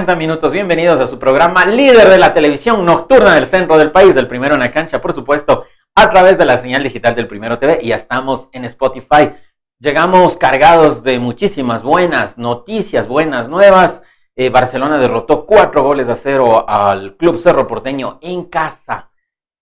50 0.00 0.16
minutos. 0.16 0.50
Bienvenidos 0.50 0.98
a 0.98 1.06
su 1.06 1.18
programa 1.18 1.66
líder 1.66 2.08
de 2.08 2.16
la 2.16 2.32
televisión 2.32 2.86
nocturna 2.86 3.34
del 3.34 3.46
centro 3.46 3.76
del 3.76 3.90
país, 3.90 4.14
del 4.14 4.28
primero 4.28 4.54
en 4.54 4.60
la 4.60 4.72
cancha, 4.72 5.02
por 5.02 5.12
supuesto, 5.12 5.66
a 5.94 6.08
través 6.08 6.38
de 6.38 6.46
la 6.46 6.56
señal 6.56 6.82
digital 6.82 7.14
del 7.14 7.28
primero 7.28 7.58
TV 7.58 7.80
y 7.82 7.88
ya 7.88 7.96
estamos 7.96 8.48
en 8.52 8.64
Spotify. 8.64 9.34
Llegamos 9.78 10.38
cargados 10.38 11.02
de 11.02 11.18
muchísimas 11.18 11.82
buenas 11.82 12.38
noticias, 12.38 13.08
buenas 13.08 13.50
nuevas. 13.50 14.02
Eh, 14.36 14.48
Barcelona 14.48 14.96
derrotó 14.96 15.44
cuatro 15.44 15.82
goles 15.82 16.08
a 16.08 16.14
cero 16.14 16.64
al 16.66 17.18
Club 17.18 17.36
Cerro 17.36 17.66
Porteño 17.66 18.20
en 18.22 18.44
casa. 18.44 19.10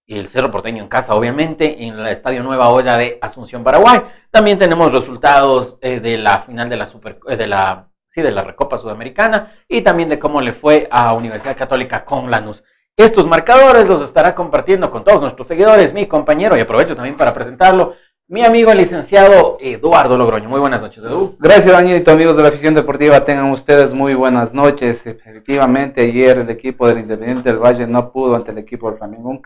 El 0.07 0.29
Cerro 0.29 0.53
Porteño 0.53 0.85
en 0.85 0.89
casa, 0.89 1.17
obviamente, 1.17 1.83
en 1.83 1.99
el 1.99 2.07
Estadio 2.07 2.45
Nueva 2.45 2.69
Olla 2.69 2.97
de 2.97 3.19
Asunción, 3.21 3.65
Paraguay. 3.65 4.03
También 4.31 4.57
tenemos 4.57 4.93
resultados 4.93 5.79
eh, 5.81 5.99
de 5.99 6.17
la 6.17 6.43
final 6.43 6.69
de 6.71 6.77
la 6.77 6.87
Super, 6.87 7.19
eh, 7.27 7.37
de 7.37 7.49
la 7.49 7.88
de 8.23 8.31
la 8.31 8.43
Recopa 8.43 8.79
Sudamericana 8.79 9.55
y 9.69 9.83
también 9.83 10.09
de 10.09 10.19
cómo 10.19 10.41
le 10.41 10.53
fue 10.53 10.89
a 10.91 11.13
Universidad 11.15 11.57
Católica 11.57 12.05
con 12.05 12.31
Lanús. 12.31 12.63
Estos 12.97 13.27
marcadores 13.27 13.87
los 13.87 14.03
estará 14.03 14.35
compartiendo 14.35 14.91
con 14.91 15.05
todos 15.05 15.21
nuestros 15.21 15.47
seguidores, 15.47 15.95
mi 15.95 16.07
compañero, 16.07 16.57
y 16.57 16.61
aprovecho 16.61 16.97
también 16.97 17.17
para 17.17 17.33
presentarlo, 17.33 17.95
mi 18.31 18.45
amigo 18.45 18.71
el 18.73 18.79
licenciado 18.79 19.57
Eduardo 19.59 20.19
Logroño. 20.19 20.51
Muy 20.51 20.61
buenas 20.61 20.83
noches, 20.83 21.03
Edu. 21.03 21.37
Gracias, 21.39 21.73
Danielito, 21.73 22.11
amigos 22.11 22.37
de 22.37 22.43
la 22.43 22.51
afición 22.51 22.75
deportiva. 22.75 23.25
Tengan 23.25 23.53
ustedes 23.53 23.95
muy 23.95 24.13
buenas 24.15 24.53
noches. 24.53 25.07
Efectivamente, 25.07 26.03
ayer 26.03 26.37
el 26.39 26.51
equipo 26.51 26.87
del 26.87 26.99
Independiente 26.99 27.49
del 27.49 27.59
Valle 27.59 27.87
no 27.87 28.13
pudo 28.13 28.37
ante 28.37 28.51
el 28.51 28.59
equipo 28.59 28.91
del 28.91 28.99
Flamengo. 28.99 29.31
Un, 29.31 29.41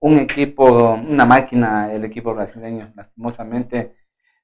un 0.00 0.16
equipo, 0.16 0.92
una 0.94 1.26
máquina, 1.26 1.92
el 1.92 2.04
equipo 2.06 2.32
brasileño, 2.32 2.90
lastimosamente 2.96 3.96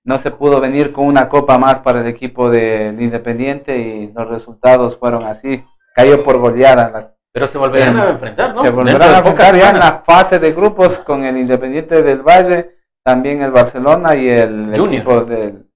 no 0.05 0.19
se 0.19 0.31
pudo 0.31 0.61
venir 0.61 0.93
con 0.93 1.07
una 1.07 1.29
copa 1.29 1.59
más 1.59 1.81
para 1.81 2.01
el 2.01 2.07
equipo 2.07 2.49
del 2.49 3.01
Independiente 3.01 3.79
y 3.79 4.13
los 4.13 4.29
resultados 4.29 4.97
fueron 4.97 5.25
así. 5.25 5.63
Cayó 5.95 6.25
por 6.25 6.39
goleada. 6.39 7.15
Pero 7.33 7.47
se 7.47 7.59
volverán 7.59 7.99
a 7.99 8.11
enfrentar, 8.11 8.55
¿no? 8.55 8.63
Se 8.63 8.71
volverán 8.71 9.03
a 9.03 9.19
enfrentar 9.19 9.55
ya 9.55 9.71
en 9.71 9.79
la 9.79 10.03
fase 10.07 10.39
de 10.39 10.53
grupos 10.53 10.99
con 10.99 11.25
el 11.25 11.37
Independiente 11.37 12.03
del 12.03 12.23
Valle, 12.23 12.77
también 13.05 13.43
el 13.43 13.51
Barcelona 13.51 14.17
y 14.17 14.29
el 14.29 14.75
equipo 14.75 15.21
del 15.23 15.67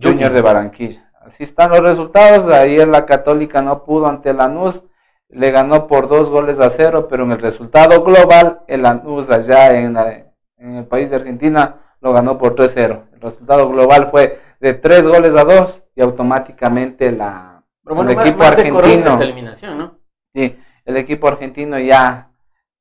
Junior, 0.00 0.32
de 0.32 0.42
Barranquilla. 0.42 1.10
Así 1.20 1.44
están 1.44 1.70
los 1.70 1.80
resultados. 1.80 2.52
Ayer 2.52 2.88
la 2.88 3.06
Católica 3.06 3.62
no 3.62 3.84
pudo 3.84 4.08
ante 4.08 4.30
el 4.30 4.38
Lanús, 4.38 4.82
le 5.28 5.50
ganó 5.50 5.86
por 5.86 6.08
dos 6.08 6.28
goles 6.30 6.58
a 6.58 6.70
cero, 6.70 7.06
pero 7.08 7.24
en 7.24 7.32
el 7.32 7.40
resultado 7.40 8.02
global, 8.02 8.60
el 8.66 8.82
Lanús 8.82 9.30
allá 9.30 9.78
en, 9.78 9.96
en 10.56 10.76
el 10.76 10.84
país 10.86 11.10
de 11.10 11.16
Argentina 11.16 11.76
lo 12.00 12.12
ganó 12.12 12.38
por 12.38 12.54
3-0. 12.54 13.02
El 13.14 13.20
resultado 13.20 13.68
global 13.68 14.08
fue 14.10 14.40
de 14.60 14.74
3 14.74 15.06
goles 15.06 15.34
a 15.36 15.44
2 15.44 15.82
y 15.96 16.02
automáticamente 16.02 17.12
la, 17.12 17.64
el 17.86 18.10
equipo 18.10 18.42
argentino. 18.42 19.20
Eliminación, 19.20 19.78
¿no? 19.78 19.98
Sí, 20.34 20.56
el 20.84 20.96
equipo 20.96 21.28
argentino 21.28 21.78
ya 21.78 22.30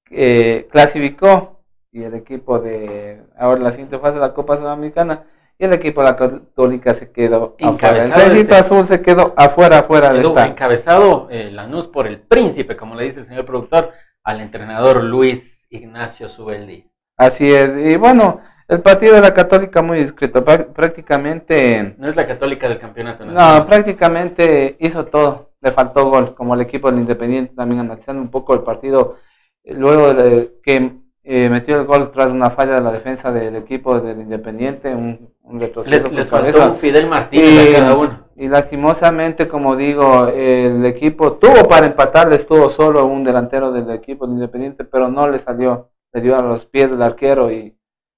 eh, 0.09 0.67
clasificó 0.71 1.63
y 1.91 2.03
el 2.03 2.13
equipo 2.13 2.59
de 2.59 3.23
ahora 3.37 3.61
la 3.61 3.71
siguiente 3.71 3.99
fase 3.99 4.15
de 4.15 4.21
la 4.21 4.33
Copa 4.33 4.57
Sudamericana 4.57 5.23
y 5.57 5.65
el 5.65 5.73
equipo 5.73 6.01
de 6.01 6.07
la 6.07 6.15
Católica 6.15 6.93
se 6.93 7.11
quedó 7.11 7.55
afuera. 7.59 8.05
El 8.05 8.13
Tresito 8.13 8.55
Azul 8.55 8.85
se 8.85 9.01
quedó 9.01 9.33
afuera, 9.35 9.79
afuera 9.79 10.13
de 10.13 10.21
esta. 10.21 10.45
Encabezado 10.45 11.27
eh, 11.31 11.49
Lanús 11.51 11.87
por 11.87 12.05
el 12.05 12.19
príncipe, 12.19 12.75
como 12.75 12.95
le 12.95 13.05
dice 13.05 13.21
el 13.21 13.25
señor 13.25 13.45
productor, 13.45 13.91
al 14.23 14.41
entrenador 14.41 15.03
Luis 15.03 15.65
Ignacio 15.69 16.29
Zubeldi. 16.29 16.89
Así 17.17 17.51
es, 17.51 17.75
y 17.75 17.95
bueno, 17.95 18.41
el 18.67 18.81
partido 18.81 19.15
de 19.15 19.21
la 19.21 19.33
Católica 19.33 19.81
muy 19.81 19.99
discreto, 19.99 20.43
prácticamente... 20.43 21.95
No 21.97 22.07
es 22.07 22.15
la 22.15 22.27
Católica 22.27 22.67
del 22.67 22.79
campeonato 22.79 23.25
nacional. 23.25 23.59
No, 23.59 23.65
prácticamente 23.65 24.75
hizo 24.79 25.05
todo, 25.05 25.51
le 25.61 25.71
faltó 25.71 26.09
gol, 26.09 26.35
como 26.35 26.53
el 26.53 26.61
equipo 26.61 26.91
del 26.91 26.99
Independiente 26.99 27.55
también 27.55 27.79
analizando 27.79 28.21
un 28.21 28.29
poco 28.29 28.53
el 28.53 28.61
partido, 28.61 29.17
eh, 29.63 29.73
luego 29.73 30.13
de 30.13 30.59
que 30.63 30.97
eh, 31.23 31.49
metió 31.49 31.79
el 31.79 31.85
gol 31.85 32.11
tras 32.11 32.31
una 32.31 32.49
falla 32.49 32.75
de 32.75 32.81
la 32.81 32.91
defensa 32.91 33.31
del 33.31 33.55
equipo 33.55 34.01
del 34.01 34.19
Independiente, 34.19 34.93
un, 34.93 35.29
un 35.43 35.59
retroceso. 35.61 36.11
Les, 36.11 36.29
faltó 36.29 36.71
un 36.71 36.77
Fidel 36.77 37.07
Martínez 37.07 37.69
y, 37.69 37.73
cada 37.73 37.95
uno. 37.95 38.27
Y 38.35 38.49
lastimosamente, 38.49 39.47
como 39.47 39.77
digo, 39.77 40.27
el 40.27 40.85
equipo 40.85 41.33
tuvo 41.33 41.67
para 41.67 41.87
empatar, 41.87 42.31
estuvo 42.33 42.69
solo 42.69 43.05
un 43.05 43.23
delantero 43.23 43.71
del 43.71 43.89
equipo 43.91 44.27
del 44.27 44.35
Independiente, 44.35 44.83
pero 44.83 45.09
no 45.09 45.29
le 45.29 45.39
salió, 45.39 45.89
le 46.11 46.21
dio 46.21 46.37
a 46.37 46.41
los 46.41 46.65
pies 46.65 46.91
del 46.91 47.01
arquero 47.01 47.49
y 47.51 47.77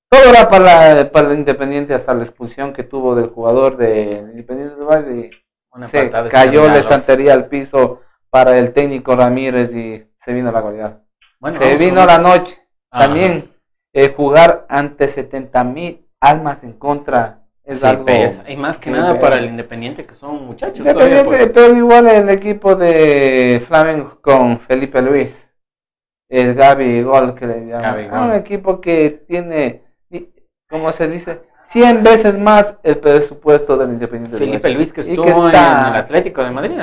todo 0.10 0.30
era 0.30 0.50
para, 0.50 1.12
para 1.12 1.32
el 1.32 1.40
Independiente 1.40 1.94
hasta 1.94 2.14
la 2.14 2.24
expulsión 2.24 2.74
que 2.74 2.84
tuvo 2.84 3.16
del 3.16 3.30
jugador 3.30 3.78
del 3.78 4.32
Independiente 4.32 4.76
del 4.76 4.86
Valle. 4.86 5.30
se 5.90 6.10
cayó 6.30 6.68
la 6.68 6.80
estantería 6.80 7.34
al 7.34 7.48
piso 7.48 8.02
para 8.30 8.58
el 8.58 8.74
técnico 8.74 9.16
Ramírez 9.16 9.74
y 9.76 10.04
se 10.24 10.34
vino 10.34 10.52
la 10.52 10.62
goleada. 10.62 11.02
se 11.58 11.76
vino 11.78 12.06
la 12.06 12.18
noche. 12.18 12.60
También 12.92 13.52
eh, 13.94 14.14
jugar 14.16 14.66
ante 14.68 15.10
70 15.10 15.64
mil 15.64 16.08
almas 16.20 16.64
en 16.64 16.74
contra 16.74 17.44
es 17.64 17.84
algo. 17.84 18.06
Y 18.48 18.56
más 18.56 18.80
que 18.80 18.90
nada 18.90 19.20
para 19.20 19.38
el 19.38 19.46
Independiente, 19.46 20.06
que 20.06 20.16
son 20.16 20.46
muchachos. 20.46 20.86
pero 20.86 21.76
igual 21.76 22.08
el 22.08 22.30
equipo 22.30 22.76
de 22.76 23.64
Flamengo 23.68 24.18
con 24.22 24.60
Felipe 24.62 25.02
Luis. 25.02 25.46
El 26.28 26.54
Gaby 26.54 27.02
Gol 27.04 27.34
que 27.36 27.48
le 27.48 27.66
llaman. 27.68 28.30
Un 28.30 28.36
equipo 28.36 28.82
que 28.82 29.24
tiene 29.28 29.89
como 30.70 30.92
se 30.92 31.08
dice, 31.08 31.42
100 31.70 32.04
veces 32.04 32.38
más 32.38 32.78
el 32.84 32.98
presupuesto 32.98 33.76
del 33.76 33.90
Independiente. 33.90 34.38
Felipe 34.38 34.70
Luis, 34.70 34.94
que 34.94 35.02
estuvo 35.02 35.50
en 35.50 35.56
el 35.56 35.56
Atlético 35.56 36.44
de 36.44 36.52
Madrid, 36.52 36.78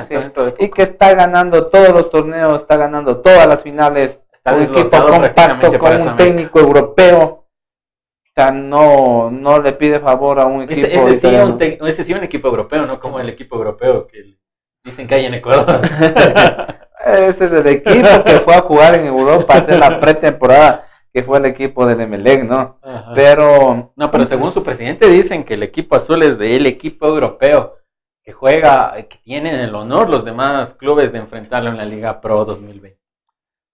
y 0.58 0.68
que 0.70 0.82
está 0.82 1.14
ganando 1.14 1.66
todos 1.68 1.90
los 1.90 2.10
torneos, 2.10 2.62
está 2.62 2.76
ganando 2.76 3.18
todas 3.18 3.46
las 3.46 3.62
finales, 3.62 4.20
está 4.32 4.54
un 4.54 4.62
equipo 4.62 4.90
compacto 4.90 5.78
con 5.78 6.00
un 6.00 6.16
técnico 6.16 6.60
europeo. 6.60 7.22
O 7.22 8.38
sea, 8.38 8.50
no, 8.50 9.30
no 9.30 9.62
le 9.62 9.72
pide 9.72 9.98
favor 9.98 10.40
a 10.40 10.46
un 10.46 10.62
equipo. 10.62 10.86
Ese, 10.86 10.94
ese, 10.94 11.16
sí, 11.16 11.26
un 11.26 11.88
ese 11.88 12.04
sí 12.04 12.12
un 12.12 12.22
equipo 12.22 12.48
europeo, 12.48 12.84
no 12.84 13.00
como 13.00 13.18
el 13.18 13.30
equipo 13.30 13.56
europeo 13.56 14.06
que 14.06 14.36
dicen 14.84 15.06
que 15.06 15.14
hay 15.14 15.24
en 15.24 15.34
Ecuador. 15.34 15.80
este 17.06 17.44
es 17.46 17.52
el 17.52 17.66
equipo 17.66 18.24
que 18.24 18.40
fue 18.40 18.54
a 18.54 18.60
jugar 18.60 18.94
en 18.96 19.06
Europa, 19.06 19.54
a 19.54 19.58
hacer 19.58 19.78
la 19.78 20.00
pretemporada 20.00 20.85
que 21.16 21.22
fue 21.22 21.38
el 21.38 21.46
equipo 21.46 21.86
de 21.86 22.02
Emelec, 22.02 22.44
¿no? 22.44 22.78
Pero... 23.14 23.90
No, 23.96 24.10
pero 24.10 24.26
según 24.26 24.50
su 24.50 24.62
presidente 24.62 25.08
dicen 25.08 25.44
que 25.44 25.54
el 25.54 25.62
equipo 25.62 25.96
azul 25.96 26.22
es 26.22 26.36
del 26.36 26.66
equipo 26.66 27.06
europeo, 27.06 27.78
que 28.22 28.32
juega, 28.32 28.92
que 29.08 29.16
tienen 29.24 29.54
el 29.54 29.74
honor 29.74 30.10
los 30.10 30.26
demás 30.26 30.74
clubes 30.74 31.12
de 31.12 31.20
enfrentarlo 31.20 31.70
en 31.70 31.78
la 31.78 31.86
Liga 31.86 32.20
Pro 32.20 32.44
2020. 32.44 33.00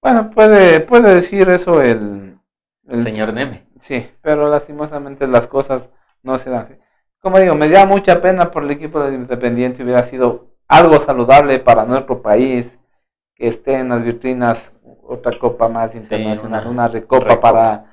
Bueno, 0.00 0.30
puede, 0.30 0.78
puede 0.78 1.16
decir 1.16 1.50
eso 1.50 1.82
el, 1.82 2.38
el 2.86 3.02
señor 3.02 3.32
Neme. 3.32 3.66
Sí, 3.80 4.08
pero 4.20 4.48
lastimosamente 4.48 5.26
las 5.26 5.48
cosas 5.48 5.90
no 6.22 6.38
se 6.38 6.50
dan. 6.50 6.78
Como 7.18 7.40
digo, 7.40 7.56
me 7.56 7.68
da 7.68 7.86
mucha 7.86 8.22
pena 8.22 8.52
por 8.52 8.62
el 8.62 8.70
equipo 8.70 9.00
de 9.00 9.16
Independiente, 9.16 9.82
hubiera 9.82 10.04
sido 10.04 10.52
algo 10.68 11.00
saludable 11.00 11.58
para 11.58 11.86
nuestro 11.86 12.22
país 12.22 12.78
que 13.34 13.48
esté 13.48 13.78
en 13.78 13.88
las 13.88 14.04
vitrinas 14.04 14.71
otra 15.12 15.38
copa 15.38 15.68
más 15.68 15.94
internacional, 15.94 16.66
una, 16.66 16.88
recopa, 16.88 17.40
para 17.40 17.84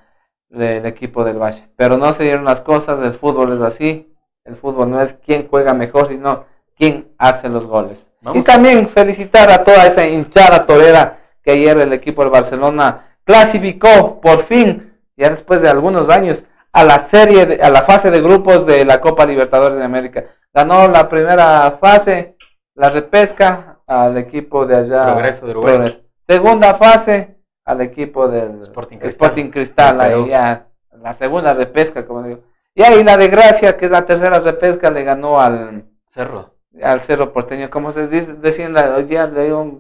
el 0.49 0.85
equipo 0.85 1.23
del 1.23 1.37
Valle. 1.37 1.67
Pero 1.75 1.97
no 1.97 2.13
se 2.13 2.23
dieron 2.23 2.45
las 2.45 2.61
cosas, 2.61 2.99
el 3.01 3.13
fútbol 3.13 3.53
es 3.53 3.61
así, 3.61 4.13
el 4.45 4.55
fútbol 4.55 4.89
no 4.89 5.01
es 5.01 5.13
quién 5.25 5.47
juega 5.49 5.73
mejor, 5.73 6.07
sino 6.07 6.45
quién 6.77 7.09
hace 7.17 7.49
los 7.49 7.65
goles. 7.65 8.05
Y 8.33 8.41
también 8.41 8.89
felicitar 8.89 9.49
a 9.49 9.63
toda 9.63 9.85
esa 9.85 10.07
hinchada 10.07 10.65
torera 10.65 11.19
que 11.43 11.51
ayer 11.51 11.77
el 11.77 11.93
equipo 11.93 12.21
del 12.21 12.31
Barcelona 12.31 13.15
clasificó 13.23 14.19
por 14.19 14.43
fin, 14.43 14.93
ya 15.15 15.29
después 15.29 15.61
de 15.61 15.69
algunos 15.69 16.09
años, 16.09 16.43
a 16.71 16.83
la 16.83 16.99
serie, 16.99 17.59
a 17.61 17.69
la 17.69 17.83
fase 17.83 18.11
de 18.11 18.21
grupos 18.21 18.65
de 18.65 18.85
la 18.85 19.01
Copa 19.01 19.25
Libertadores 19.25 19.77
de 19.77 19.83
América. 19.83 20.25
Ganó 20.53 20.87
la 20.87 21.07
primera 21.07 21.77
fase, 21.79 22.35
la 22.75 22.89
repesca 22.89 23.79
al 23.87 24.17
equipo 24.17 24.65
de 24.65 24.75
allá. 24.75 25.05
Progreso 25.05 25.45
de 25.45 25.51
Uruguay. 25.51 26.08
Segunda 26.29 26.75
fase 26.75 27.37
al 27.65 27.81
equipo 27.81 28.27
del 28.27 28.59
Sporting 28.59 29.49
Cristal, 29.49 29.99
ahí 29.99 30.29
ya, 30.29 30.67
la 31.01 31.15
segunda 31.15 31.55
repesca, 31.55 32.05
como 32.05 32.21
digo. 32.21 32.41
Y 32.75 32.83
ahí 32.83 33.03
la 33.03 33.17
de 33.17 33.29
Gracia, 33.29 33.75
que 33.75 33.85
es 33.85 33.91
la 33.91 34.05
tercera 34.05 34.39
repesca, 34.39 34.91
le 34.91 35.03
ganó 35.03 35.41
al 35.41 35.85
Cerro. 36.11 36.53
Al 36.83 37.01
Cerro 37.01 37.33
Porteño. 37.33 37.71
Como 37.71 37.91
se 37.91 38.07
dice, 38.07 38.33
decían 38.33 38.77
hoy 38.77 39.05
día, 39.05 39.27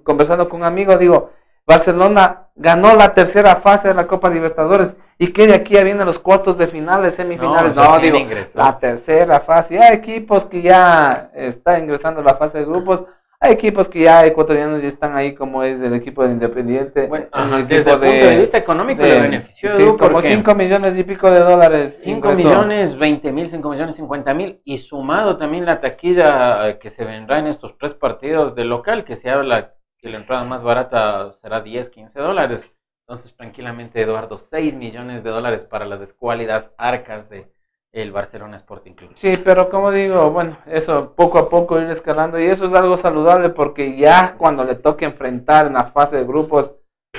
conversando 0.01 0.49
con 0.49 0.61
un 0.61 0.65
amigo, 0.65 0.97
digo, 0.97 1.29
Barcelona 1.67 2.47
ganó 2.55 2.95
la 2.95 3.13
tercera 3.13 3.57
fase 3.57 3.89
de 3.89 3.93
la 3.93 4.07
Copa 4.07 4.27
Libertadores 4.27 4.95
y 5.19 5.27
que 5.27 5.45
de 5.45 5.53
aquí 5.53 5.75
ya 5.75 5.83
vienen 5.83 6.07
los 6.07 6.17
cuartos 6.17 6.57
de 6.57 6.65
finales, 6.65 7.13
semifinales. 7.13 7.75
No, 7.75 7.99
digo, 7.99 8.17
la 8.55 8.79
tercera 8.79 9.39
fase. 9.41 9.77
Hay 9.77 9.93
equipos 9.93 10.45
que 10.45 10.63
ya 10.63 11.29
están 11.35 11.83
ingresando 11.83 12.21
a 12.21 12.23
la 12.23 12.33
fase 12.37 12.57
de 12.57 12.65
grupos 12.65 13.05
Hay 13.41 13.53
equipos 13.53 13.87
que 13.87 14.01
ya 14.01 14.25
ecuatorianos 14.25 14.81
ya 14.81 14.89
están 14.89 15.15
ahí, 15.15 15.33
como 15.33 15.63
es 15.63 15.79
el 15.81 15.93
equipo 15.93 16.23
del 16.23 16.33
Independiente. 16.33 17.07
Bueno, 17.07 17.27
desde 17.65 17.91
el 17.91 17.99
punto 17.99 18.25
de 18.25 18.37
vista 18.37 18.57
económico 18.57 19.01
le 19.01 19.21
benefició 19.21 19.77
sí, 19.77 19.83
como 19.97 20.21
5 20.21 20.55
millones 20.55 20.97
y 20.97 21.03
pico 21.05 21.31
de 21.31 21.39
dólares. 21.39 22.01
5 22.03 22.33
millones, 22.33 22.97
20 22.97 23.31
mil, 23.31 23.49
5 23.49 23.69
millones, 23.69 23.95
50 23.95 24.33
mil. 24.33 24.59
Y 24.65 24.79
sumado 24.79 25.37
también 25.37 25.65
la 25.65 25.79
taquilla 25.79 26.79
que 26.79 26.89
se 26.89 27.05
vendrá 27.05 27.39
en 27.39 27.47
estos 27.47 27.77
tres 27.77 27.93
partidos 27.93 28.55
de 28.55 28.65
local, 28.65 29.05
que 29.05 29.15
se 29.15 29.29
habla 29.29 29.73
que 29.97 30.09
la 30.09 30.17
entrada 30.17 30.43
más 30.43 30.61
barata 30.61 31.31
será 31.41 31.61
10, 31.61 31.89
15 31.91 32.19
dólares. 32.19 32.69
Entonces, 33.07 33.33
tranquilamente, 33.37 34.01
Eduardo, 34.01 34.37
6 34.37 34.75
millones 34.75 35.23
de 35.23 35.29
dólares 35.29 35.63
para 35.63 35.85
las 35.85 36.01
escuálidas 36.01 36.73
arcas 36.77 37.29
de 37.29 37.47
el 37.91 38.11
Barcelona 38.11 38.57
Sporting 38.57 38.93
Club. 38.93 39.11
Sí, 39.15 39.37
pero 39.43 39.69
como 39.69 39.91
digo, 39.91 40.29
bueno, 40.31 40.57
eso 40.67 41.13
poco 41.15 41.39
a 41.39 41.49
poco 41.49 41.79
ir 41.79 41.89
escalando 41.89 42.39
y 42.39 42.45
eso 42.45 42.65
es 42.65 42.73
algo 42.73 42.97
saludable 42.97 43.49
porque 43.49 43.97
ya 43.97 44.35
cuando 44.37 44.63
le 44.63 44.75
toque 44.75 45.05
enfrentar 45.05 45.67
en 45.67 45.73
la 45.73 45.85
fase 45.85 46.17
de 46.17 46.23
grupos 46.25 46.75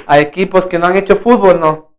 a 0.06 0.20
equipos 0.20 0.66
que 0.66 0.78
no 0.78 0.86
han 0.86 0.96
hecho 0.96 1.16
fútbol, 1.16 1.58
¿no? 1.58 1.94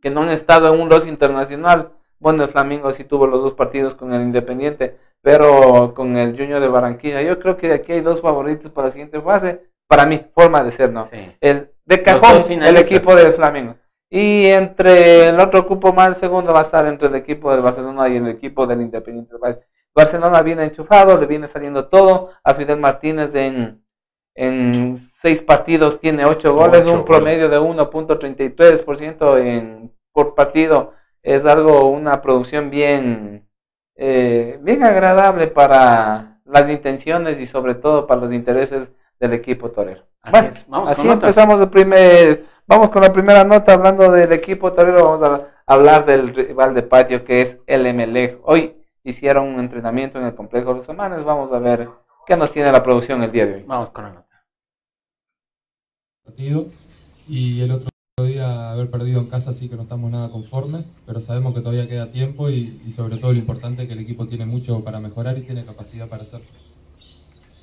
Que 0.00 0.10
no 0.10 0.22
han 0.22 0.30
estado 0.30 0.72
en 0.72 0.80
un 0.80 0.88
los 0.88 1.06
internacional. 1.06 1.92
Bueno, 2.18 2.44
el 2.44 2.50
Flamengo 2.50 2.92
sí 2.92 3.04
tuvo 3.04 3.26
los 3.26 3.42
dos 3.42 3.54
partidos 3.54 3.94
con 3.94 4.12
el 4.12 4.22
Independiente, 4.22 4.96
pero 5.20 5.92
con 5.94 6.16
el 6.16 6.36
Junior 6.36 6.60
de 6.60 6.68
Barranquilla. 6.68 7.20
Yo 7.22 7.38
creo 7.38 7.56
que 7.56 7.72
aquí 7.72 7.92
hay 7.92 8.00
dos 8.00 8.20
favoritos 8.20 8.70
para 8.70 8.88
la 8.88 8.92
siguiente 8.92 9.20
fase. 9.20 9.66
Para 9.88 10.06
mí, 10.06 10.24
forma 10.34 10.64
de 10.64 10.72
ser, 10.72 10.90
¿no? 10.90 11.08
El 11.40 11.70
de 11.84 12.02
cajón, 12.02 12.50
el 12.50 12.76
equipo 12.78 13.14
del 13.14 13.34
Flamengo. 13.34 13.74
Y 14.14 14.44
entre 14.48 15.30
el 15.30 15.40
otro 15.40 15.66
cupo 15.66 15.94
más, 15.94 16.08
el 16.08 16.16
segundo 16.16 16.52
va 16.52 16.58
a 16.58 16.64
estar 16.64 16.84
entre 16.84 17.08
el 17.08 17.14
equipo 17.14 17.50
del 17.50 17.62
Barcelona 17.62 18.10
y 18.10 18.18
el 18.18 18.28
equipo 18.28 18.66
del 18.66 18.82
Independiente. 18.82 19.34
Barcelona 19.94 20.42
viene 20.42 20.64
enchufado, 20.64 21.16
le 21.16 21.24
viene 21.24 21.48
saliendo 21.48 21.88
todo. 21.88 22.28
A 22.44 22.52
Fidel 22.52 22.78
Martínez 22.78 23.34
en, 23.34 23.82
en 24.34 24.98
seis 25.18 25.40
partidos 25.40 25.98
tiene 25.98 26.26
ocho 26.26 26.52
goles, 26.54 26.84
un 26.84 27.06
promedio 27.06 27.48
de 27.48 27.58
1.33% 27.58 29.38
en, 29.38 29.90
por 30.12 30.34
partido. 30.34 30.92
Es 31.22 31.46
algo, 31.46 31.88
una 31.88 32.20
producción 32.20 32.68
bien, 32.68 33.48
eh, 33.96 34.58
bien 34.60 34.84
agradable 34.84 35.46
para 35.46 36.38
las 36.44 36.68
intenciones 36.68 37.40
y 37.40 37.46
sobre 37.46 37.76
todo 37.76 38.06
para 38.06 38.20
los 38.20 38.34
intereses 38.34 38.90
del 39.18 39.32
equipo 39.32 39.70
torero. 39.70 40.02
Así, 40.20 40.64
bueno, 40.66 40.84
así 40.86 41.08
empezamos 41.08 41.58
el 41.62 41.70
primer 41.70 42.51
Vamos 42.66 42.90
con 42.90 43.02
la 43.02 43.12
primera 43.12 43.42
nota 43.42 43.74
hablando 43.74 44.10
del 44.10 44.32
equipo 44.32 44.72
torero. 44.72 45.18
Vamos 45.18 45.40
a 45.40 45.48
hablar 45.66 46.06
del 46.06 46.32
rival 46.34 46.74
de 46.74 46.82
patio 46.82 47.24
que 47.24 47.40
es 47.42 47.58
el 47.66 47.82
MLE. 47.92 48.38
Hoy 48.44 48.76
hicieron 49.02 49.48
un 49.48 49.60
entrenamiento 49.60 50.18
en 50.18 50.26
el 50.26 50.34
complejo 50.34 50.70
de 50.70 50.76
los 50.78 50.86
semanas. 50.86 51.24
Vamos 51.24 51.52
a 51.52 51.58
ver 51.58 51.88
qué 52.24 52.36
nos 52.36 52.52
tiene 52.52 52.70
la 52.70 52.82
producción 52.82 53.22
el 53.22 53.32
día 53.32 53.46
de 53.46 53.54
hoy. 53.54 53.64
Vamos 53.66 53.90
con 53.90 54.04
la 54.04 54.10
nota. 54.10 54.44
Partido 56.24 56.66
y 57.26 57.62
el 57.62 57.72
otro 57.72 57.88
día 58.24 58.70
haber 58.70 58.90
perdido 58.90 59.20
en 59.20 59.26
casa, 59.26 59.50
así 59.50 59.68
que 59.68 59.74
no 59.74 59.82
estamos 59.82 60.08
nada 60.10 60.30
conformes, 60.30 60.84
pero 61.04 61.18
sabemos 61.18 61.54
que 61.54 61.60
todavía 61.60 61.88
queda 61.88 62.12
tiempo 62.12 62.48
y, 62.48 62.80
y 62.86 62.92
sobre 62.92 63.16
todo 63.16 63.32
lo 63.32 63.38
importante 63.38 63.82
es 63.82 63.88
que 63.88 63.94
el 63.94 64.00
equipo 64.00 64.26
tiene 64.28 64.46
mucho 64.46 64.84
para 64.84 65.00
mejorar 65.00 65.36
y 65.36 65.40
tiene 65.40 65.64
capacidad 65.64 66.08
para 66.08 66.22
hacerlo. 66.22 66.46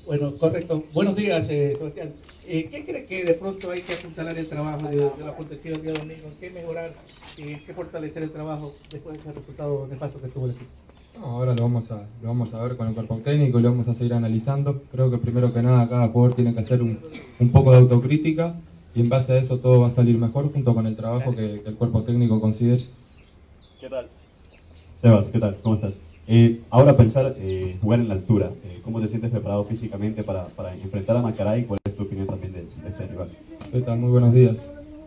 Bueno, 0.06 0.36
correcto. 0.36 0.82
Buenos 0.92 1.14
días, 1.14 1.46
eh, 1.48 1.74
Sebastián. 1.76 2.12
Eh, 2.52 2.66
¿Qué 2.68 2.84
crees 2.84 3.06
que 3.06 3.24
de 3.24 3.34
pronto 3.34 3.70
hay 3.70 3.80
que 3.80 3.92
apuntalar 3.92 4.36
el 4.36 4.48
trabajo 4.48 4.88
de, 4.88 4.96
la 5.24 5.36
protección 5.36 5.74
el 5.74 5.82
día 5.82 5.92
domingo? 5.92 6.32
¿Qué 6.40 6.50
mejorar? 6.50 6.90
Eh, 7.38 7.62
¿Qué 7.64 7.72
fortalecer 7.72 8.24
el 8.24 8.32
trabajo 8.32 8.74
después 8.90 9.14
de 9.14 9.20
ese 9.20 9.32
resultado 9.38 9.86
nefasto 9.88 10.20
que 10.20 10.26
tuvo 10.26 10.46
el 10.46 10.50
equipo? 10.52 10.70
ahora 11.22 11.54
lo 11.54 11.62
vamos, 11.62 11.88
a, 11.92 12.08
lo 12.20 12.28
vamos 12.28 12.52
a 12.54 12.62
ver 12.64 12.76
con 12.76 12.88
el 12.88 12.94
cuerpo 12.94 13.18
técnico, 13.18 13.60
lo 13.60 13.70
vamos 13.70 13.86
a 13.86 13.94
seguir 13.94 14.14
analizando. 14.14 14.82
Creo 14.90 15.12
que 15.12 15.18
primero 15.18 15.54
que 15.54 15.62
nada 15.62 15.88
cada 15.88 16.08
jugador 16.08 16.34
tiene 16.34 16.52
que 16.52 16.58
hacer 16.58 16.82
un, 16.82 16.98
un 17.38 17.52
poco 17.52 17.70
de 17.70 17.78
autocrítica 17.78 18.56
y 18.96 19.02
en 19.02 19.08
base 19.08 19.34
a 19.34 19.38
eso 19.38 19.60
todo 19.60 19.82
va 19.82 19.86
a 19.86 19.90
salir 19.90 20.18
mejor 20.18 20.52
junto 20.52 20.74
con 20.74 20.88
el 20.88 20.96
trabajo 20.96 21.30
que, 21.30 21.60
que 21.62 21.68
el 21.68 21.76
cuerpo 21.76 22.02
técnico 22.02 22.40
considere. 22.40 22.82
¿Qué 23.78 23.88
tal? 23.88 24.08
Sebas, 25.00 25.28
¿qué 25.28 25.38
tal? 25.38 25.56
¿Cómo 25.62 25.76
estás? 25.76 26.09
Eh, 26.32 26.60
ahora 26.70 26.96
pensar 26.96 27.34
eh, 27.40 27.76
jugar 27.82 27.98
en 27.98 28.06
la 28.06 28.14
altura, 28.14 28.50
eh, 28.62 28.78
¿cómo 28.84 29.00
te 29.00 29.08
sientes 29.08 29.32
preparado 29.32 29.64
físicamente 29.64 30.22
para, 30.22 30.44
para 30.44 30.72
enfrentar 30.76 31.16
a 31.16 31.22
Macaray? 31.22 31.64
¿Cuál 31.64 31.80
es 31.84 31.96
tu 31.96 32.04
opinión 32.04 32.28
también 32.28 32.52
de, 32.52 32.60
este 32.60 33.04
rival? 33.08 33.30
¿Qué 33.72 33.80
tal? 33.80 33.98
Muy 33.98 34.10
buenos 34.10 34.32
días. 34.32 34.56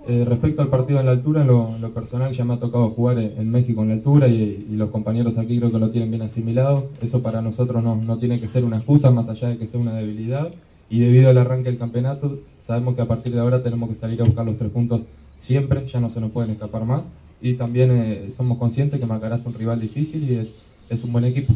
respecto 0.06 0.62
al 0.62 0.68
partido 0.68 1.00
en 1.00 1.06
la 1.06 1.14
altura, 1.14 1.44
en 1.44 1.48
lo, 1.48 1.94
personal 1.94 2.34
ya 2.34 2.44
me 2.44 2.56
ha 2.56 2.60
tocado 2.60 2.90
jugar 2.90 3.20
en, 3.20 3.50
México 3.50 3.84
en 3.84 3.88
la 3.88 3.94
altura 3.94 4.28
y, 4.28 4.66
los 4.72 4.90
compañeros 4.90 5.38
aquí 5.38 5.60
creo 5.60 5.72
que 5.72 5.80
lo 5.80 5.92
tienen 5.92 6.12
bien 6.12 6.24
asimilado. 6.24 6.90
Eso 7.02 7.22
para 7.22 7.42
nosotros 7.42 7.82
no, 7.82 7.96
no 7.96 8.18
tiene 8.18 8.42
que 8.42 8.48
ser 8.48 8.66
una 8.66 8.76
excusa, 8.76 9.10
más 9.10 9.30
allá 9.30 9.48
de 9.48 9.58
que 9.58 9.66
sea 9.66 9.80
una 9.80 9.94
debilidad. 9.94 10.50
Y 10.90 11.00
debido 11.00 11.30
al 11.30 11.38
arranque 11.38 11.70
del 11.70 11.80
campeonato, 11.80 12.40
sabemos 12.60 12.96
que 12.96 13.02
a 13.02 13.08
partir 13.08 13.34
de 13.34 13.40
ahora 13.40 13.64
tenemos 13.64 13.88
que 13.88 13.96
salir 13.96 14.20
a 14.22 14.26
buscar 14.26 14.46
los 14.46 14.58
tres 14.58 14.72
puntos 14.72 15.04
siempre, 15.40 15.88
ya 15.88 16.02
no 16.02 16.10
se 16.10 16.20
nos 16.20 16.32
pueden 16.32 16.52
escapar 16.52 16.84
más. 16.84 17.04
Y 17.42 17.54
también 17.54 18.30
somos 18.36 18.58
conscientes 18.58 19.00
que 19.00 19.06
Macará 19.06 19.38
es 19.38 19.46
un 19.46 19.54
rival 19.54 19.80
difícil 19.80 20.30
y 20.30 20.36
es 20.36 20.63
es 20.94 21.04
un 21.04 21.12
buen 21.12 21.26
equipo. 21.26 21.54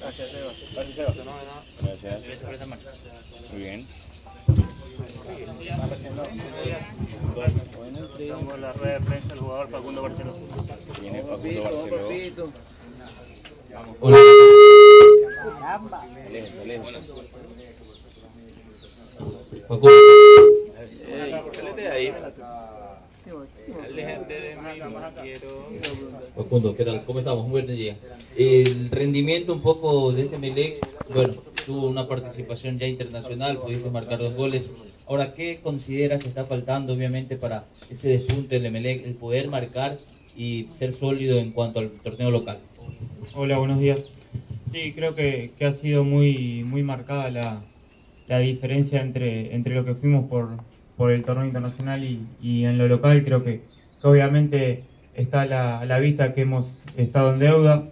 Gracias, 0.00 0.32
Gracias, 0.74 1.02
Gracias. 1.80 2.72
Muy 3.52 3.62
bien. 3.62 3.86
Somos 8.28 8.58
la 8.60 8.72
rueda 8.72 8.98
de 8.98 9.00
prensa 9.00 9.28
del 9.28 9.38
jugador 9.40 9.70
Facundo 9.70 10.02
Barceló. 10.02 10.34
Viene 11.00 11.22
Facundo 11.22 11.62
Barceló. 11.62 11.96
Hola. 14.00 14.18
Facundo. 19.66 19.90
ahí. 21.90 22.14
Facundo, 26.34 26.76
¿qué 26.76 26.84
tal? 26.84 27.04
¿Cómo 27.04 27.20
estamos? 27.20 27.48
Muy 27.48 27.62
buen 27.62 27.74
día. 27.74 27.96
El 28.36 28.90
rendimiento 28.90 29.54
un 29.54 29.62
poco 29.62 30.12
de 30.12 30.22
este 30.22 30.36
Melec, 30.36 30.86
bueno, 31.12 31.32
tuvo 31.64 31.88
una 31.88 32.06
participación 32.06 32.78
ya 32.78 32.86
internacional, 32.86 33.58
pudiste 33.58 33.90
marcar 33.90 34.18
dos 34.18 34.34
goles. 34.34 34.70
Ahora, 35.06 35.32
¿qué 35.32 35.60
consideras 35.62 36.22
que 36.22 36.28
está 36.28 36.44
faltando, 36.44 36.92
obviamente, 36.92 37.36
para 37.36 37.64
ese 37.88 38.08
despunte 38.08 38.60
del 38.60 38.70
Melec, 38.70 39.06
el 39.06 39.14
poder 39.14 39.48
marcar 39.48 39.96
y 40.36 40.66
ser 40.78 40.92
sólido 40.92 41.38
en 41.38 41.52
cuanto 41.52 41.78
al 41.78 41.90
torneo 41.92 42.30
local? 42.30 42.58
Hola, 43.34 43.56
buenos 43.58 43.78
días. 43.78 44.04
Sí, 44.70 44.92
creo 44.92 45.14
que, 45.14 45.50
que 45.58 45.64
ha 45.64 45.72
sido 45.72 46.04
muy, 46.04 46.62
muy 46.64 46.82
marcada 46.82 47.30
la, 47.30 47.62
la 48.28 48.38
diferencia 48.40 49.00
entre, 49.00 49.54
entre 49.54 49.74
lo 49.74 49.84
que 49.86 49.94
fuimos 49.94 50.28
por, 50.28 50.58
por 50.96 51.10
el 51.10 51.22
torneo 51.22 51.46
internacional 51.46 52.04
y, 52.04 52.64
en 52.64 52.78
lo 52.78 52.88
local. 52.88 53.24
Creo 53.24 53.42
que, 53.44 53.62
obviamente 54.02 54.84
está 55.14 55.46
la, 55.46 55.84
la, 55.84 55.98
vista 55.98 56.34
que 56.34 56.42
hemos 56.42 56.76
estado 56.96 57.34
en 57.34 57.38
deuda, 57.38 57.84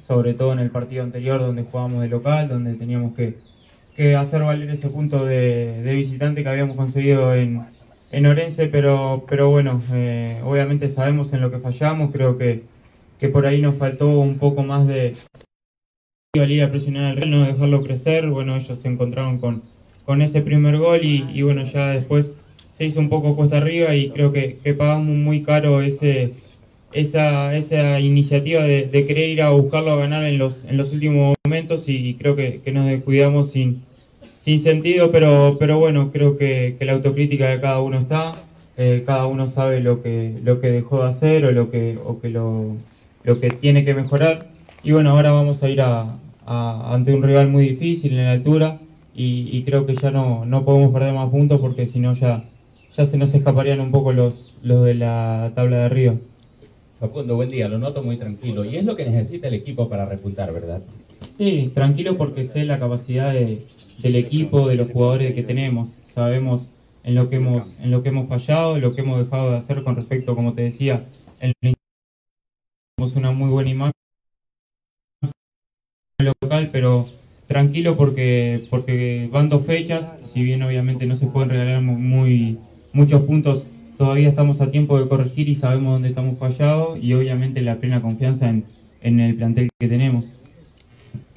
sobre 0.00 0.34
todo 0.34 0.52
en 0.52 0.58
el 0.58 0.70
partido 0.70 1.02
anterior 1.02 1.40
donde 1.40 1.62
jugábamos 1.62 2.02
de 2.02 2.08
local, 2.08 2.48
donde 2.48 2.74
teníamos 2.74 3.14
que, 3.14 3.34
hacer 4.14 4.42
valer 4.42 4.70
ese 4.70 4.90
punto 4.90 5.24
de, 5.24 5.82
visitante 5.94 6.42
que 6.42 6.48
habíamos 6.48 6.76
conseguido 6.76 7.34
en, 7.34 7.62
en 8.10 8.26
Orense, 8.26 8.66
pero, 8.66 9.24
pero 9.28 9.50
bueno, 9.50 9.80
eh, 9.92 10.40
obviamente 10.44 10.88
sabemos 10.88 11.32
en 11.32 11.40
lo 11.40 11.50
que 11.50 11.58
fallamos, 11.58 12.12
creo 12.12 12.36
que, 12.36 12.62
que 13.18 13.28
por 13.28 13.46
ahí 13.46 13.62
nos 13.62 13.76
faltó 13.76 14.20
un 14.20 14.38
poco 14.38 14.62
más 14.62 14.86
de 14.86 15.16
ir 16.34 16.62
a 16.62 16.70
presionar 16.70 17.04
al 17.04 17.16
Real, 17.16 17.30
no 17.30 17.46
dejarlo 17.46 17.82
crecer, 17.82 18.28
bueno, 18.28 18.56
ellos 18.56 18.78
se 18.78 18.88
encontraron 18.88 19.38
con 19.38 19.62
con 20.06 20.22
ese 20.22 20.40
primer 20.40 20.78
gol 20.78 21.00
y, 21.02 21.42
bueno, 21.42 21.64
ya 21.64 21.88
después 21.88 22.34
se 22.78 22.86
hizo 22.86 23.00
un 23.00 23.08
poco 23.08 23.34
cuesta 23.34 23.58
arriba 23.58 23.94
y 23.94 24.10
creo 24.10 24.32
que, 24.32 24.56
pagamos 24.78 25.16
muy 25.16 25.42
caro 25.42 25.82
ese, 25.82 26.34
esa, 26.92 27.56
esa 27.56 27.98
iniciativa 27.98 28.62
de, 28.62 28.88
querer 29.06 29.30
ir 29.30 29.42
a 29.42 29.50
buscarlo 29.50 29.92
a 29.92 29.96
ganar 29.96 30.24
en 30.24 30.38
los, 30.38 30.64
en 30.64 30.76
los 30.76 30.92
últimos 30.92 31.34
momentos 31.44 31.88
y 31.88 32.14
creo 32.14 32.36
que, 32.36 32.62
nos 32.72 32.86
descuidamos 32.86 33.50
sin, 33.50 33.82
sin 34.40 34.60
sentido, 34.60 35.10
pero, 35.10 35.56
pero 35.58 35.80
bueno, 35.80 36.12
creo 36.12 36.38
que, 36.38 36.76
la 36.80 36.92
autocrítica 36.92 37.48
de 37.50 37.60
cada 37.60 37.80
uno 37.80 37.98
está, 37.98 38.32
eh, 38.76 39.02
cada 39.04 39.26
uno 39.26 39.48
sabe 39.48 39.80
lo 39.80 40.02
que, 40.02 40.34
lo 40.44 40.60
que 40.60 40.68
dejó 40.68 41.02
de 41.02 41.10
hacer 41.10 41.46
o 41.46 41.50
lo 41.50 41.72
que, 41.72 41.98
o 42.04 42.20
que 42.20 42.28
lo, 42.28 42.76
lo 43.24 43.40
que 43.40 43.50
tiene 43.50 43.84
que 43.84 43.94
mejorar. 43.94 44.50
Y 44.84 44.92
bueno, 44.92 45.10
ahora 45.10 45.32
vamos 45.32 45.64
a 45.64 45.68
ir 45.68 45.80
a, 45.80 46.16
ante 46.46 47.12
un 47.12 47.24
rival 47.24 47.48
muy 47.48 47.68
difícil 47.70 48.12
en 48.12 48.24
la 48.24 48.32
altura 48.32 48.78
y, 49.16 49.62
creo 49.64 49.86
que 49.86 49.94
ya 49.94 50.10
no, 50.10 50.44
no 50.44 50.64
podemos 50.64 50.92
perder 50.92 51.14
más 51.14 51.30
puntos 51.30 51.60
porque 51.60 51.86
si 51.86 52.00
no 52.00 52.12
ya, 52.12 52.44
ya 52.94 53.06
se 53.06 53.16
nos 53.16 53.32
escaparían 53.32 53.80
un 53.80 53.90
poco 53.90 54.12
los, 54.12 54.54
los 54.62 54.84
de 54.84 54.94
la 54.94 55.52
tabla 55.54 55.78
de 55.78 55.84
arriba. 55.84 56.14
Facundo, 57.00 57.36
buen 57.36 57.48
día, 57.48 57.68
lo 57.68 57.78
noto 57.78 58.02
muy 58.02 58.18
tranquilo. 58.18 58.64
Y 58.64 58.76
es 58.76 58.84
lo 58.84 58.94
que 58.94 59.06
necesita 59.06 59.48
el 59.48 59.54
equipo 59.54 59.88
para 59.88 60.04
repuntar, 60.04 60.52
¿verdad? 60.52 60.82
Sí, 61.38 61.70
tranquilo 61.74 62.18
porque 62.18 62.44
sé 62.44 62.64
la 62.64 62.78
capacidad 62.78 63.32
de, 63.32 63.62
del 64.02 64.16
equipo, 64.16 64.68
de 64.68 64.76
los 64.76 64.90
jugadores 64.90 65.34
que 65.34 65.42
tenemos. 65.42 65.90
Sabemos 66.14 66.70
en 67.04 67.14
lo 67.14 67.30
que 67.30 67.36
hemos, 67.36 67.78
en 67.80 67.90
lo 67.90 68.02
que 68.02 68.10
hemos 68.10 68.28
fallado, 68.28 68.78
lo 68.78 68.94
que 68.94 69.00
hemos 69.00 69.24
dejado 69.24 69.50
de 69.50 69.56
hacer 69.56 69.82
con 69.82 69.96
respecto, 69.96 70.34
como 70.34 70.54
te 70.54 70.62
decía, 70.62 71.04
en 71.40 71.52
tenemos 72.96 73.16
una 73.16 73.30
muy 73.30 73.50
buena 73.50 73.70
imagen 73.70 73.92
el 76.18 76.32
local, 76.40 76.70
pero 76.72 77.06
tranquilo 77.46 77.96
porque, 77.96 78.66
porque 78.70 79.28
van 79.30 79.48
dos 79.48 79.64
fechas, 79.64 80.12
si 80.32 80.42
bien 80.42 80.62
obviamente 80.62 81.06
no 81.06 81.16
se 81.16 81.26
pueden 81.26 81.50
regalar 81.50 81.82
muy, 81.82 82.58
muchos 82.92 83.22
puntos, 83.22 83.66
todavía 83.96 84.28
estamos 84.28 84.60
a 84.60 84.70
tiempo 84.70 84.98
de 84.98 85.08
corregir 85.08 85.48
y 85.48 85.54
sabemos 85.54 85.94
dónde 85.94 86.08
estamos 86.08 86.38
fallados 86.38 86.98
y 87.02 87.14
obviamente 87.14 87.62
la 87.62 87.76
plena 87.76 88.02
confianza 88.02 88.48
en, 88.48 88.64
en 89.00 89.20
el 89.20 89.34
plantel 89.36 89.68
que 89.78 89.88
tenemos. 89.88 90.24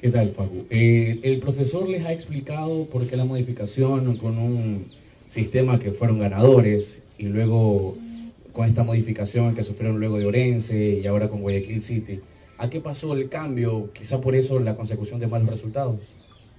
¿Qué 0.00 0.08
tal, 0.08 0.30
Facu? 0.30 0.64
Eh, 0.70 1.20
el 1.22 1.38
profesor 1.40 1.88
les 1.88 2.06
ha 2.06 2.12
explicado 2.12 2.86
por 2.86 3.06
qué 3.06 3.16
la 3.16 3.26
modificación 3.26 4.16
con 4.16 4.38
un 4.38 4.86
sistema 5.28 5.78
que 5.78 5.92
fueron 5.92 6.18
ganadores 6.18 7.02
y 7.18 7.26
luego 7.26 7.94
con 8.52 8.66
esta 8.66 8.82
modificación 8.82 9.54
que 9.54 9.62
sufrieron 9.62 10.00
luego 10.00 10.18
de 10.18 10.26
Orense 10.26 11.00
y 11.02 11.06
ahora 11.06 11.28
con 11.28 11.42
Guayaquil 11.42 11.82
City. 11.82 12.20
¿A 12.60 12.68
qué 12.68 12.78
pasó 12.78 13.16
el 13.16 13.30
cambio? 13.30 13.90
Quizá 13.94 14.20
por 14.20 14.36
eso 14.36 14.60
la 14.60 14.76
consecución 14.76 15.18
de 15.18 15.26
malos 15.26 15.48
resultados. 15.48 15.96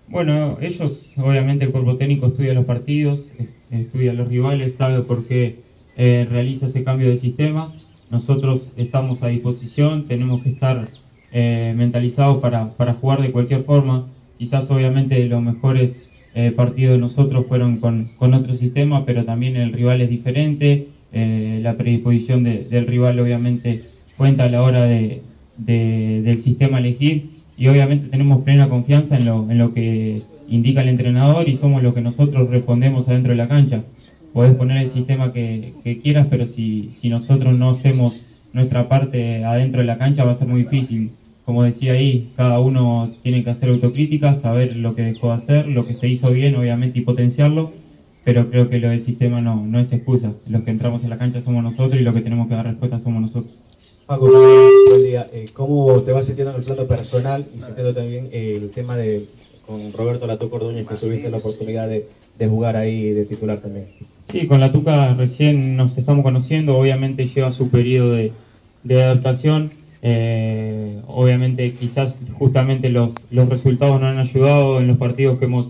Bueno, 0.07 0.57
ellos, 0.59 1.11
obviamente 1.15 1.65
el 1.65 1.71
cuerpo 1.71 1.95
técnico 1.95 2.25
estudia 2.25 2.55
los 2.55 2.65
partidos, 2.65 3.19
estudia 3.69 4.11
los 4.11 4.27
rivales, 4.27 4.73
sabe 4.73 5.03
por 5.03 5.25
qué 5.25 5.59
eh, 5.95 6.27
realiza 6.27 6.65
ese 6.65 6.83
cambio 6.83 7.07
de 7.07 7.19
sistema. 7.19 7.71
Nosotros 8.09 8.71
estamos 8.77 9.21
a 9.21 9.27
disposición, 9.27 10.07
tenemos 10.07 10.41
que 10.41 10.49
estar 10.49 10.87
eh, 11.31 11.75
mentalizados 11.77 12.41
para, 12.41 12.71
para, 12.71 12.93
jugar 12.95 13.21
de 13.21 13.29
cualquier 13.29 13.63
forma. 13.63 14.07
Quizás 14.39 14.71
obviamente 14.71 15.23
los 15.25 15.43
mejores 15.43 16.09
eh, 16.33 16.51
partidos 16.51 16.93
de 16.93 16.97
nosotros 16.97 17.45
fueron 17.45 17.77
con, 17.77 18.09
con, 18.17 18.33
otro 18.33 18.55
sistema, 18.55 19.05
pero 19.05 19.23
también 19.23 19.55
el 19.55 19.71
rival 19.71 20.01
es 20.01 20.09
diferente. 20.09 20.87
la 21.11 21.75
predisposición 21.77 22.43
de, 22.43 22.63
del 22.63 22.87
rival 22.87 23.19
obviamente 23.19 23.83
cuenta 24.17 24.45
a 24.45 24.49
la 24.49 24.63
hora 24.63 24.83
de, 24.83 25.21
de, 25.65 26.21
del 26.23 26.41
sistema 26.41 26.79
elegir 26.79 27.29
y 27.57 27.67
obviamente 27.67 28.07
tenemos 28.07 28.43
plena 28.43 28.69
confianza 28.69 29.17
en 29.17 29.25
lo, 29.25 29.49
en 29.49 29.57
lo 29.57 29.73
que 29.73 30.21
indica 30.49 30.81
el 30.81 30.89
entrenador 30.89 31.47
y 31.47 31.55
somos 31.55 31.83
lo 31.83 31.93
que 31.93 32.01
nosotros 32.01 32.49
respondemos 32.49 33.07
adentro 33.07 33.31
de 33.31 33.37
la 33.37 33.47
cancha. 33.47 33.83
Podés 34.33 34.55
poner 34.55 34.77
el 34.77 34.89
sistema 34.89 35.31
que, 35.33 35.73
que 35.83 35.99
quieras, 35.99 36.27
pero 36.29 36.47
si, 36.47 36.91
si 36.99 37.09
nosotros 37.09 37.57
no 37.57 37.69
hacemos 37.69 38.13
nuestra 38.53 38.89
parte 38.89 39.45
adentro 39.45 39.81
de 39.81 39.87
la 39.87 39.97
cancha 39.97 40.25
va 40.25 40.31
a 40.31 40.35
ser 40.35 40.47
muy 40.47 40.63
difícil. 40.63 41.11
Como 41.45 41.63
decía 41.63 41.93
ahí, 41.93 42.29
cada 42.35 42.59
uno 42.59 43.09
tiene 43.23 43.43
que 43.43 43.49
hacer 43.49 43.69
autocrítica, 43.69 44.35
saber 44.35 44.77
lo 44.77 44.95
que 44.95 45.03
dejó 45.03 45.27
de 45.27 45.33
hacer, 45.33 45.67
lo 45.67 45.85
que 45.85 45.93
se 45.93 46.07
hizo 46.07 46.31
bien, 46.31 46.55
obviamente, 46.55 46.99
y 46.99 47.01
potenciarlo, 47.01 47.71
pero 48.23 48.49
creo 48.49 48.69
que 48.69 48.79
lo 48.79 48.89
del 48.89 49.01
sistema 49.01 49.41
no, 49.41 49.65
no 49.65 49.79
es 49.79 49.91
excusa. 49.91 50.33
Los 50.47 50.63
que 50.63 50.71
entramos 50.71 51.03
en 51.03 51.09
la 51.09 51.17
cancha 51.17 51.41
somos 51.41 51.63
nosotros 51.63 51.99
y 51.99 52.03
los 52.03 52.13
que 52.13 52.21
tenemos 52.21 52.47
que 52.47 52.55
dar 52.55 52.65
respuesta 52.65 52.99
somos 52.99 53.21
nosotros. 53.21 53.53
Paco, 54.05 54.29
buen 54.29 55.03
día. 55.03 55.27
Eh, 55.31 55.45
¿Cómo 55.53 56.01
te 56.01 56.11
vas 56.11 56.25
sintiendo 56.25 56.53
en 56.53 56.59
el 56.59 56.65
plano 56.65 56.85
personal 56.85 57.45
y 57.55 57.61
sintiendo 57.61 57.93
también 57.93 58.29
el 58.31 58.69
tema 58.71 58.97
de 58.97 59.25
con 59.65 59.93
Roberto 59.93 60.27
Latuco 60.27 60.57
Ordóñez 60.57 60.87
que 60.87 60.95
tuviste 60.95 61.29
la 61.29 61.37
oportunidad 61.37 61.87
de, 61.87 62.07
de, 62.37 62.47
jugar 62.47 62.75
ahí 62.75 63.11
de 63.11 63.25
titular 63.25 63.59
también? 63.59 63.85
Sí, 64.29 64.47
con 64.47 64.59
la 64.59 64.71
Tuca 64.71 65.13
recién 65.13 65.77
nos 65.77 65.97
estamos 65.97 66.23
conociendo, 66.23 66.77
obviamente 66.77 67.27
lleva 67.27 67.51
su 67.51 67.69
periodo 67.69 68.13
de, 68.13 68.31
de 68.83 69.03
adaptación. 69.03 69.71
Eh, 70.01 70.99
obviamente 71.07 71.71
quizás 71.73 72.15
justamente 72.39 72.89
los, 72.89 73.13
los 73.29 73.47
resultados 73.47 74.01
no 74.01 74.07
han 74.07 74.17
ayudado 74.17 74.79
en 74.79 74.87
los 74.87 74.97
partidos 74.97 75.37
que 75.37 75.45
hemos, 75.45 75.67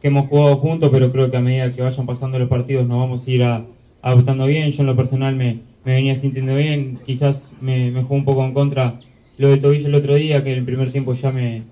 que 0.00 0.08
hemos 0.08 0.28
jugado 0.28 0.56
juntos, 0.56 0.90
pero 0.92 1.10
creo 1.10 1.30
que 1.30 1.36
a 1.36 1.40
medida 1.40 1.72
que 1.72 1.82
vayan 1.82 2.06
pasando 2.06 2.38
los 2.38 2.48
partidos 2.48 2.86
nos 2.86 2.98
vamos 2.98 3.26
a 3.26 3.30
ir 3.30 3.42
a, 3.42 3.64
adaptando 4.02 4.46
bien. 4.46 4.70
Yo 4.70 4.82
en 4.82 4.86
lo 4.86 4.96
personal 4.96 5.34
me, 5.34 5.71
me 5.84 5.94
venía 5.94 6.14
sintiendo 6.14 6.54
bien, 6.56 6.98
quizás 7.04 7.50
me, 7.60 7.90
jugó 7.90 8.14
un 8.14 8.24
poco 8.24 8.44
en 8.44 8.52
contra 8.52 9.00
lo 9.38 9.50
del 9.50 9.60
tobillo 9.60 9.88
el 9.88 9.94
otro 9.94 10.14
día, 10.14 10.44
que 10.44 10.52
en 10.52 10.58
el 10.58 10.64
primer 10.64 10.92
tiempo 10.92 11.14
ya 11.14 11.32
me, 11.32 11.62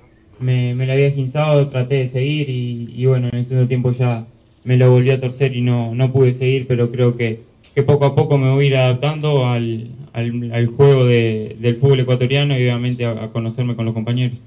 me, 0.40 0.75
me 0.75 0.87
lo 0.87 0.93
había 0.93 1.11
ginzado, 1.11 1.69
traté 1.69 1.97
de 1.97 2.09
seguir 2.09 2.49
y, 2.50 3.07
bueno, 3.07 3.29
en 3.31 3.38
el 3.38 3.45
segundo 3.45 3.69
tiempo 3.69 3.93
ya 3.93 4.26
me 4.64 4.76
lo 4.76 4.90
volví 4.90 5.11
a 5.11 5.21
torcer 5.21 5.55
y 5.57 5.61
no, 5.61 5.95
no 5.95 6.12
pude 6.12 6.33
seguir, 6.33 6.67
pero 6.67 6.90
creo 6.90 7.17
que, 7.17 7.43
que 7.75 7.83
poco 7.83 8.07
a 8.07 8.14
poco 8.14 8.38
me 8.38 8.50
voy 8.50 8.64
a 8.64 8.69
ir 8.69 8.76
adaptando 8.76 9.47
al, 9.47 9.88
al, 10.12 10.52
al 10.52 10.67
juego 10.67 11.05
de, 11.05 11.57
del 11.61 11.76
fútbol 11.76 12.00
ecuatoriano 12.00 12.59
y 12.59 12.62
obviamente 12.62 13.05
a 13.05 13.29
conocerme 13.29 13.76
con 13.76 13.85
los 13.85 13.95
compañeros. 13.95 14.38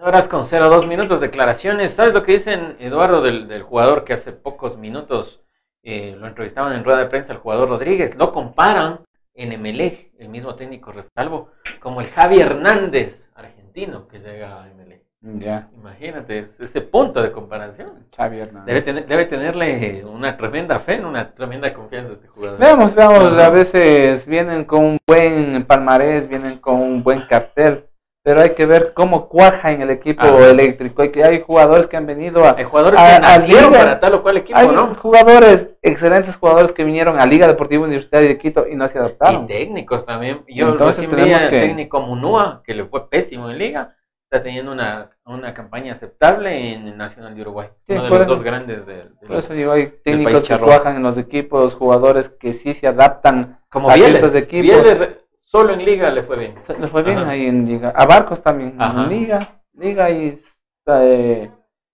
Horas 0.00 0.28
con 0.28 0.44
0, 0.44 0.82
minutos, 0.86 1.20
declaraciones. 1.20 1.92
¿Sabes 1.92 2.14
lo 2.14 2.22
que 2.22 2.30
dicen 2.30 2.76
Eduardo 2.78 3.20
del, 3.20 3.48
del 3.48 3.62
jugador 3.62 4.04
que 4.04 4.12
hace 4.12 4.30
pocos 4.30 4.78
minutos 4.78 5.40
eh, 5.82 6.14
lo 6.16 6.28
entrevistaban 6.28 6.72
en 6.72 6.84
rueda 6.84 7.00
de 7.00 7.06
prensa, 7.06 7.32
el 7.32 7.40
jugador 7.40 7.68
Rodríguez? 7.68 8.14
Lo 8.14 8.32
comparan 8.32 9.00
en 9.34 9.50
Emelec, 9.50 10.12
el 10.20 10.28
mismo 10.28 10.54
técnico 10.54 10.92
Restalvo, 10.92 11.50
como 11.80 12.00
el 12.00 12.06
Javi 12.06 12.40
Hernández, 12.40 13.28
argentino, 13.34 14.06
que 14.06 14.20
llega 14.20 14.62
a 14.62 14.70
Emelec. 14.70 15.02
Ya. 15.20 15.68
Imagínate, 15.74 16.38
es 16.38 16.60
ese 16.60 16.80
punto 16.80 17.20
de 17.20 17.32
comparación. 17.32 18.06
Javi 18.16 18.38
Hernández. 18.38 18.66
Debe, 18.66 18.82
tener, 18.82 19.06
debe 19.08 19.24
tenerle 19.24 20.04
una 20.04 20.36
tremenda 20.36 20.78
fe, 20.78 21.04
una 21.04 21.34
tremenda 21.34 21.74
confianza 21.74 22.12
a 22.12 22.14
este 22.14 22.28
jugador. 22.28 22.60
Veamos, 22.60 22.94
veamos, 22.94 23.36
a 23.36 23.50
veces 23.50 24.24
vienen 24.26 24.64
con 24.64 24.84
un 24.84 24.98
buen 25.04 25.64
palmarés, 25.64 26.28
vienen 26.28 26.58
con 26.58 26.76
un 26.76 27.02
buen 27.02 27.22
cartel 27.22 27.88
pero 28.28 28.42
hay 28.42 28.50
que 28.50 28.66
ver 28.66 28.92
cómo 28.92 29.26
cuaja 29.26 29.72
en 29.72 29.80
el 29.80 29.88
equipo 29.88 30.26
Ajá. 30.26 30.50
eléctrico. 30.50 31.00
Hay, 31.00 31.10
que, 31.10 31.24
hay 31.24 31.40
jugadores 31.40 31.86
que 31.86 31.96
han 31.96 32.04
venido 32.04 32.44
a. 32.44 32.56
Hay 32.58 32.64
jugadores 32.64 33.00
a, 33.00 33.14
que 33.14 33.20
nacieron 33.22 33.72
para 33.72 33.98
tal 33.98 34.16
o 34.16 34.22
cual 34.22 34.36
equipo, 34.36 34.58
hay 34.58 34.68
¿no? 34.68 34.94
jugadores, 34.96 35.70
excelentes 35.80 36.36
jugadores 36.36 36.72
que 36.72 36.84
vinieron 36.84 37.18
a 37.18 37.24
Liga 37.24 37.46
Deportiva 37.46 37.84
Universitaria 37.84 38.28
de 38.28 38.36
Quito 38.36 38.66
y 38.68 38.76
no 38.76 38.86
se 38.86 38.98
adaptaron. 38.98 39.44
Y 39.44 39.46
técnicos 39.46 40.04
también. 40.04 40.42
Yo 40.46 40.68
Entonces, 40.68 41.08
al 41.10 41.48
que... 41.48 41.58
técnico 41.58 42.02
Munúa, 42.02 42.62
que 42.66 42.74
le 42.74 42.84
fue 42.84 43.08
pésimo 43.08 43.48
en 43.48 43.56
Liga. 43.56 43.96
Está 44.30 44.42
teniendo 44.42 44.72
una, 44.72 45.08
una 45.24 45.54
campaña 45.54 45.94
aceptable 45.94 46.74
en 46.74 46.86
el 46.86 46.98
Nacional 46.98 47.34
de 47.34 47.40
Uruguay. 47.40 47.68
Sí, 47.86 47.94
uno 47.94 48.02
de 48.02 48.10
los 48.10 48.20
eso, 48.20 48.28
dos 48.28 48.42
grandes 48.42 48.84
de, 48.84 49.04
de 49.04 49.26
Por 49.26 49.36
eso 49.38 49.54
digo, 49.54 49.72
hay 49.72 49.86
técnicos 50.04 50.42
que 50.42 50.54
trabajan 50.54 50.96
en 50.96 51.02
los 51.02 51.16
equipos, 51.16 51.72
jugadores 51.72 52.28
que 52.28 52.52
sí 52.52 52.74
se 52.74 52.88
adaptan 52.88 53.58
Como 53.70 53.88
a 53.88 53.94
Bieles, 53.94 54.18
ciertos 54.18 54.34
equipos. 54.34 54.82
Bieles, 54.82 55.16
Solo 55.60 55.72
en 55.72 55.84
Liga 55.84 56.10
le 56.10 56.22
fue 56.22 56.36
bien. 56.38 56.54
Le 56.78 56.86
fue 56.86 57.02
bien 57.02 57.18
Ajá. 57.18 57.30
ahí 57.30 57.46
en 57.46 57.66
Liga. 57.66 57.92
A 57.94 58.06
Barcos 58.06 58.42
también. 58.42 58.80
Ajá. 58.80 59.02
En 59.02 59.08
Liga. 59.08 59.60
Liga 59.74 60.10
y 60.10 60.40
eh, 60.86 61.50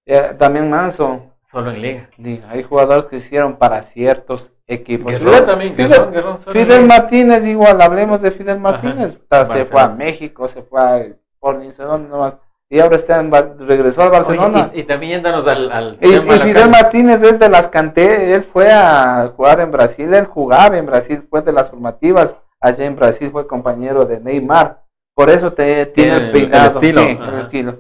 eh, 0.07 0.37
también 0.39 0.69
Manso. 0.69 1.31
Solo 1.51 1.71
en 1.71 1.81
Liga. 1.81 2.11
Liga. 2.19 2.49
Hay 2.51 2.63
jugadores 2.63 3.07
que 3.07 3.17
hicieron 3.17 3.57
para 3.57 3.83
ciertos 3.83 4.53
equipos. 4.67 5.13
Guerrón 5.13 5.47
también. 5.47 5.75
Fidel, 5.75 5.91
Guerrón, 5.91 6.13
Guerrón 6.13 6.39
Fidel 6.39 6.87
Martínez 6.87 7.47
igual. 7.47 7.81
Hablemos 7.81 8.21
de 8.21 8.33
Fidel 8.33 8.61
Martínez. 8.61 9.19
Ajá. 9.31 9.47
Se 9.47 9.65
fue 9.65 9.81
a 9.81 9.89
México, 9.89 10.47
se 10.47 10.63
fue 10.63 10.81
a 10.81 11.07
por 11.41 11.57
ni 11.57 11.73
sé 11.73 11.83
dónde 11.83 12.09
nomás. 12.09 12.35
Y 12.69 12.81
ahora 12.81 12.97
está 12.97 13.21
en, 13.21 13.31
regresó 13.67 14.03
al 14.03 14.11
Barcelona. 14.11 14.71
Oye, 14.71 14.79
y, 14.79 14.81
y, 14.81 14.85
también 14.85 15.13
yéndonos 15.13 15.47
al, 15.47 15.71
al 15.71 15.99
y, 16.01 16.09
y 16.09 16.21
Fidel 16.21 16.71
Martínez 16.71 17.23
es 17.23 17.39
de 17.39 17.49
las 17.49 17.69
canté, 17.69 18.35
él 18.35 18.45
fue 18.45 18.71
a 18.73 19.33
jugar 19.37 19.61
en 19.61 19.71
Brasil, 19.71 20.13
él 20.13 20.25
jugaba 20.25 20.77
en 20.77 20.87
Brasil, 20.87 21.27
fue 21.31 21.43
de 21.43 21.53
las 21.53 21.71
formativas 21.71 22.35
allá 22.65 22.85
en 22.85 22.97
Brasil 22.97 23.31
fue 23.31 23.47
compañero 23.47 24.05
de 24.07 24.21
Neymar. 24.21 24.83
Por 25.15 25.31
eso 25.31 25.53
te 25.53 25.87
tiene 25.87 26.17
el 26.17 26.33
peinado, 26.33 26.81
el 26.81 26.85
estilo. 26.85 27.01
Sí, 27.03 27.19
el 27.29 27.39
estilo. 27.39 27.79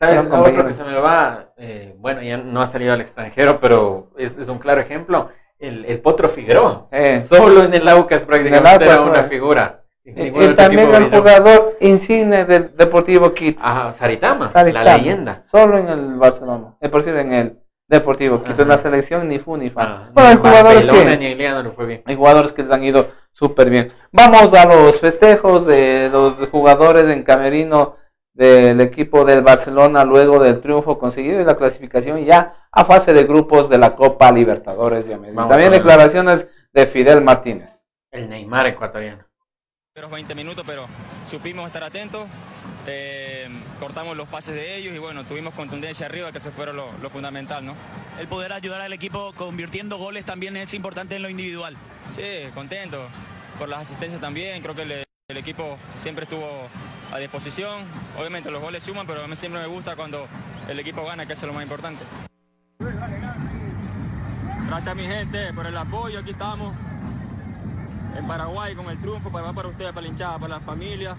¿Sabes? 0.00 0.26
Otro 0.30 0.66
que 0.66 0.72
se 0.72 0.82
me 0.82 0.98
va, 0.98 1.52
eh, 1.56 1.94
bueno, 1.98 2.20
ya 2.22 2.36
no 2.36 2.60
ha 2.60 2.66
salido 2.66 2.92
al 2.94 3.00
extranjero, 3.00 3.60
pero 3.60 4.10
es, 4.18 4.36
es 4.36 4.48
un 4.48 4.58
claro 4.58 4.80
ejemplo. 4.80 5.28
El, 5.56 5.84
el 5.84 6.00
Potro 6.00 6.28
Figueroa. 6.28 6.88
Eh. 6.90 7.20
Solo 7.20 7.62
en 7.62 7.72
el 7.72 7.86
Aucas 7.88 8.22
prácticamente 8.22 8.68
el 8.68 8.74
Aucas, 8.74 8.88
era 8.88 9.00
una 9.02 9.22
figura. 9.24 9.82
Y, 10.04 10.10
y 10.20 10.54
también 10.54 10.92
el 10.94 11.08
jugador 11.16 11.76
insigne 11.80 12.44
del 12.44 12.76
Deportivo 12.76 13.32
Quito. 13.32 13.60
Ajá, 13.62 13.92
Saritama, 13.92 14.50
Saritama, 14.50 14.84
la 14.84 14.96
leyenda. 14.98 15.42
Solo 15.46 15.78
en 15.78 15.88
el 15.88 16.16
Barcelona. 16.16 16.74
Es 16.80 16.90
por 16.90 17.02
decir, 17.02 17.18
en 17.18 17.32
el 17.32 17.58
Deportivo 17.88 18.42
Quito. 18.42 18.54
Ajá. 18.54 18.62
En 18.62 18.68
la 18.68 18.78
selección 18.78 19.28
ni 19.28 19.38
fu 19.38 19.56
ni 19.56 19.70
fa. 19.70 19.82
Ah, 19.82 20.10
bueno, 20.12 20.28
hay 20.28 20.36
jugadores 20.36 20.84
que, 20.84 21.16
ni 21.16 21.34
no 21.34 21.72
fue 21.72 21.86
bien. 21.86 22.02
Hay 22.04 22.16
jugadores 22.16 22.52
que 22.52 22.62
les 22.64 22.72
han 22.72 22.84
ido 22.84 23.08
súper 23.34 23.68
bien. 23.68 23.92
Vamos 24.10 24.54
a 24.54 24.66
los 24.66 24.98
festejos 24.98 25.66
de 25.66 26.08
los 26.10 26.34
jugadores 26.48 27.08
en 27.08 27.22
Camerino 27.22 27.96
del 28.32 28.80
equipo 28.80 29.24
del 29.24 29.42
Barcelona 29.42 30.04
luego 30.04 30.40
del 30.40 30.60
triunfo 30.60 30.98
conseguido 30.98 31.40
y 31.40 31.44
la 31.44 31.56
clasificación 31.56 32.24
ya 32.24 32.66
a 32.72 32.84
fase 32.84 33.12
de 33.12 33.24
grupos 33.24 33.68
de 33.68 33.78
la 33.78 33.94
Copa 33.94 34.32
Libertadores 34.32 35.06
de 35.06 35.14
América. 35.14 35.48
También 35.48 35.70
declaraciones 35.70 36.48
de 36.72 36.86
Fidel 36.86 37.22
Martínez. 37.22 37.82
El 38.10 38.28
Neymar 38.28 38.66
ecuatoriano. 38.66 39.24
20 40.10 40.34
minutos, 40.34 40.64
pero 40.66 40.86
supimos 41.26 41.68
estar 41.68 41.84
atentos, 41.84 42.26
eh, 42.86 43.48
cortamos 43.78 44.16
los 44.16 44.28
pases 44.28 44.54
de 44.54 44.76
ellos 44.76 44.94
y 44.94 44.98
bueno, 44.98 45.24
tuvimos 45.24 45.54
contundencia 45.54 46.06
arriba, 46.06 46.32
que 46.32 46.40
se 46.40 46.50
fueron 46.50 46.76
lo, 46.76 46.92
lo, 46.98 47.10
fundamental, 47.10 47.64
¿no? 47.64 47.74
El 48.20 48.28
poder 48.28 48.52
ayudar 48.52 48.80
al 48.80 48.92
equipo 48.92 49.32
convirtiendo 49.34 49.96
goles 49.98 50.24
también 50.24 50.56
es 50.56 50.74
importante 50.74 51.16
en 51.16 51.22
lo 51.22 51.28
individual. 51.28 51.76
Sí, 52.10 52.22
contento 52.54 53.08
por 53.58 53.68
las 53.68 53.82
asistencias 53.82 54.20
también, 54.20 54.62
creo 54.62 54.74
que 54.74 54.84
le, 54.84 55.04
el 55.28 55.36
equipo 55.36 55.78
siempre 55.94 56.24
estuvo 56.24 56.68
a 57.12 57.18
disposición, 57.18 57.84
obviamente 58.18 58.50
los 58.50 58.60
goles 58.60 58.82
suman, 58.82 59.06
pero 59.06 59.24
a 59.24 59.28
mí 59.28 59.36
siempre 59.36 59.60
me 59.60 59.66
gusta 59.68 59.96
cuando 59.96 60.26
el 60.68 60.78
equipo 60.78 61.04
gana, 61.04 61.24
que 61.26 61.32
eso 61.32 61.46
es 61.46 61.48
lo 61.48 61.54
más 61.54 61.62
importante. 61.62 62.04
Gracias 64.66 64.88
a 64.88 64.94
mi 64.94 65.04
gente 65.04 65.52
por 65.54 65.66
el 65.66 65.76
apoyo, 65.76 66.18
aquí 66.18 66.30
estamos. 66.30 66.74
en 68.16 68.26
Paraguay 68.26 68.74
con 68.74 68.88
el 68.90 68.98
triunfo, 69.00 69.30
para, 69.30 69.52
para 69.52 69.68
ustedes, 69.68 69.92
para 69.92 70.02
la 70.02 70.08
hinchada, 70.08 70.38
para 70.38 70.54
la 70.54 70.60
familia, 70.60 71.16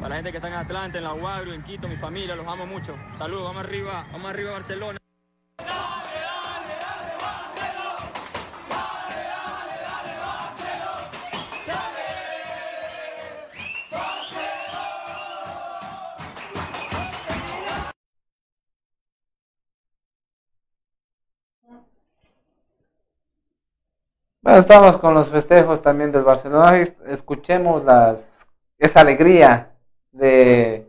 para 0.00 0.08
la 0.10 0.16
gente 0.16 0.30
que 0.30 0.38
está 0.38 0.48
en 0.48 0.54
Atlanta, 0.54 0.96
en 0.96 1.04
La 1.04 1.12
Guagro, 1.12 1.52
en 1.52 1.62
Quito, 1.62 1.86
mi 1.86 1.96
familia, 1.96 2.34
los 2.34 2.46
amo 2.46 2.64
mucho. 2.64 2.96
Saludos, 3.18 3.44
vamos 3.44 3.64
arriba, 3.64 4.06
vamos 4.12 4.30
arriba 4.30 4.52
Barcelona. 4.52 4.98
Bueno, 24.42 24.58
estamos 24.60 24.96
con 24.96 25.12
los 25.12 25.28
festejos 25.28 25.82
también 25.82 26.10
del 26.10 26.22
Barcelona. 26.22 26.82
Escuchemos 27.06 27.84
las, 27.84 28.24
esa 28.78 29.00
alegría 29.02 29.69
de, 30.12 30.86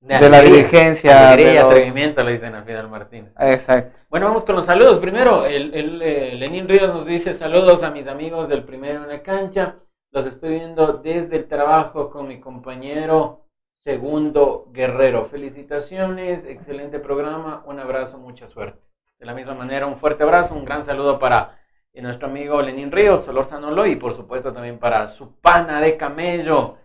de, 0.00 0.28
la 0.30 0.40
dirigencia. 0.40 1.32
Alegría 1.32 1.52
y 1.52 1.56
de 1.56 1.62
los- 1.62 1.70
atrevimiento, 1.72 2.22
le 2.22 2.32
dicen 2.32 2.54
a 2.54 2.62
Fidel 2.62 2.88
Martínez. 2.88 3.32
Exacto. 3.38 3.98
Bueno, 4.08 4.26
vamos 4.26 4.44
con 4.44 4.56
los 4.56 4.66
saludos. 4.66 4.98
Primero, 4.98 5.44
el, 5.44 5.74
el, 5.74 6.02
eh, 6.02 6.34
Lenín 6.34 6.68
Ríos 6.68 6.88
nos 6.94 7.06
dice 7.06 7.34
saludos 7.34 7.82
a 7.82 7.90
mis 7.90 8.06
amigos 8.06 8.48
del 8.48 8.64
primero 8.64 9.02
en 9.02 9.08
la 9.08 9.22
cancha. 9.22 9.76
Los 10.10 10.26
estoy 10.26 10.50
viendo 10.50 10.94
desde 10.94 11.36
el 11.36 11.48
trabajo 11.48 12.10
con 12.10 12.26
mi 12.28 12.40
compañero 12.40 13.44
Segundo 13.76 14.66
Guerrero. 14.72 15.26
Felicitaciones, 15.26 16.44
excelente 16.46 16.98
programa, 16.98 17.62
un 17.66 17.78
abrazo, 17.78 18.18
mucha 18.18 18.48
suerte. 18.48 18.80
De 19.18 19.26
la 19.26 19.34
misma 19.34 19.54
manera, 19.54 19.86
un 19.86 19.96
fuerte 19.98 20.22
abrazo, 20.22 20.54
un 20.54 20.64
gran 20.64 20.84
saludo 20.84 21.18
para 21.18 21.58
eh, 21.92 22.00
nuestro 22.02 22.28
amigo 22.28 22.62
Lenín 22.62 22.90
Ríos, 22.90 23.24
Solor 23.24 23.44
Sanolo, 23.44 23.86
y 23.86 23.96
por 23.96 24.14
supuesto 24.14 24.52
también 24.52 24.78
para 24.78 25.06
su 25.08 25.32
pana 25.40 25.80
de 25.80 25.96
camello, 25.96 26.76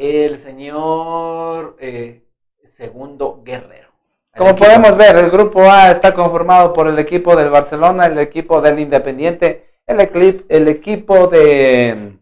el 0.00 0.38
señor 0.38 1.76
eh, 1.78 2.24
Segundo 2.68 3.42
Guerrero. 3.44 3.90
Como 4.36 4.56
podemos 4.56 4.96
ver, 4.96 5.16
el 5.16 5.30
grupo 5.30 5.60
A 5.70 5.90
está 5.90 6.14
conformado 6.14 6.72
por 6.72 6.86
el 6.88 6.98
equipo 6.98 7.36
del 7.36 7.50
Barcelona, 7.50 8.06
el 8.06 8.18
equipo 8.18 8.62
del 8.62 8.78
Independiente, 8.78 9.66
el, 9.86 9.98
eclip- 9.98 10.46
el 10.48 10.68
equipo 10.68 11.26
de 11.26 12.16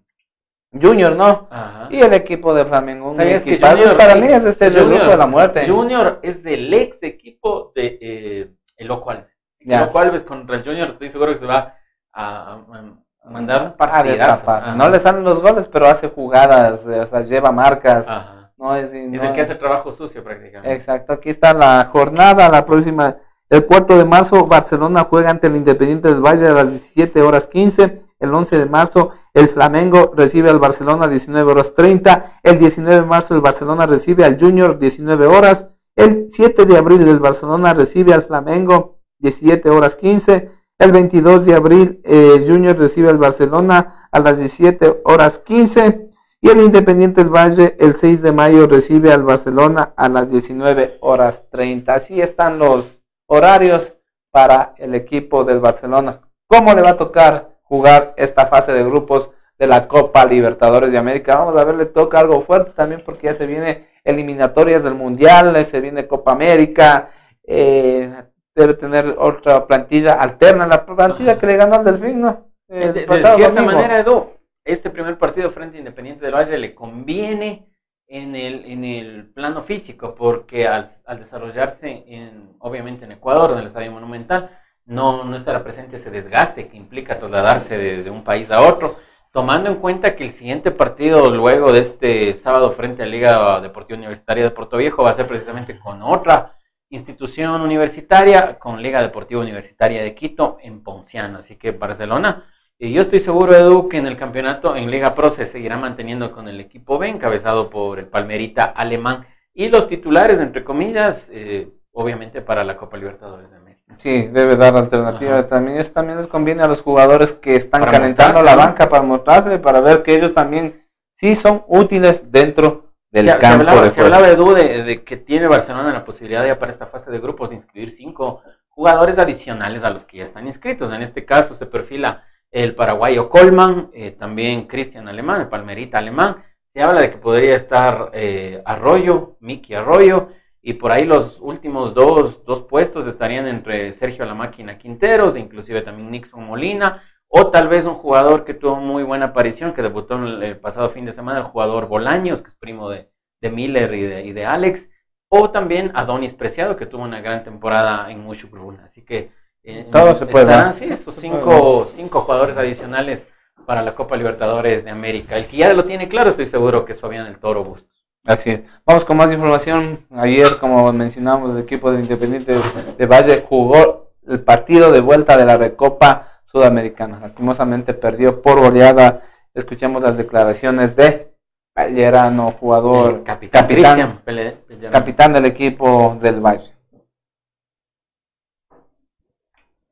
Junior, 0.73 1.15
¿no? 1.15 1.47
Ajá. 1.51 1.87
Y 1.91 2.01
el 2.01 2.13
equipo 2.15 2.53
de 2.55 2.65
Flamengo. 2.65 3.11
un 3.11 3.15
¿Sabías 3.17 3.43
que. 3.45 3.59
Junior 3.59 3.97
para 3.97 4.15
es- 4.15 4.21
mí 4.21 4.27
es 4.27 4.45
este 4.45 4.67
el 4.67 4.73
Junior- 4.75 4.95
grupo 4.99 5.11
de 5.13 5.17
la 5.17 5.27
muerte. 5.27 5.69
Junior 5.69 6.19
es 6.23 6.43
del 6.43 6.73
ex 6.75 7.03
equipo 7.03 7.73
de 7.77 7.99
eh, 8.01 8.51
el 8.77 8.87
Loco 8.89 9.11
Alves. 9.11 9.37
El 9.61 9.69
Ya. 9.69 9.81
Loco 9.87 9.99
Alves 10.01 10.25
contra 10.25 10.57
el 10.57 10.65
Junior, 10.65 10.89
estoy 10.89 11.11
seguro 11.11 11.33
que 11.33 11.39
se 11.39 11.47
va 11.47 11.77
a, 12.13 12.55
a- 12.55 12.55
a 12.55 12.95
mandar 13.29 13.63
un 13.63 13.73
partidazo. 13.73 14.75
No 14.77 14.89
le 14.89 15.01
salen 15.01 15.25
los 15.25 15.41
goles, 15.41 15.69
pero 15.69 15.87
hace 15.87 16.09
jugadas, 16.09 16.81
o 16.85 17.07
sea, 17.07 17.21
lleva 17.21 17.53
marcas. 17.53 18.07
Ajá. 18.07 18.39
No 18.59 18.75
es, 18.75 18.93
Es 18.93 19.23
el 19.23 19.33
que 19.35 19.43
hace 19.43 19.53
el 19.53 19.59
trabajo 19.59 19.93
sucio 19.93 20.25
prácticamente. 20.25 20.75
Exacto, 20.75 21.13
aquí 21.13 21.31
está 21.31 21.55
la 21.55 21.89
jornada, 21.93 22.49
la 22.49 22.67
próxima, 22.67 23.17
el 23.49 23.65
4 23.65 23.97
de 23.97 24.05
marzo, 24.05 24.47
Barcelona 24.47 25.05
juega 25.05 25.31
ante 25.31 25.47
el 25.47 25.55
Independiente 25.55 26.09
del 26.09 26.21
Valle 26.21 26.49
a 26.49 26.53
las 26.53 26.71
17 26.71 27.23
horas 27.23 27.47
15, 27.47 28.03
el 28.19 28.35
11 28.35 28.59
de 28.59 28.67
marzo, 28.67 29.13
el 29.33 29.49
Flamengo 29.49 30.13
recibe 30.17 30.51
al 30.51 30.59
Barcelona 30.59 31.05
a 31.05 31.09
19 31.09 31.53
horas 31.53 31.73
30, 31.75 32.41
el 32.43 32.59
19 32.59 33.03
de 33.03 33.07
marzo 33.07 33.35
el 33.37 33.41
Barcelona 33.41 33.87
recibe 33.87 34.25
al 34.25 34.41
Junior 34.41 34.77
19 34.77 35.27
horas, 35.27 35.69
el 35.95 36.27
7 36.29 36.67
de 36.67 36.77
abril 36.77 37.07
el 37.07 37.21
Barcelona 37.21 37.75
recibe 37.75 38.13
al 38.13 38.25
Flamengo 38.25 38.99
17 39.21 39.71
horas 39.71 39.95
15, 39.95 40.51
el 40.79 40.93
22 40.93 41.47
de 41.47 41.55
abril 41.55 42.01
eh, 42.05 42.35
el 42.37 42.49
Junior 42.49 42.79
recibe 42.79 43.09
al 43.09 43.19
Barcelona 43.19 44.09
a 44.11 44.21
las 44.21 44.39
17 44.39 45.03
horas 45.05 45.39
15, 45.39 46.09
y 46.41 46.49
el 46.51 46.61
Independiente 46.61 47.23
del 47.23 47.35
Valle 47.35 47.77
el 47.81 47.95
6 47.95 48.23
de 48.23 48.31
mayo 48.31 48.69
recibe 48.69 49.13
al 49.13 49.25
Barcelona 49.25 49.93
a 49.97 50.09
las 50.09 50.31
19 50.31 50.99
horas 51.01 51.45
30. 51.51 51.93
Así 51.93 52.21
están 52.21 52.61
los 52.61 53.03
horarios 53.27 53.97
para 54.31 54.75
el 54.79 54.95
equipo 54.95 55.43
del 55.43 55.59
Barcelona. 55.59 56.21
¿Cómo 56.47 56.75
le 56.75 56.83
va 56.83 56.91
a 56.91 56.97
tocar 56.97 57.57
jugar 57.65 58.15
esta 58.17 58.47
fase 58.47 58.73
de 58.73 58.85
grupos 58.85 59.33
de 59.59 59.67
la 59.67 59.89
Copa 59.89 60.25
Libertadores 60.27 60.93
de 60.93 60.99
América? 60.99 61.39
Vamos 61.39 61.61
a 61.61 61.65
ver, 61.65 61.75
le 61.75 61.87
toca 61.87 62.21
algo 62.21 62.41
fuerte 62.43 62.71
también 62.71 63.03
porque 63.05 63.27
ya 63.27 63.35
se 63.35 63.47
viene 63.47 63.89
eliminatorias 64.05 64.85
del 64.85 64.95
Mundial, 64.95 65.67
se 65.67 65.81
viene 65.81 66.07
Copa 66.07 66.33
América, 66.33 67.11
eh, 67.43 68.13
debe 68.59 68.75
tener 68.75 69.15
otra 69.19 69.67
plantilla 69.67 70.15
alterna, 70.15 70.67
la 70.67 70.85
plantilla 70.85 71.39
que 71.39 71.47
le 71.47 71.57
ganó 71.57 71.77
al 71.77 71.85
Delfín, 71.85 72.21
¿no? 72.21 72.49
De, 72.69 72.83
El 72.85 72.95
de- 72.95 73.01
de 73.01 73.07
pasado 73.07 73.37
cierta 73.37 73.61
domingo. 73.63 73.73
manera, 73.81 74.01
Edu, 74.01 74.33
este 74.65 74.91
primer 74.91 75.17
partido 75.19 75.51
frente 75.51 75.77
a 75.77 75.81
Independiente 75.81 76.25
del 76.25 76.35
Valle 76.35 76.59
le 76.59 76.75
conviene 76.75 77.67
en 78.07 78.35
el, 78.37 78.65
en 78.67 78.85
el 78.85 79.31
plano 79.33 79.63
físico, 79.63 80.15
porque 80.15 80.67
al, 80.67 80.89
al 81.07 81.19
desarrollarse 81.19 82.05
en, 82.07 82.55
obviamente 82.59 83.05
en 83.05 83.13
Ecuador, 83.13 83.53
en 83.53 83.59
el 83.59 83.67
Estadio 83.67 83.93
Monumental, 83.93 84.51
no, 84.87 85.25
no 85.25 85.37
estará 85.37 85.63
presente 85.63 85.97
ese 85.97 86.11
desgaste 86.11 86.69
que 86.69 86.77
implica 86.77 87.19
trasladarse 87.19 87.77
de, 87.77 88.03
de 88.03 88.11
un 88.11 88.25
país 88.25 88.51
a 88.51 88.63
otro, 88.63 88.97
tomando 89.33 89.69
en 89.69 89.77
cuenta 89.77 90.17
que 90.17 90.25
el 90.25 90.31
siguiente 90.31 90.71
partido 90.71 91.31
luego 91.31 91.71
de 91.73 91.81
este 91.81 92.33
sábado 92.35 92.73
frente 92.73 93.03
a 93.03 93.07
Liga 93.07 93.61
Deportiva 93.61 93.99
Universitaria 93.99 94.45
de 94.45 94.51
Puerto 94.51 94.79
Viejo 94.79 95.03
va 95.03 95.11
a 95.11 95.15
ser 95.15 95.27
precisamente 95.27 95.79
con 95.79 96.03
otra 96.03 96.55
institución 96.91 97.61
universitaria, 97.61 98.59
con 98.59 98.83
Liga 98.83 99.03
Deportiva 99.03 99.41
Universitaria 99.41 100.03
de 100.03 100.15
Quito 100.15 100.59
en 100.63 100.83
Ponciano. 100.83 101.39
Así 101.39 101.57
que 101.57 101.73
Barcelona, 101.73 102.45
y 102.79 102.93
yo 102.93 103.03
estoy 103.03 103.21
seguro, 103.21 103.55
Edu, 103.55 103.89
que 103.89 103.99
en 103.99 104.07
el 104.07 104.17
campeonato 104.17 104.77
en 104.77 104.91
Liga 104.91 105.15
Pro 105.15 105.31
se 105.31 105.47
seguirá 105.47 105.77
manteniendo 105.77 106.33
con 106.33 106.49
el 106.49 106.61
equipo 106.61 106.99
B, 106.99 107.09
encabezado 107.09 107.71
por 107.71 107.99
el 107.99 108.07
Palmerita 108.07 108.65
alemán, 108.65 109.27
y 109.53 109.69
los 109.69 109.89
titulares, 109.89 110.39
entre 110.39 110.63
comillas, 110.63 111.29
eh, 111.33 111.69
obviamente 111.93 112.41
para 112.41 112.63
la 112.63 112.77
Copa 112.77 112.97
Libertadores 112.97 113.51
de 113.51 113.57
América. 113.57 113.97
Sí, 113.99 114.29
debe 114.29 114.57
dar 114.57 114.77
alternativa. 114.77 115.47
También 115.47 115.79
eso 115.79 115.91
también 115.91 116.19
les 116.19 116.29
conviene 116.29 116.63
a 116.63 116.69
los 116.69 116.81
jugadores 116.81 117.33
que 117.33 117.57
están 117.57 117.81
Para 117.81 117.93
calentando 117.93 118.35
mostrarse, 118.35 118.57
la 118.57 118.65
banca 118.65 118.89
para 118.89 119.03
mostrarse, 119.03 119.59
para 119.59 119.81
ver 119.81 120.03
que 120.03 120.15
ellos 120.15 120.35
también 120.35 120.87
sí 121.17 121.35
son 121.35 121.65
útiles 121.67 122.31
dentro 122.31 122.88
del 123.11 123.25
se, 123.25 123.33
se 123.33 123.39
campo 123.39 123.61
hablaba, 123.61 123.83
de 123.83 123.91
se 123.91 124.01
hablaba, 124.01 124.29
Edu, 124.29 124.55
de, 124.55 124.83
de 124.83 125.05
que 125.05 125.17
tiene 125.17 125.47
Barcelona 125.47 125.93
la 125.93 126.05
posibilidad 126.05 126.47
ya 126.47 126.59
para 126.59 126.73
esta 126.73 126.87
fase 126.87 127.11
de 127.11 127.19
grupos 127.19 127.51
de 127.51 127.57
inscribir 127.57 127.91
cinco 127.91 128.43
jugadores 128.69 129.19
adicionales 129.19 129.83
a 129.83 129.91
los 129.91 130.05
que 130.05 130.19
ya 130.19 130.25
están 130.25 130.47
inscritos. 130.47 130.93
En 130.93 131.03
este 131.03 131.25
caso 131.25 131.55
se 131.55 131.67
perfila 131.67 132.25
el 132.51 132.75
paraguayo 132.75 133.29
Colman, 133.29 133.91
eh, 133.93 134.13
también 134.13 134.67
Cristian 134.67 135.09
Alemán, 135.09 135.41
el 135.43 135.49
palmerita 135.49 135.99
alemán. 135.99 136.45
Se 136.73 136.83
habla 136.83 137.01
de 137.01 137.11
que 137.11 137.17
podría 137.17 137.57
estar 137.57 138.11
eh, 138.13 138.63
Arroyo, 138.65 139.37
Miki 139.41 139.75
Arroyo, 139.75 140.29
y 140.63 140.75
por 140.75 140.93
ahí 140.93 141.05
los 141.07 141.39
últimos 141.41 141.95
dos, 141.95 142.45
dos 142.45 142.63
puestos 142.63 143.07
estarían 143.07 143.47
entre 143.49 143.95
Sergio 143.95 144.25
La 144.27 144.35
Máquina 144.35 144.77
Quinteros, 144.77 145.37
inclusive 145.37 145.83
también 145.83 146.11
Nixon 146.11 146.45
Molina, 146.45 147.03
o 147.29 147.49
tal 147.49 147.69
vez 147.69 147.85
un 147.85 147.95
jugador 147.95 148.45
que 148.45 148.55
tuvo 148.55 148.77
muy 148.77 149.03
buena 149.03 149.27
aparición, 149.27 149.75
que 149.75 149.83
debutó 149.83 150.17
el, 150.17 150.43
el 150.43 150.57
pasado 150.59 150.91
fin 150.91 151.05
de 151.05 151.13
semana, 151.13 151.41
el 151.41 151.45
jugador 151.45 151.87
Bolaños, 151.87 152.41
que 152.41 152.49
es 152.49 152.55
primo 152.55 152.89
de, 152.89 153.11
de 153.41 153.51
Miller 153.51 153.95
y 153.95 154.03
de, 154.03 154.25
y 154.25 154.33
de 154.33 154.47
Alex, 154.47 154.89
o 155.29 155.51
también 155.51 155.93
Adonis 155.95 156.33
Preciado, 156.33 156.77
que 156.77 156.87
tuvo 156.87 157.03
una 157.03 157.21
gran 157.21 157.45
temporada 157.45 158.11
en 158.11 158.23
Mushu. 158.23 158.49
Así 158.83 159.03
que 159.03 159.31
eh, 159.63 159.87
Todo 159.93 160.17
se 160.17 160.27
puede 160.27 160.47
estarán, 160.47 160.73
sí, 160.73 160.87
estos 160.87 161.17
cinco, 161.17 161.85
cinco 161.87 162.23
jugadores 162.23 162.57
adicionales 162.57 163.27
para 163.67 163.83
la 163.83 163.95
Copa 163.95 164.17
Libertadores 164.17 164.85
de 164.85 164.91
América. 164.91 165.37
El 165.37 165.47
que 165.47 165.59
ya 165.59 165.73
lo 165.75 165.85
tiene 165.85 166.09
claro, 166.09 166.31
estoy 166.31 166.47
seguro 166.47 166.87
que 166.87 166.93
es 166.93 167.01
Fabián 167.01 167.27
el 167.27 167.39
Toro 167.39 167.63
Bustos. 167.65 167.91
Así 168.25 168.51
es. 168.51 168.61
Vamos 168.87 169.05
con 169.05 169.19
más 169.19 169.31
información. 169.31 170.07
Ayer, 170.11 170.59
como 170.59 170.91
mencionamos, 170.93 171.55
el 171.55 171.63
equipo 171.63 171.91
del 171.91 172.01
Independiente 172.01 172.55
de, 172.55 172.61
de 172.97 173.07
Valle 173.07 173.45
jugó 173.47 174.13
el 174.27 174.41
partido 174.41 174.91
de 174.93 175.01
vuelta 175.01 175.37
de 175.37 175.45
la 175.45 175.59
Recopa 175.59 176.28
Sudamericana. 176.51 177.21
Lastimosamente 177.21 177.95
perdió 177.95 178.41
por 178.41 178.61
goleada. 178.61 179.23
Escuchemos 179.55 180.03
las 180.03 180.17
declaraciones 180.17 180.97
de 180.97 181.33
Vallerano, 181.77 182.55
jugador, 182.59 183.17
El 183.17 183.23
capitán, 183.23 183.63
capitán, 183.63 184.21
Pellerano. 184.25 185.35
del 185.35 185.45
equipo 185.45 186.19
del 186.21 186.41
Valle. 186.41 186.73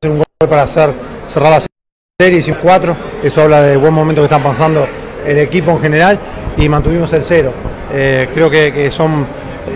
un 0.03 0.17
gol 0.17 0.25
para 0.49 0.63
hacer 0.63 0.93
cerrar 1.25 1.51
la 1.51 1.65
serie, 2.19 2.39
hicimos 2.39 2.59
cuatro, 2.61 2.95
eso 3.23 3.41
habla 3.41 3.61
del 3.61 3.79
buen 3.79 3.93
momento 3.93 4.21
que 4.21 4.25
están 4.25 4.43
pasando 4.43 4.87
el 5.25 5.39
equipo 5.39 5.71
en 5.71 5.79
general 5.79 6.19
y 6.55 6.69
mantuvimos 6.69 7.11
el 7.13 7.23
cero. 7.23 7.51
Eh, 7.91 8.29
creo 8.33 8.49
que, 8.49 8.71
que 8.73 8.91
son 8.91 9.25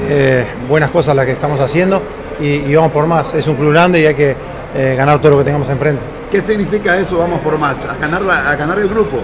eh, 0.09 0.45
buenas 0.69 0.91
cosas 0.91 1.15
las 1.15 1.25
que 1.25 1.31
estamos 1.33 1.59
haciendo 1.59 2.01
y, 2.39 2.47
y 2.47 2.75
vamos 2.75 2.91
por 2.91 3.07
más. 3.07 3.33
Es 3.33 3.47
un 3.47 3.55
club 3.55 3.71
grande 3.71 3.99
y 4.01 4.05
hay 4.05 4.15
que 4.15 4.35
eh, 4.75 4.95
ganar 4.95 5.19
todo 5.19 5.31
lo 5.31 5.37
que 5.39 5.45
tengamos 5.45 5.69
enfrente. 5.69 6.20
¿Qué 6.31 6.41
significa 6.41 6.97
eso? 6.97 7.17
Vamos 7.19 7.41
por 7.41 7.57
más, 7.57 7.83
a 7.85 7.95
ganar, 7.97 8.21
la- 8.21 8.49
a 8.49 8.55
ganar 8.55 8.79
el 8.79 8.87
grupo. 8.87 9.17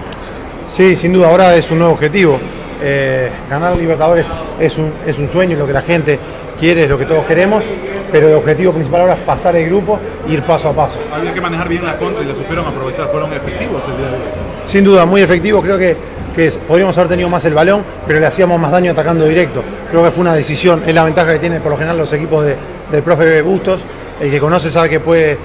Sí, 0.68 0.96
sin 0.96 1.12
duda, 1.12 1.28
ahora 1.28 1.54
es 1.56 1.70
un 1.70 1.78
nuevo 1.78 1.94
objetivo. 1.94 2.38
Eh, 2.82 3.30
ganar 3.50 3.76
Libertadores 3.76 4.26
es 4.60 4.76
un, 4.78 4.92
es 5.06 5.18
un 5.18 5.26
sueño, 5.26 5.54
es 5.54 5.58
lo 5.58 5.66
que 5.66 5.72
la 5.72 5.80
gente 5.82 6.18
quiere, 6.60 6.84
es 6.84 6.90
lo 6.90 6.98
que 6.98 7.06
todos 7.06 7.24
queremos, 7.24 7.64
pero 8.12 8.28
el 8.28 8.34
objetivo 8.34 8.72
principal 8.72 9.00
ahora 9.02 9.14
es 9.14 9.20
pasar 9.20 9.56
el 9.56 9.66
grupo 9.68 9.98
e 10.28 10.32
ir 10.32 10.42
paso 10.42 10.68
a 10.68 10.72
paso. 10.74 10.98
Había 11.12 11.32
que 11.32 11.40
manejar 11.40 11.68
bien 11.68 11.84
la 11.84 11.96
contra 11.96 12.22
y 12.22 12.26
la 12.26 12.34
supieron 12.34 12.66
aprovechar, 12.66 13.08
fueron 13.08 13.32
efectivos 13.32 13.82
el 13.88 13.96
día 13.96 14.06
de 14.08 14.12
hoy. 14.12 14.22
sin 14.66 14.84
duda, 14.84 15.06
muy 15.06 15.22
efectivo. 15.22 15.62
Creo 15.62 15.78
que, 15.78 15.96
que 16.36 16.50
podríamos 16.68 16.96
haber 16.98 17.08
tenido 17.08 17.30
más 17.30 17.44
el 17.46 17.54
balón, 17.54 17.82
pero 18.06 18.20
le 18.20 18.26
hacíamos 18.26 18.60
más 18.60 18.70
daño 18.70 18.92
atacando 18.92 19.24
directo. 19.24 19.64
Creo 19.90 20.04
que 20.04 20.10
fue 20.10 20.20
una 20.20 20.34
decisión, 20.34 20.82
es 20.86 20.94
la 20.94 21.04
ventaja 21.04 21.32
que 21.32 21.38
tienen 21.38 21.62
por 21.62 21.70
lo 21.72 21.78
general 21.78 21.96
los 21.96 22.12
equipos 22.12 22.44
de, 22.44 22.54
del 22.92 23.02
profe 23.02 23.40
Bustos. 23.40 23.80
El 24.20 24.30
que 24.30 24.40
conoce 24.40 24.70
sabe 24.70 24.88
que 24.90 25.00
puede 25.00 25.38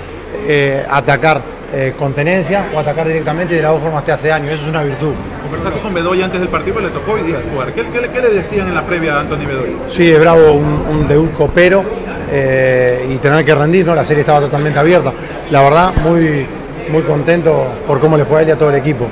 eh, 0.47 0.85
atacar 0.89 1.41
eh, 1.73 1.93
con 1.97 2.13
tenencia 2.13 2.67
o 2.73 2.79
atacar 2.79 3.07
directamente 3.07 3.55
de 3.55 3.61
las 3.61 3.71
dos 3.71 3.81
formas 3.81 4.05
te 4.05 4.11
hace 4.11 4.27
daño. 4.27 4.49
Eso 4.49 4.63
es 4.63 4.69
una 4.69 4.83
virtud. 4.83 5.13
Conversaste 5.41 5.79
con 5.79 5.93
Bedoya 5.93 6.25
antes 6.25 6.39
del 6.39 6.49
partido, 6.49 6.75
pero 6.75 6.87
le 6.87 6.93
tocó 6.93 7.13
hoy 7.13 7.23
día 7.23 7.37
jugar. 7.51 7.73
¿Qué, 7.73 7.83
qué, 7.83 8.09
qué 8.09 8.21
le 8.21 8.29
decían 8.29 8.67
en 8.67 8.75
la 8.75 8.85
previa 8.85 9.15
a 9.15 9.19
Anthony 9.21 9.45
Bedoya? 9.47 9.73
Sí, 9.89 10.11
es 10.11 10.19
bravo 10.19 10.53
un, 10.53 10.85
un 10.89 11.07
debut 11.07 11.31
copero 11.33 11.83
eh, 12.31 13.09
y 13.11 13.17
tener 13.17 13.43
que 13.43 13.55
rendir, 13.55 13.85
¿no? 13.85 13.95
La 13.95 14.05
serie 14.05 14.21
estaba 14.21 14.39
totalmente 14.39 14.79
abierta. 14.79 15.11
La 15.51 15.61
verdad, 15.61 15.93
muy, 15.95 16.45
muy 16.91 17.01
contento 17.03 17.67
por 17.87 17.99
cómo 17.99 18.17
le 18.17 18.25
fue 18.25 18.39
a 18.39 18.41
él 18.43 18.49
y 18.49 18.51
a 18.51 18.57
todo 18.57 18.69
el 18.69 18.75
equipo. 18.75 19.07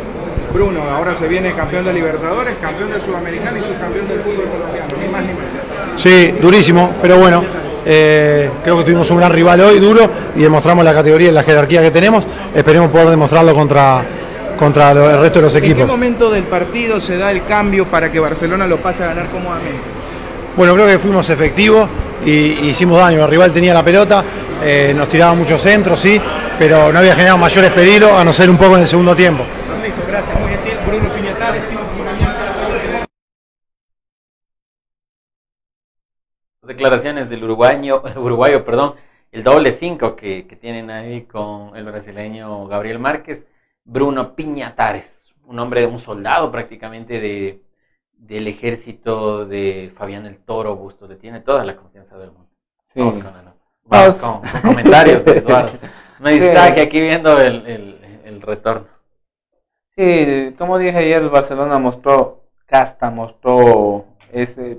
Bruno, 0.53 0.81
ahora 0.91 1.15
se 1.15 1.27
viene 1.29 1.53
campeón 1.53 1.85
de 1.85 1.93
Libertadores, 1.93 2.55
campeón 2.61 2.91
de 2.91 2.99
Sudamericana 2.99 3.57
y 3.57 3.61
subcampeón 3.61 4.07
del 4.09 4.19
fútbol 4.19 4.45
colombiano, 4.51 4.87
ni 5.01 5.07
más 5.07 5.21
ni 5.21 5.27
menos. 5.29 6.01
Sí, 6.01 6.35
durísimo, 6.41 6.91
pero 7.01 7.17
bueno, 7.17 7.43
eh, 7.85 8.49
creo 8.63 8.77
que 8.77 8.83
tuvimos 8.83 9.09
un 9.11 9.17
gran 9.17 9.31
rival 9.31 9.61
hoy, 9.61 9.79
duro, 9.79 10.09
y 10.35 10.41
demostramos 10.41 10.83
la 10.85 10.93
categoría 10.93 11.29
y 11.29 11.31
la 11.31 11.43
jerarquía 11.43 11.81
que 11.81 11.91
tenemos. 11.91 12.25
Esperemos 12.53 12.89
poder 12.91 13.09
demostrarlo 13.09 13.53
contra, 13.53 14.03
contra 14.57 14.91
el 14.91 15.19
resto 15.19 15.39
de 15.39 15.45
los 15.45 15.55
¿En 15.55 15.61
qué 15.61 15.69
equipos. 15.71 15.87
momento 15.87 16.29
del 16.29 16.43
partido 16.43 16.99
se 17.01 17.17
da 17.17 17.31
el 17.31 17.43
cambio 17.45 17.87
para 17.87 18.11
que 18.11 18.19
Barcelona 18.19 18.67
lo 18.67 18.77
pase 18.77 19.03
a 19.03 19.07
ganar 19.07 19.29
cómodamente? 19.29 19.81
Bueno, 20.55 20.73
creo 20.73 20.87
que 20.87 20.99
fuimos 20.99 21.29
efectivos 21.29 21.89
y 22.25 22.67
hicimos 22.67 22.99
daño. 22.99 23.23
El 23.23 23.29
rival 23.29 23.51
tenía 23.51 23.73
la 23.73 23.83
pelota, 23.83 24.23
eh, 24.63 24.93
nos 24.95 25.07
tiraba 25.09 25.33
muchos 25.33 25.61
centros, 25.61 25.99
sí, 25.99 26.21
pero 26.59 26.91
no 26.91 26.99
había 26.99 27.15
generado 27.15 27.37
mayores 27.37 27.71
peligros, 27.71 28.11
a 28.11 28.23
no 28.23 28.31
ser 28.33 28.49
un 28.49 28.57
poco 28.57 28.75
en 28.75 28.81
el 28.81 28.87
segundo 28.87 29.15
tiempo. 29.15 29.43
Listo, 29.81 30.01
gracias, 30.07 30.39
muy 30.39 30.49
gentil. 30.49 30.73
Bruno 30.85 31.09
Piñatares, 31.09 31.67
Tino 31.69 31.81
Quimañez. 31.95 32.37
Declaraciones 36.73 37.29
del 37.29 37.43
uruguayo, 37.43 38.01
uruguayo 38.17 38.63
perdón, 38.65 38.95
el 39.31 39.43
doble 39.43 39.71
cinco 39.71 40.15
que, 40.15 40.47
que 40.47 40.55
tienen 40.55 40.89
ahí 40.89 41.21
con 41.23 41.75
el 41.75 41.85
brasileño 41.85 42.65
Gabriel 42.67 42.99
Márquez, 42.99 43.45
Bruno 43.83 44.35
Piñatares, 44.35 45.33
un 45.45 45.59
hombre, 45.59 45.85
un 45.85 45.99
soldado 45.99 46.51
prácticamente 46.51 47.19
de, 47.19 47.61
del 48.13 48.47
ejército 48.47 49.45
de 49.45 49.91
Fabián 49.95 50.25
el 50.25 50.37
Toro 50.37 50.75
Busto, 50.75 51.07
le 51.07 51.15
tiene 51.15 51.39
toda 51.41 51.63
la 51.65 51.75
confianza 51.75 52.17
del 52.17 52.31
mundo. 52.31 52.49
Sí. 52.93 52.99
Vamos 52.99 53.15
con, 53.17 53.23
la- 53.33 53.55
vamos 53.85 54.15
con- 54.15 54.41
con 54.41 54.61
comentarios 54.61 55.23
de 55.25 55.31
Eduardo. 55.37 55.73
Me 56.19 56.33
Sí. 56.39 56.39
que 56.75 56.81
aquí 56.81 57.01
viendo 57.01 57.39
el, 57.41 57.65
el, 57.65 58.21
el 58.25 58.41
retorno. 58.41 58.87
Sí, 59.95 60.55
como 60.57 60.77
dije 60.77 60.97
ayer, 60.97 61.21
el 61.21 61.29
Barcelona 61.29 61.79
mostró 61.79 62.43
casta, 62.65 63.09
mostró 63.09 64.05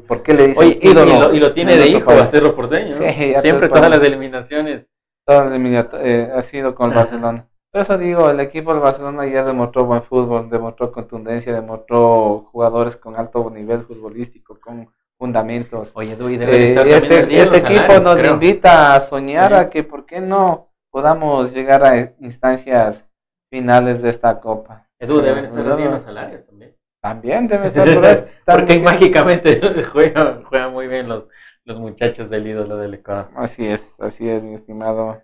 ¿por 0.08 0.22
qué 0.22 0.34
le 0.34 0.48
dicen 0.48 0.62
Oye, 0.62 0.78
y, 0.82 0.94
lo, 0.94 1.34
y 1.34 1.38
lo 1.40 1.52
tiene 1.52 1.74
en 1.74 1.80
de 1.80 1.88
hijo 1.88 2.10
a 2.10 2.26
Cerro 2.26 2.54
Porteño, 2.54 2.96
¿no? 2.96 3.02
Sí, 3.12 3.30
ya 3.32 3.40
Siempre 3.40 3.68
todas 3.68 3.90
las 3.90 4.02
eliminaciones. 4.02 4.86
Todas 5.26 5.46
las 5.50 5.52
eliminat- 5.58 5.98
eh, 6.00 6.30
ha 6.34 6.42
sido 6.42 6.74
con 6.74 6.90
el. 6.90 6.96
Barcelona. 6.96 7.48
Por 7.70 7.80
eso 7.82 7.96
digo, 7.96 8.28
el 8.28 8.40
equipo 8.40 8.72
del 8.72 8.82
Barcelona 8.82 9.26
ya 9.26 9.44
demostró 9.44 9.84
buen 9.86 10.02
fútbol, 10.02 10.50
demostró 10.50 10.92
contundencia, 10.92 11.52
demostró 11.54 12.48
jugadores 12.52 12.96
con 12.96 13.16
alto 13.16 13.48
nivel 13.50 13.82
futbolístico, 13.84 14.58
con 14.60 14.88
fundamentos. 15.18 15.90
Oye, 15.94 16.12
Edu, 16.12 16.28
y 16.28 16.36
deben 16.36 16.60
estar 16.62 16.86
y 16.86 16.90
también 16.90 17.12
al 17.14 17.22
este, 17.22 17.40
este 17.42 17.58
equipo 17.58 17.80
salarios, 17.80 18.04
nos 18.04 18.16
creo. 18.18 18.34
invita 18.34 18.94
a 18.94 19.00
soñar 19.00 19.52
Sí. 19.52 19.58
a 19.58 19.70
que, 19.70 19.84
¿por 19.84 20.04
qué 20.04 20.20
no 20.20 20.68
podamos 20.90 21.52
llegar 21.54 21.84
a 21.84 22.12
instancias 22.20 23.06
finales 23.50 24.02
de 24.02 24.10
esta 24.10 24.38
copa? 24.40 24.88
Edu, 24.98 25.20
deben 25.20 25.44
estar 25.44 25.76
bien 25.76 25.92
los 25.92 26.02
salarios 26.02 26.44
también. 26.44 26.74
También 27.02 27.48
debe 27.48 27.66
estar, 27.66 27.84
pero 27.84 28.04
es- 28.06 28.28
Porque 28.46 28.78
mágicamente 28.78 29.60
juegan, 29.92 30.44
juegan 30.44 30.72
muy 30.72 30.86
bien 30.88 31.08
los, 31.08 31.28
los 31.64 31.78
muchachos 31.78 32.30
del 32.30 32.46
ídolo 32.46 32.76
del 32.76 32.94
Ecuador. 32.94 33.28
Así 33.36 33.66
es, 33.66 33.84
así 33.98 34.28
es, 34.28 34.42
mi 34.42 34.54
estimado. 34.54 35.20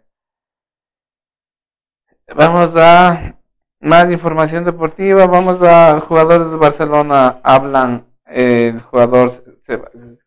Vamos 2.37 2.77
a 2.77 3.37
más 3.81 4.11
información 4.11 4.65
deportiva. 4.65 5.27
Vamos 5.27 5.63
a 5.63 6.01
jugadores 6.01 6.51
de 6.51 6.57
Barcelona. 6.57 7.41
Hablan 7.43 8.07
eh, 8.27 8.69
el 8.75 8.81
jugador 8.83 9.31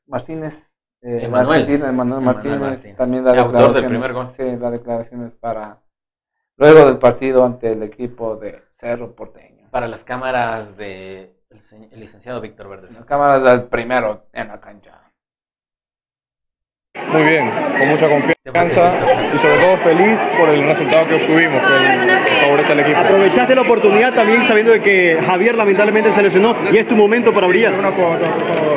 Martínez. 0.08 0.56
eh, 1.02 1.20
Emanuel. 1.24 1.70
Emanuel 1.70 2.22
Martínez, 2.22 2.60
Martínez. 2.60 2.98
también 2.98 3.24
da 3.24 3.34
El 3.34 3.40
autor 3.40 3.74
del 3.74 3.84
declaraciones. 3.84 3.90
primer 3.90 4.14
gol. 4.14 4.34
Sí, 4.36 4.56
da 4.58 4.72
declaraciones 4.72 5.34
para 5.34 5.82
luego 6.58 6.86
del 6.86 6.98
partido 6.98 7.46
ante 7.46 7.72
el 7.74 7.84
equipo 7.84 8.36
de 8.36 8.64
Cerro 8.72 9.14
Porteño. 9.16 9.70
Para 9.70 9.88
las 9.88 10.04
cámaras 10.04 10.76
de 10.78 11.36
el, 11.52 11.90
el 11.92 12.00
licenciado 12.00 12.42
Víctor 12.42 12.70
Verdes. 12.70 12.94
Las 12.94 13.06
cámaras 13.06 13.44
del 13.44 13.64
primero 13.68 14.28
en 14.34 14.48
la 14.48 14.60
cancha. 14.60 15.12
Muy 16.94 17.24
bien, 17.24 17.50
con 17.50 17.88
mucha 17.88 18.10
confianza 18.10 18.41
y 18.44 19.38
sobre 19.38 19.56
todo 19.58 19.78
feliz 19.78 20.20
por 20.36 20.50
el 20.50 20.64
resultado 20.64 21.08
que 21.08 21.14
obtuvimos, 21.14 21.62
que 21.62 22.42
favorece 22.42 22.72
al 22.72 22.80
equipo. 22.80 22.98
Aprovechaste 22.98 23.54
la 23.54 23.62
oportunidad 23.62 24.14
también 24.16 24.48
sabiendo 24.48 24.72
de 24.72 24.82
que 24.82 25.20
Javier 25.24 25.54
lamentablemente 25.54 26.12
se 26.12 26.24
lesionó 26.24 26.56
y 26.72 26.78
es 26.78 26.88
tu 26.88 26.96
momento 26.96 27.32
para 27.32 27.46
brillar. 27.46 27.74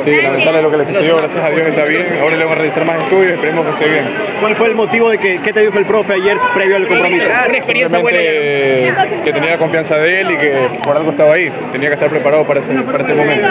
Sí, 0.03 0.21
lamentable 0.21 0.61
lo 0.61 0.69
que 0.69 0.77
le 0.77 0.85
sucedió, 0.85 1.17
gracias 1.17 1.43
a 1.43 1.49
Dios 1.49 1.67
está 1.67 1.83
bien. 1.85 2.05
Ahora 2.21 2.35
le 2.35 2.43
vamos 2.43 2.51
a 2.51 2.61
realizar 2.61 2.85
más 2.85 2.99
estudios 2.99 3.31
y 3.31 3.33
esperemos 3.33 3.65
que 3.65 3.71
esté 3.71 3.85
bien. 3.85 4.05
¿Cuál 4.39 4.55
fue 4.55 4.67
el 4.67 4.75
motivo 4.75 5.09
de 5.09 5.17
que, 5.17 5.39
qué 5.39 5.51
te 5.51 5.61
dijo 5.61 5.79
el 5.79 5.85
profe 5.85 6.13
ayer 6.13 6.37
previo 6.53 6.75
al 6.75 6.87
compromiso? 6.87 7.27
Simplemente 7.89 8.93
que 9.23 9.33
tenía 9.33 9.49
la 9.49 9.57
confianza 9.57 9.97
de 9.97 10.21
él 10.21 10.31
y 10.31 10.37
que 10.37 10.69
por 10.83 10.95
algo 10.95 11.09
estaba 11.09 11.33
ahí. 11.33 11.51
Tenía 11.71 11.89
que 11.89 11.95
estar 11.95 12.11
preparado 12.11 12.45
para, 12.45 12.59
ese, 12.59 12.71
para 12.83 12.99
este 12.99 13.15
momento. 13.15 13.47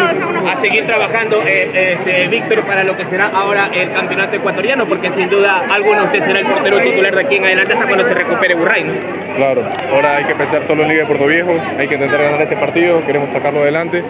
a 0.49 0.57
seguir 0.59 0.87
trabajando, 0.87 1.43
eh, 1.45 1.97
este, 1.99 2.29
Víctor, 2.29 2.61
para 2.61 2.85
lo 2.85 2.97
que 2.97 3.05
será 3.05 3.33
ahora 3.35 3.69
el 3.75 3.93
campeonato 3.93 4.37
ecuatoriano, 4.37 4.87
porque 4.87 5.11
sin 5.11 5.29
duda 5.29 5.65
alguno 5.69 6.04
usted 6.05 6.25
será 6.25 6.41
el 6.41 6.47
portero 6.47 6.81
titular 6.81 7.15
de 7.15 7.21
aquí 7.21 7.37
en 7.37 7.45
adelante 7.45 7.73
hasta 7.75 7.87
cuando 7.87 8.07
se 8.09 8.15
recupere 8.15 8.55
Burray, 8.55 8.85
¿no? 8.85 8.93
Claro, 9.37 9.63
ahora 9.93 10.17
hay 10.17 10.25
que 10.25 10.35
pensar 10.35 10.65
solo 10.65 10.83
en 10.83 10.89
Liga 10.89 11.01
de 11.03 11.07
Puerto 11.07 11.27
Viejo, 11.27 11.55
hay 11.79 11.89
que 11.89 11.95
intentar 11.95 12.23
ganar 12.23 12.41
ese 12.43 12.57
partido, 12.57 13.05
queremos 13.05 13.31
sacarlo 13.31 13.63
adelante 13.63 14.03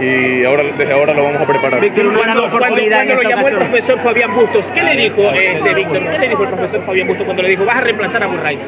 y 0.00 0.44
ahora 0.44 0.62
desde 0.76 0.92
ahora 0.92 1.14
lo 1.14 1.24
vamos 1.24 1.40
a 1.40 1.46
preparar. 1.46 1.80
Cuando, 1.80 2.12
cuando- 2.18 2.50
cuando 2.58 2.76
lo 2.76 3.22
llamó 3.22 3.48
el 3.48 3.54
profesor 3.56 3.98
Fabián 4.00 4.34
Bustos, 4.34 4.70
¿qué 4.72 4.82
le 4.82 4.96
dijo 4.96 5.22
este, 5.30 5.74
Víctor? 5.74 6.10
¿Qué 6.10 6.18
le 6.18 6.28
dijo 6.28 6.42
el 6.42 6.48
profesor 6.50 6.82
Fabián 6.84 7.06
Bustos 7.08 7.24
cuando 7.24 7.42
le 7.42 7.48
dijo 7.50 7.64
vas 7.64 7.76
a 7.76 7.80
reemplazar 7.80 8.22
a 8.22 8.26
Burray? 8.26 8.58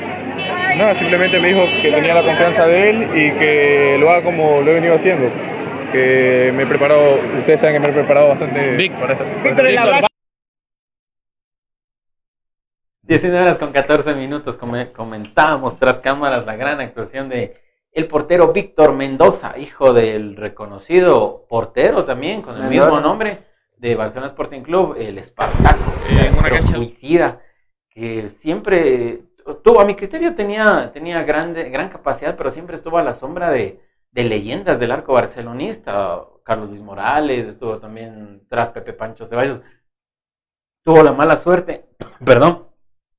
Nada, 0.76 0.94
simplemente 0.94 1.38
me 1.40 1.48
dijo 1.48 1.66
que 1.82 1.90
tenía 1.90 2.14
la 2.14 2.22
confianza 2.22 2.66
de 2.66 2.90
él 2.90 3.02
y 3.14 3.30
que 3.32 3.96
lo 3.98 4.10
haga 4.10 4.22
como 4.22 4.60
lo 4.62 4.70
he 4.70 4.74
venido 4.74 4.94
haciendo. 4.94 5.28
Que 5.92 6.52
me 6.54 6.62
he 6.62 6.66
preparado, 6.66 7.18
ustedes 7.38 7.60
saben 7.60 7.74
que 7.80 7.86
me 7.88 7.92
he 7.92 7.96
preparado 7.96 8.28
bastante 8.28 8.90
para 9.00 9.12
esta 9.14 9.24
Víctor, 9.42 9.66
el 9.66 9.78
abrazo. 9.78 10.07
19 13.08 13.40
horas 13.42 13.58
con 13.58 13.72
14 13.72 14.14
minutos 14.14 14.56
come- 14.56 14.92
comentábamos 14.92 15.78
tras 15.78 15.98
cámaras 16.00 16.44
la 16.46 16.56
gran 16.56 16.80
actuación 16.80 17.28
de 17.28 17.56
el 17.90 18.06
portero 18.06 18.52
Víctor 18.52 18.92
Mendoza, 18.94 19.58
hijo 19.58 19.92
del 19.94 20.36
reconocido 20.36 21.46
portero 21.48 22.04
también 22.04 22.42
con 22.42 22.54
el 22.56 22.64
Mendoza. 22.68 22.84
mismo 22.90 23.00
nombre 23.00 23.38
de 23.78 23.94
Barcelona 23.96 24.28
Sporting 24.28 24.60
Club, 24.60 24.94
el 24.98 25.18
Espartaco, 25.18 25.90
pero 26.42 26.66
suicida, 26.66 27.40
que 27.88 28.28
siempre 28.28 29.22
tuvo, 29.64 29.80
a 29.80 29.84
mi 29.86 29.94
criterio 29.96 30.34
tenía, 30.34 30.90
tenía 30.92 31.22
grande, 31.22 31.70
gran 31.70 31.88
capacidad, 31.88 32.36
pero 32.36 32.50
siempre 32.50 32.76
estuvo 32.76 32.98
a 32.98 33.02
la 33.02 33.14
sombra 33.14 33.50
de, 33.50 33.80
de 34.10 34.24
leyendas 34.24 34.78
del 34.78 34.92
arco 34.92 35.14
barcelonista, 35.14 36.24
Carlos 36.44 36.68
Luis 36.70 36.82
Morales, 36.82 37.46
estuvo 37.46 37.78
también 37.78 38.42
tras 38.50 38.68
Pepe 38.70 38.92
Pancho 38.92 39.24
Ceballos, 39.26 39.60
tuvo 40.84 41.02
la 41.02 41.12
mala 41.12 41.36
suerte, 41.38 41.86
perdón, 42.24 42.67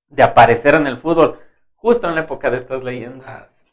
de 0.10 0.24
aparecer 0.24 0.76
en 0.76 0.88
el 0.88 0.98
fútbol 0.98 1.40
justo 1.76 2.08
en 2.08 2.16
la 2.16 2.22
época 2.22 2.50
de 2.50 2.58
estas 2.58 2.84
leyendas 2.84 3.66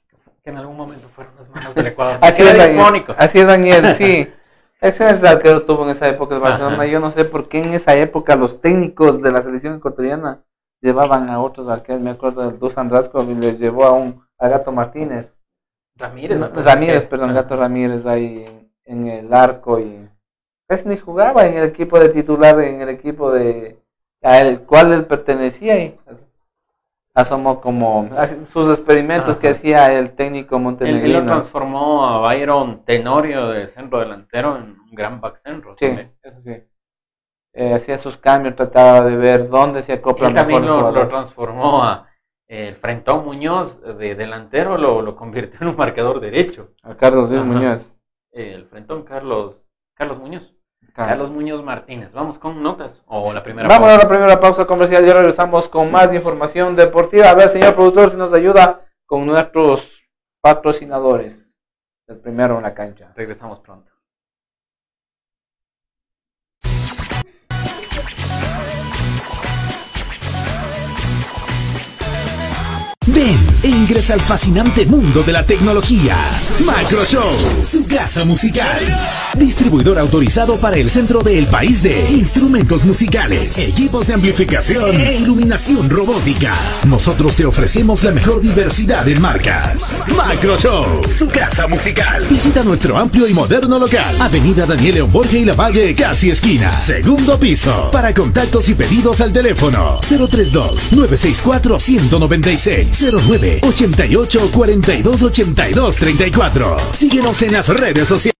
que 0.43 0.51
en 0.51 0.59
algún 0.59 0.77
momento 0.77 1.09
fueron 1.09 1.35
las 1.37 1.49
manos 1.51 1.75
del 1.75 1.89
Ecuador. 1.89 2.19
Así 2.21 2.43
es, 2.43 2.57
Daniel. 2.57 3.05
Así 3.19 3.39
es, 3.41 3.47
Daniel, 3.47 3.95
sí. 3.97 4.31
Ese 4.81 5.11
es 5.11 5.21
el 5.21 5.27
arquero 5.27 5.65
tuvo 5.65 5.85
en 5.85 5.91
esa 5.91 6.07
época 6.07 6.35
el 6.37 6.41
Barcelona. 6.41 6.75
Ajá. 6.77 6.87
Yo 6.87 7.01
no 7.01 7.11
sé 7.11 7.25
por 7.25 7.49
qué 7.49 7.61
en 7.63 7.73
esa 7.73 7.95
época 7.97 8.37
los 8.37 8.61
técnicos 8.61 9.21
de 9.23 9.33
la 9.33 9.43
selección 9.43 9.75
ecuatoriana 9.77 10.45
llevaban 10.83 11.31
a 11.31 11.41
otros 11.41 11.69
arqueros. 11.69 12.01
Me 12.03 12.11
acuerdo 12.11 12.43
del 12.49 12.59
Dusan 12.59 12.89
Draskov 12.89 13.29
y 13.31 13.35
les 13.35 13.59
llevó 13.59 13.85
a 13.87 13.93
un 13.93 14.23
a 14.39 14.49
Gato 14.49 14.71
Martínez. 14.71 15.33
Ramírez, 15.97 16.39
No, 16.39 16.49
Ramírez, 16.49 17.05
que- 17.05 17.11
perdón. 17.11 17.35
Gato 17.35 17.57
Ramírez 17.57 18.05
ahí 18.05 18.45
en, 18.45 18.71
en 18.85 19.09
el 19.09 19.33
arco 19.33 19.81
y 19.81 20.07
casi 20.69 20.87
ni 20.87 20.99
jugaba 20.99 21.47
en 21.47 21.57
el 21.57 21.65
equipo 21.65 21.99
de 21.99 22.11
titular, 22.11 22.61
en 22.61 22.83
el 22.83 22.91
equipo 22.91 23.33
de 23.33 23.79
al 24.23 24.61
cual 24.61 24.93
él 24.93 25.07
pertenecía 25.07 25.79
y 25.79 25.99
asomó 27.17 27.63
como 27.63 28.11
sus 28.53 28.79
experimentos 28.79 29.39
que 29.39 29.49
hacía 29.49 29.99
el 29.99 30.15
técnico 30.15 30.57
Él, 30.57 30.61
él 30.61 30.65
lo 30.65 30.71
montenegrino. 30.71 31.25
transformó 31.25 32.07
a 32.07 32.21
Byron 32.21 32.85
Tenorio 32.85 33.49
de 33.49 33.69
centro 33.69 34.01
delantero 34.01 34.57
en 34.57 34.79
un 34.79 34.91
gran 34.93 35.21
back 35.23 35.41
centro. 35.43 35.75
Sí, 35.79 35.87
también. 35.87 36.13
eso 36.23 36.41
sí. 36.43 36.63
Eh, 37.55 37.73
hacía 37.73 37.97
sus 37.97 38.19
cambios, 38.19 38.55
trataba 38.55 39.01
de 39.01 39.17
ver 39.17 39.49
dónde 39.49 39.83
se 39.83 39.95
acopla 39.95 40.29
Él 40.29 40.35
mejor 40.35 40.51
también 40.51 40.67
lo, 40.67 41.09
transformó 41.09 41.83
a 41.83 42.07
el 42.49 42.77
Frentón 42.77 43.25
Muñoz 43.25 43.81
de 43.81 44.15
delantero 44.15 44.77
lo, 44.77 45.01
lo 45.01 45.17
convirtió 45.17 45.59
en 45.63 45.69
un 45.69 45.77
marcador 45.77 46.21
derecho. 46.21 46.75
A 46.83 46.97
Carlos 46.97 47.31
Díaz 47.31 47.43
Ajá. 47.43 47.51
Muñoz. 47.51 47.93
El 48.31 48.67
Frentón 48.67 49.05
Carlos, 49.05 49.63
Carlos 49.95 50.19
Muñoz. 50.19 50.55
Carlos. 50.97 51.31
Muñoz 51.31 51.63
Martínez. 51.63 52.13
Vamos 52.13 52.39
con 52.39 52.63
notas 52.63 53.03
o 53.07 53.33
la 53.33 53.43
primera. 53.43 53.69
Vamos 53.69 53.89
a 53.89 53.93
pausa? 53.93 54.05
la 54.05 54.09
primera 54.09 54.41
pausa 54.41 54.67
comercial 54.67 55.07
y 55.07 55.13
regresamos 55.13 55.69
con 55.69 55.93
más 55.93 56.13
información 56.15 56.75
deportiva. 56.75 57.31
A 57.31 57.35
ver, 57.35 57.51
señor 57.51 57.75
productor, 57.75 58.11
si 58.11 58.17
nos 58.17 58.33
ayuda 58.33 58.81
con 59.05 59.27
nuestros 59.27 60.03
patrocinadores. 60.41 61.53
El 62.09 62.17
primero 62.19 62.57
en 62.57 62.63
la 62.63 62.75
cancha. 62.75 63.13
Regresamos 63.15 63.61
pronto. 63.61 63.96
Ven 73.07 73.39
e 73.63 73.69
ingresa 73.69 74.15
al 74.15 74.21
fascinante 74.21 74.85
mundo 74.85 75.23
de 75.23 75.33
la 75.33 75.47
tecnología. 75.47 76.17
Macroshow, 76.65 77.31
su 77.65 77.85
casa 77.85 78.25
musical. 78.25 78.81
Distribuidor 79.35 79.99
autorizado 80.01 80.57
para 80.57 80.77
el 80.77 80.91
centro 80.91 81.21
del 81.21 81.47
país 81.47 81.85
de 81.85 82.11
instrumentos 82.11 82.85
musicales, 82.85 83.59
equipos 83.59 84.09
de 84.09 84.15
amplificación 84.15 85.01
e 85.01 85.19
iluminación 85.19 85.89
robótica. 85.89 86.57
Nosotros 86.89 87.37
te 87.37 87.45
ofrecemos 87.45 88.03
la 88.03 88.11
mejor 88.11 88.41
diversidad 88.41 89.07
en 89.07 89.21
marcas. 89.21 89.97
Macroshow, 90.17 91.01
su 91.17 91.29
casa 91.29 91.69
musical. 91.69 92.27
Visita 92.29 92.65
nuestro 92.65 92.99
amplio 92.99 93.29
y 93.29 93.35
moderno 93.35 93.79
local. 93.79 94.17
Avenida 94.21 94.67
Daniel 94.67 94.97
León 94.97 95.13
Borges 95.13 95.43
y 95.43 95.45
La 95.45 95.55
Valle, 95.55 95.95
casi 95.95 96.31
esquina. 96.31 96.81
Segundo 96.81 97.39
piso. 97.39 97.91
Para 97.93 98.13
contactos 98.13 98.69
y 98.69 98.75
pedidos 98.75 99.21
al 99.21 99.33
teléfono 99.33 100.01
032 100.01 100.93
964 100.93 101.79
196 101.79 102.96
09 103.01 103.61
88 103.63 104.51
42 104.53 105.23
82 105.23 105.97
34. 105.97 106.77
Síguenos 106.93 107.43
en 107.43 107.53
las 107.53 107.69
redes 107.69 108.09
sociales. 108.09 108.35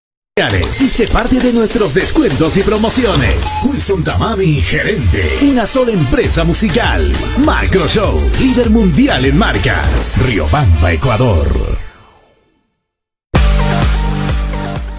Y 0.81 0.89
sé 0.89 1.07
parte 1.07 1.39
de 1.39 1.51
nuestros 1.51 1.95
descuentos 1.95 2.57
y 2.57 2.61
promociones. 2.61 3.35
Wilson 3.65 4.03
Tamami, 4.03 4.61
gerente. 4.61 5.39
Una 5.41 5.65
sola 5.65 5.91
empresa 5.91 6.43
musical. 6.43 7.11
Macro 7.43 7.87
Show, 7.87 8.21
líder 8.39 8.69
mundial 8.69 9.25
en 9.25 9.37
marcas. 9.37 10.15
Riobamba, 10.25 10.91
Ecuador. 10.91 11.77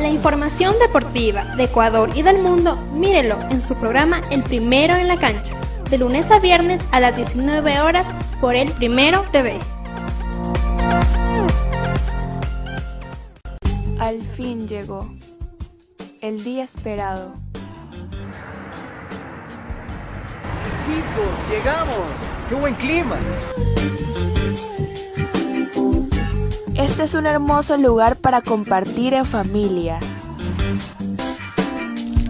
La 0.01 0.09
información 0.09 0.75
deportiva 0.81 1.44
de 1.57 1.64
Ecuador 1.64 2.11
y 2.14 2.23
del 2.23 2.42
mundo, 2.42 2.77
mírelo 2.94 3.38
en 3.51 3.62
su 3.62 3.77
programa 3.77 4.21
El 4.31 4.42
Primero 4.42 4.94
en 4.94 5.07
la 5.07 5.18
Cancha, 5.18 5.55
de 5.90 5.98
lunes 5.98 6.31
a 6.31 6.38
viernes 6.38 6.81
a 6.92 7.01
las 7.01 7.16
19 7.16 7.81
horas 7.81 8.07
por 8.40 8.57
El 8.57 8.70
Primero 8.72 9.24
TV. 9.33 9.59
Al 13.98 14.22
fin 14.22 14.68
llegó. 14.68 15.09
El 16.20 16.44
día 16.44 16.64
esperado. 16.64 17.33
Chicos, 20.85 21.51
llegamos. 21.51 22.07
¡Qué 22.48 22.55
buen 22.55 22.74
clima! 22.74 23.16
Este 26.74 27.03
es 27.05 27.14
un 27.14 27.27
hermoso 27.27 27.77
lugar 27.77 28.16
para 28.16 28.42
compartir 28.42 29.14
en 29.14 29.24
familia. 29.24 30.01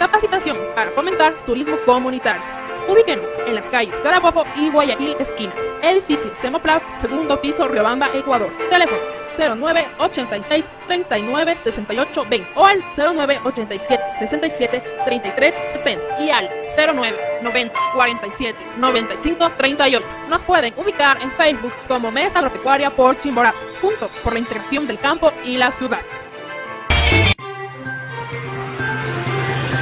Capacitación 0.00 0.56
para 0.74 0.90
fomentar 0.92 1.34
turismo 1.44 1.76
comunitario. 1.84 2.40
Ubíquenos 2.88 3.28
en 3.46 3.54
las 3.54 3.66
calles 3.68 3.94
Carabobo 3.96 4.44
y 4.56 4.70
Guayaquil 4.70 5.14
esquina. 5.20 5.52
Edificio 5.82 6.34
Semoplaf, 6.34 6.82
segundo 6.96 7.38
piso, 7.38 7.68
Riobamba, 7.68 8.08
Ecuador. 8.14 8.50
Teléfonos 8.70 9.06
09 9.36 9.86
86 9.98 10.64
39 10.86 11.54
68 11.54 12.24
20 12.30 12.50
o 12.54 12.64
al 12.64 12.82
09 12.96 13.40
87 13.44 14.02
67 14.18 14.82
33 15.04 15.54
70 15.74 16.22
y 16.22 16.30
al 16.30 16.48
09 16.74 17.18
90 17.42 17.78
47 17.92 18.58
95 18.78 19.50
38. 19.58 20.06
Nos 20.30 20.40
pueden 20.46 20.72
ubicar 20.78 21.20
en 21.20 21.30
Facebook 21.32 21.74
como 21.88 22.10
Mesa 22.10 22.38
Agropecuaria 22.38 22.88
por 22.88 23.20
Chimborazo, 23.20 23.60
juntos 23.82 24.12
por 24.24 24.32
la 24.32 24.38
integración 24.38 24.86
del 24.86 24.98
campo 24.98 25.30
y 25.44 25.58
la 25.58 25.70
ciudad. 25.70 26.00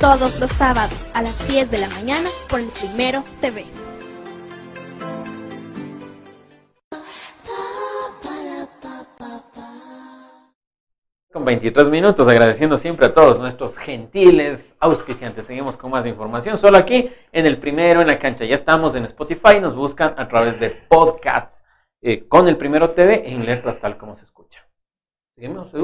todos 0.00 0.40
los 0.40 0.48
sábados 0.48 1.10
a 1.12 1.20
las 1.20 1.46
10 1.46 1.70
de 1.70 1.78
la 1.78 1.88
mañana 1.90 2.26
por 2.48 2.60
el 2.60 2.68
Primero 2.68 3.22
TV. 3.42 3.66
Con 11.30 11.44
23 11.44 11.90
minutos, 11.90 12.26
agradeciendo 12.26 12.78
siempre 12.78 13.06
a 13.06 13.12
todos 13.12 13.38
nuestros 13.38 13.76
gentiles 13.76 14.74
auspiciantes. 14.80 15.44
Seguimos 15.44 15.76
con 15.76 15.90
más 15.90 16.06
información, 16.06 16.56
solo 16.56 16.78
aquí 16.78 17.12
en 17.30 17.44
el 17.44 17.58
primero 17.58 18.00
en 18.00 18.06
la 18.06 18.18
cancha. 18.18 18.46
Ya 18.46 18.54
estamos 18.54 18.94
en 18.94 19.04
Spotify, 19.04 19.60
nos 19.60 19.76
buscan 19.76 20.14
a 20.16 20.26
través 20.28 20.58
de 20.58 20.70
podcasts 20.70 21.62
eh, 22.00 22.26
con 22.26 22.48
el 22.48 22.56
primero 22.56 22.92
TV 22.92 23.30
en 23.30 23.44
letras 23.44 23.78
tal 23.78 23.98
como 23.98 24.16
se 24.16 24.24
escucha. 24.24 24.69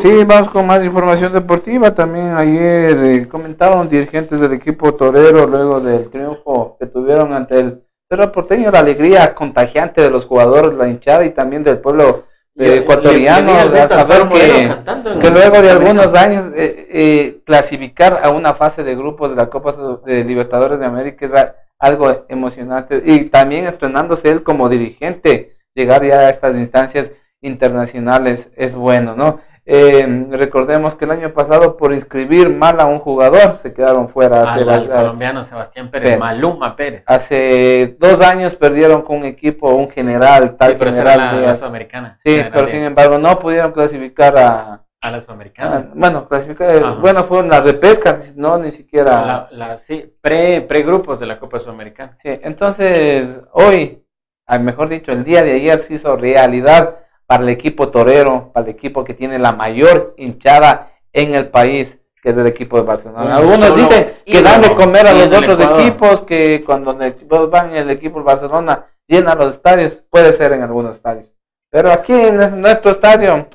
Sí, 0.01 0.25
vamos 0.25 0.51
con 0.51 0.67
más 0.67 0.85
información 0.85 1.33
deportiva. 1.33 1.93
También 1.95 2.35
ayer 2.37 2.97
eh, 3.05 3.29
comentaron 3.29 3.89
dirigentes 3.89 4.41
del 4.41 4.53
equipo 4.53 4.95
torero 4.95 5.47
luego 5.47 5.81
del 5.81 6.09
triunfo 6.11 6.77
que 6.79 6.87
tuvieron 6.87 7.33
ante 7.33 7.59
el 7.61 7.83
Cerro 8.09 8.31
Porteño, 8.31 8.71
la 8.71 8.81
alegría 8.81 9.35
contagiante 9.35 10.01
de 10.03 10.11
los 10.11 10.27
jugadores, 10.27 10.75
la 10.75 10.89
hinchada 10.89 11.25
y 11.25 11.31
también 11.31 11.65
del 11.65 11.79
pueblo 11.79 12.25
eh, 12.57 12.77
ecuatoriano, 12.83 13.53
de 13.71 13.79
saber 13.89 14.29
que, 14.29 15.31
luego 15.31 15.63
de 15.63 15.71
algunos 15.71 16.15
años 16.15 16.47
eh, 16.55 16.89
eh, 16.91 17.41
clasificar 17.45 18.21
a 18.23 18.31
una 18.31 18.55
fase 18.55 18.85
de 18.85 18.95
grupos 18.95 19.31
de 19.31 19.37
la 19.37 19.51
Copa 19.51 19.75
de 20.07 20.25
Libertadores 20.25 20.79
de 20.79 20.87
América 20.87 21.27
es 21.27 21.35
a- 21.35 21.57
algo 21.79 22.25
emocionante 22.29 23.03
y 23.05 23.25
también 23.25 23.67
estrenándose 23.67 24.31
él 24.31 24.43
como 24.43 24.69
dirigente, 24.69 25.57
llegar 25.75 26.03
ya 26.05 26.21
a 26.21 26.31
estas 26.31 26.57
instancias 26.57 27.11
internacionales 27.47 28.51
es 28.57 28.75
bueno, 28.75 29.15
¿no? 29.17 29.41
Eh, 29.69 30.27
recordemos 30.31 30.95
que 30.95 31.07
el 31.07 31.11
año 31.11 31.33
pasado 31.33 31.77
por 31.77 31.93
inscribir 31.93 32.51
mal 32.51 32.79
a 32.79 32.87
un 32.87 33.01
jugador 33.01 33.57
se 33.57 33.75
quedaron 33.75 34.09
fuera. 34.09 34.43
hace 34.43 34.61
Al, 34.61 34.67
la- 34.67 34.75
al 34.75 34.89
colombiano 34.89 35.43
Sebastián 35.43 35.91
Pérez, 35.91 36.11
Pérez. 36.11 36.21
Maluma 36.21 36.77
Pérez. 36.77 37.03
Hace 37.07 37.97
dos 37.99 38.21
años 38.21 38.55
perdieron 38.55 39.03
con 39.03 39.17
un 39.19 39.25
equipo, 39.25 39.75
un 39.75 39.91
general, 39.91 40.57
tal 40.57 40.73
Sí, 40.73 40.77
pero 40.79 40.91
general. 40.93 41.19
era 41.39 41.47
la- 41.49 41.55
sudamericana. 41.57 42.17
Sí, 42.21 42.41
pero 42.53 42.69
sin 42.69 42.83
embargo 42.85 43.19
no 43.19 43.39
pudieron 43.41 43.73
clasificar 43.73 44.39
a... 44.39 44.83
A 45.03 45.11
la 45.11 45.21
Sudamericana. 45.21 45.77
a- 45.77 45.85
bueno, 45.95 46.29
clasificar, 46.29 46.77
Ajá. 46.77 46.91
bueno, 47.01 47.25
fue 47.25 47.41
una 47.41 47.61
repesca, 47.61 48.19
no 48.37 48.59
ni 48.59 48.71
siquiera... 48.71 49.49
La, 49.51 49.79
sí, 49.79 50.15
pre, 50.21 50.61
pregrupos 50.63 51.19
de 51.19 51.27
la 51.27 51.39
Copa 51.41 51.59
Sudamericana. 51.59 52.17
Sí, 52.23 52.29
entonces 52.43 53.41
hoy, 53.53 54.05
al 54.47 54.61
mejor 54.61 54.89
dicho, 54.89 55.11
el 55.11 55.25
día 55.25 55.43
de 55.43 55.53
ayer 55.55 55.79
se 55.81 55.95
hizo 55.95 56.17
realidad 56.17 56.97
para 57.27 57.43
el 57.43 57.49
equipo 57.49 57.89
torero, 57.89 58.51
para 58.53 58.65
el 58.67 58.71
equipo 58.73 59.05
que 59.05 59.15
tiene 59.15 59.39
la 59.39 59.53
mayor 59.53 60.15
hinchada 60.17 60.93
en 61.13 61.35
el 61.35 61.49
país, 61.49 61.99
que 62.23 62.31
es 62.31 62.37
el 62.37 62.47
equipo 62.47 62.77
de 62.77 62.83
Barcelona. 62.85 63.25
Un 63.25 63.33
Algunos 63.33 63.69
solo 63.69 63.75
dicen 63.77 64.13
que 64.25 64.43
dan 64.43 64.63
de 64.63 64.75
comer 64.75 65.07
a 65.07 65.13
los 65.13 65.27
otros 65.27 65.61
Ecuador. 65.61 65.81
equipos, 65.81 66.23
que 66.23 66.63
cuando 66.65 66.93
en 66.93 67.03
el- 67.03 67.49
van 67.51 67.75
el 67.75 67.91
equipo 67.91 68.19
de 68.19 68.25
Barcelona 68.25 68.87
llena 69.09 69.35
los 69.35 69.55
estadios, 69.55 70.05
puede 70.11 70.33
ser 70.33 70.53
en 70.53 70.63
algunos 70.63 70.97
estadios. 70.97 71.33
Pero 71.71 71.91
aquí 71.91 72.13
en 72.13 72.61
nuestro 72.61 72.93
estadio, 72.93 73.49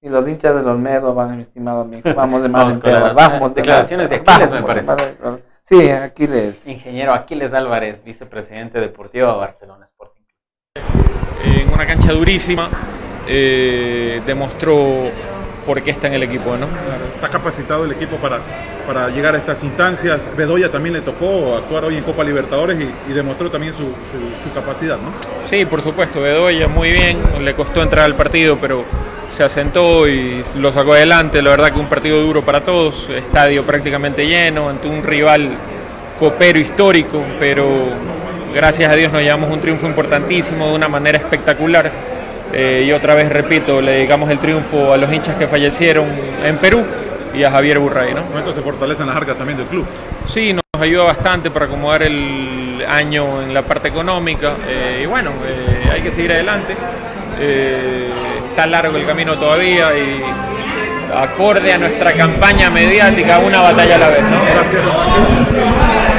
y 0.00 0.08
los 0.08 0.26
hinchas 0.26 0.54
del 0.56 0.66
Olmedo 0.66 1.14
van, 1.14 1.36
mi 1.36 1.42
estimado 1.42 1.82
amigo, 1.82 2.08
vamos 2.16 2.42
de 2.42 2.48
mal 2.48 2.62
Vamos 2.62 2.74
en 2.76 2.80
con 2.80 2.90
peor, 2.90 3.02
las 3.02 3.14
vamos 3.14 3.54
de 3.54 3.60
declaraciones 3.60 4.10
de 4.10 4.16
Aquiles, 4.16 4.50
vamos 4.50 4.50
me 4.50 4.74
de 4.74 4.82
parece. 4.82 5.42
Sí, 5.64 5.90
Aquiles. 5.90 6.66
Ingeniero 6.66 7.12
Aquiles 7.12 7.52
Álvarez, 7.54 8.02
vicepresidente 8.02 8.80
deportivo 8.80 9.28
de 9.30 9.38
Barcelona 9.38 9.84
Sporting. 9.84 10.21
En 11.44 11.68
una 11.72 11.86
cancha 11.86 12.12
durísima, 12.12 12.68
eh, 13.28 14.20
demostró 14.26 15.10
por 15.66 15.80
qué 15.82 15.90
está 15.92 16.06
en 16.08 16.14
el 16.14 16.22
equipo, 16.24 16.56
¿no? 16.56 16.66
Está 17.14 17.28
capacitado 17.28 17.84
el 17.84 17.92
equipo 17.92 18.16
para, 18.16 18.38
para 18.86 19.08
llegar 19.10 19.34
a 19.34 19.38
estas 19.38 19.62
instancias. 19.62 20.28
Bedoya 20.36 20.70
también 20.72 20.94
le 20.94 21.00
tocó 21.02 21.56
actuar 21.56 21.84
hoy 21.84 21.96
en 21.96 22.04
Copa 22.04 22.24
Libertadores 22.24 22.78
y, 22.80 23.10
y 23.10 23.14
demostró 23.14 23.50
también 23.50 23.72
su, 23.72 23.82
su- 23.84 24.42
su 24.42 24.52
capacidad, 24.54 24.96
¿no? 24.96 25.12
Sí, 25.48 25.64
por 25.66 25.82
supuesto, 25.82 26.20
Bedoya 26.20 26.66
muy 26.68 26.90
bien, 26.90 27.18
le 27.44 27.54
costó 27.54 27.82
entrar 27.82 28.04
al 28.06 28.16
partido, 28.16 28.58
pero 28.60 28.84
se 29.30 29.44
asentó 29.44 30.08
y 30.08 30.42
lo 30.56 30.72
sacó 30.72 30.94
adelante. 30.94 31.40
La 31.42 31.50
verdad 31.50 31.72
que 31.72 31.78
un 31.78 31.88
partido 31.88 32.20
duro 32.22 32.44
para 32.44 32.62
todos, 32.64 33.08
estadio 33.10 33.64
prácticamente 33.64 34.26
lleno, 34.26 34.68
ante 34.68 34.88
un 34.88 35.02
rival 35.02 35.50
copero 36.18 36.58
histórico, 36.58 37.22
pero 37.38 37.86
gracias 38.52 38.90
a 38.90 38.94
Dios 38.94 39.12
nos 39.12 39.22
llevamos 39.22 39.50
un 39.50 39.60
triunfo 39.60 39.86
importantísimo 39.86 40.68
de 40.68 40.74
una 40.74 40.88
manera 40.88 41.18
espectacular. 41.18 41.90
Eh, 42.52 42.84
y 42.86 42.92
otra 42.92 43.14
vez 43.14 43.30
repito, 43.30 43.80
le 43.80 43.92
dedicamos 43.92 44.30
el 44.30 44.38
triunfo 44.38 44.92
a 44.92 44.98
los 44.98 45.10
hinchas 45.12 45.36
que 45.36 45.46
fallecieron 45.46 46.06
en 46.44 46.58
Perú 46.58 46.84
y 47.34 47.44
a 47.44 47.50
Javier 47.50 47.78
Burray, 47.78 48.12
¿no? 48.12 48.38
Esto 48.38 48.52
se 48.52 48.60
fortalecen 48.60 49.06
las 49.06 49.16
arcas 49.16 49.38
también 49.38 49.56
del 49.56 49.66
club. 49.66 49.86
Sí, 50.26 50.52
nos 50.52 50.62
ayuda 50.82 51.04
bastante 51.04 51.50
para 51.50 51.64
acomodar 51.64 52.02
el 52.02 52.84
año 52.86 53.40
en 53.42 53.54
la 53.54 53.62
parte 53.62 53.88
económica 53.88 54.52
eh, 54.68 55.00
y 55.02 55.06
bueno, 55.06 55.30
eh, 55.46 55.88
hay 55.90 56.02
que 56.02 56.12
seguir 56.12 56.32
adelante. 56.32 56.76
Está 58.50 58.66
largo 58.66 58.96
el 58.98 59.06
camino 59.06 59.36
todavía 59.36 59.88
y 59.96 60.22
acorde 61.16 61.72
a 61.72 61.78
nuestra 61.78 62.12
campaña 62.12 62.70
mediática, 62.70 63.38
una 63.38 63.60
batalla 63.60 63.96
a 63.96 63.98
la 63.98 64.08
vez. 64.10 64.22
¿no? 64.22 64.44
¿Qué 64.44 66.11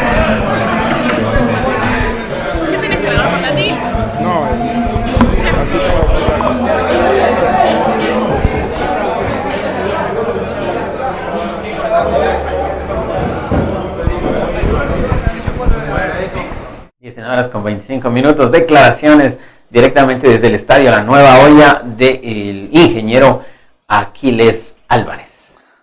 horas 17.33 17.47
con 17.47 17.63
25 17.63 18.09
minutos. 18.09 18.51
Declaraciones 18.51 19.37
directamente 19.69 20.29
desde 20.29 20.47
el 20.47 20.55
estadio 20.55 20.91
La 20.91 21.01
Nueva 21.01 21.39
Olla 21.39 21.81
del 21.83 22.69
ingeniero 22.71 23.43
Aquiles 23.87 24.75
Álvarez. 24.87 25.29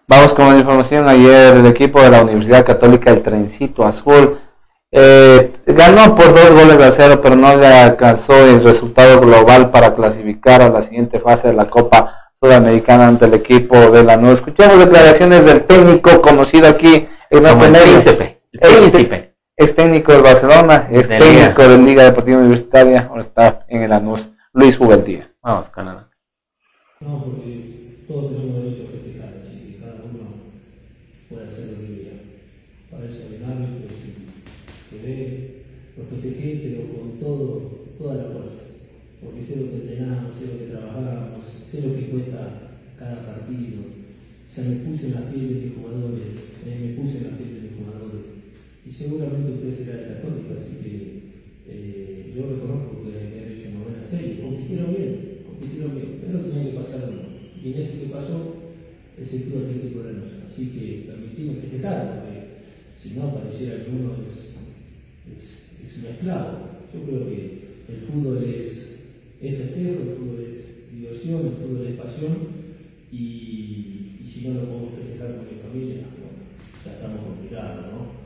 Vamos 0.07 0.33
con 0.33 0.51
la 0.51 0.59
información. 0.59 1.09
Ayer 1.09 1.57
el 1.57 1.67
equipo 1.67 2.01
de 2.01 2.11
la 2.11 2.23
Universidad 2.23 2.65
Católica 2.65 3.13
del 3.13 3.23
Trencito 3.23 3.85
Azul 3.85 4.39
eh, 4.93 5.53
ganó 5.67 6.17
por 6.17 6.35
dos 6.35 6.51
goles 6.51 6.81
a 6.81 6.93
cero, 6.93 7.21
pero 7.23 7.37
no 7.37 7.57
le 7.57 7.67
alcanzó 7.67 8.35
el 8.45 8.63
resultado 8.63 9.21
global 9.21 9.71
para 9.71 9.95
clasificar 9.95 10.63
a 10.63 10.69
la 10.69 10.83
siguiente 10.83 11.21
fase 11.21 11.49
de 11.49 11.55
la 11.55 11.67
Copa 11.67 12.33
Sudamericana 12.41 13.07
ante 13.07 13.27
el 13.27 13.35
equipo 13.35 13.77
de 13.91 14.03
la 14.03 14.17
Nueva. 14.17 14.35
Escuchamos 14.35 14.79
declaraciones 14.79 15.45
del 15.45 15.65
técnico 15.65 16.21
conocido 16.21 16.69
aquí 16.69 17.09
en 17.31 17.45
Como 17.45 17.65
el 17.65 17.73
príncipe, 17.73 18.41
el 18.53 18.61
príncipe. 18.61 19.35
Es 19.57 19.75
técnico 19.75 20.13
del 20.13 20.23
Barcelona, 20.23 20.89
es 20.91 21.07
De 21.07 21.19
técnico 21.19 21.69
de 21.69 21.79
Liga 21.79 22.05
Deportiva 22.05 22.39
Universitaria, 22.39 23.07
ahora 23.11 23.21
está 23.21 23.65
en 23.69 23.83
el 23.83 23.93
ANUS. 23.93 24.31
Luis 24.53 24.77
Juventía. 24.77 25.31
Vamos, 25.43 25.69
Canadá. 25.69 26.09
No, 27.01 27.25
porque 27.25 28.05
todos 28.09 28.33
tenemos 28.33 28.63
derecho 28.65 28.89
a 28.89 28.91
festejar, 28.91 29.35
así 29.39 29.73
que 29.73 29.81
cada 29.81 30.03
uno 30.03 30.53
puede 31.29 31.47
hacer 31.47 31.67
lo 31.67 31.79
que 31.79 31.87
quiera. 31.87 32.17
Para 32.91 33.05
eso 33.05 33.19
hay 33.31 33.45
árbitros 33.45 33.93
que 33.93 34.30
ve, 34.99 35.51
lo 35.97 36.05
festejé, 36.05 36.61
pero 36.65 36.93
con 36.95 37.19
todo, 37.19 37.87
toda 37.99 38.15
la 38.15 38.31
fuerza. 38.31 38.71
Porque 39.23 39.45
sé 39.45 39.57
lo 39.57 39.71
que 39.71 39.77
entrenamos, 39.85 40.35
sé 40.35 40.47
lo 40.47 40.59
que 40.59 40.73
trabajamos, 40.73 41.45
sé 41.45 41.83
lo 41.83 41.95
que 41.95 42.09
cuesta 42.09 42.81
cada 42.99 43.27
partido. 43.27 43.85
O 43.87 44.51
sea, 44.51 44.65
me 44.65 44.83
puse 44.83 45.07
en 45.07 45.15
la 45.15 45.31
piel 45.31 45.49
de 45.49 45.61
mis 45.67 45.75
jugadores, 45.77 46.27
eh, 46.67 46.79
me 46.81 46.91
puse 46.99 47.19
en 47.19 47.25
la 47.31 47.39
piel 47.39 47.55
de 47.55 47.61
mis 47.69 47.77
jugadores. 47.79 48.25
Y 48.83 48.91
seguramente 48.91 49.53
usted 49.53 49.73
será 49.79 49.95
el 50.01 50.09
católico, 50.19 50.51
así 50.59 50.75
que 50.83 50.95
eh, 51.69 52.33
yo 52.35 52.51
reconozco 52.51 53.05
que 53.05 53.15
me 53.15 53.47
he 53.47 53.61
hecho 53.61 53.71
una 53.71 53.85
buena 53.85 54.05
serie. 54.05 54.43
Compitieron 54.43 54.91
bien, 54.97 55.47
compitieron 55.47 55.95
bien, 55.95 56.19
pero 56.19 56.41
tenía 56.41 56.65
que 56.67 56.79
pasar 56.79 57.07
uno. 57.07 57.31
Y 57.55 57.63
en 57.71 57.79
ese 57.79 58.01
que 58.01 58.11
pasó 58.11 58.57
es 59.21 59.33
el 59.35 59.43
Club 59.45 59.65
Atlético 59.69 60.03
de. 60.03 60.11
Así 60.51 60.67
que 60.75 61.05
permitimos 61.07 61.63
festejar, 61.63 62.19
porque 62.19 62.41
si 62.91 63.15
no 63.15 63.33
pareciera 63.33 63.85
que 63.85 63.91
uno 63.91 64.17
es, 64.27 64.50
es, 65.37 65.63
es 65.85 65.99
un 65.99 66.07
esclavo. 66.07 66.71
Yo 66.93 67.03
creo 67.05 67.29
que 67.29 67.61
el 67.89 67.97
fútbol 68.07 68.45
es, 68.45 68.99
es 69.41 69.59
festejo, 69.59 70.03
el 70.03 70.17
fútbol 70.17 70.41
es 70.41 70.93
diversión, 70.93 71.47
el 71.47 71.53
fútbol 71.53 71.87
es 71.87 71.97
pasión. 71.97 72.37
Y, 73.13 74.21
si 74.25 74.47
no 74.49 74.55
lo 74.55 74.67
podemos 74.67 74.95
festejar 74.95 75.37
con 75.37 75.45
mi 75.51 75.61
familia, 75.61 76.07
bueno, 76.15 76.39
ya 76.87 76.93
estamos 76.93 77.21
complicados, 77.27 77.93
¿no? 77.93 78.21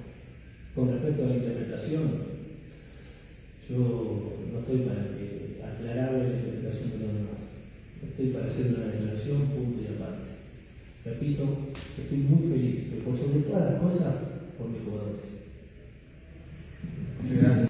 Con 0.74 0.92
respecto 0.92 1.24
a 1.24 1.28
la 1.28 1.36
interpretación, 1.36 2.34
yo 3.70 4.34
no 4.52 4.58
estoy 4.60 4.78
para 4.80 5.16
que 5.16 5.64
aclarar 5.64 6.12
la 6.12 6.28
interpretación 6.28 6.90
de 6.90 6.98
los 6.98 7.14
demás. 7.14 7.40
Estoy 8.04 8.26
para 8.28 8.46
hacer 8.46 8.66
una 8.66 8.92
declaración 8.92 9.48
y 9.80 9.94
aparte. 9.94 10.30
Repito, 11.04 11.72
estoy 11.98 12.18
muy 12.18 12.48
feliz, 12.48 12.84
pero 12.90 13.04
por 13.04 13.16
sobre 13.16 13.40
todas 13.40 13.72
las 13.72 13.82
cosas, 13.82 14.14
por 14.58 14.68
mis 14.68 14.82
jugadores. 14.84 15.33
Muchas 17.20 17.38
gracias. 17.38 17.68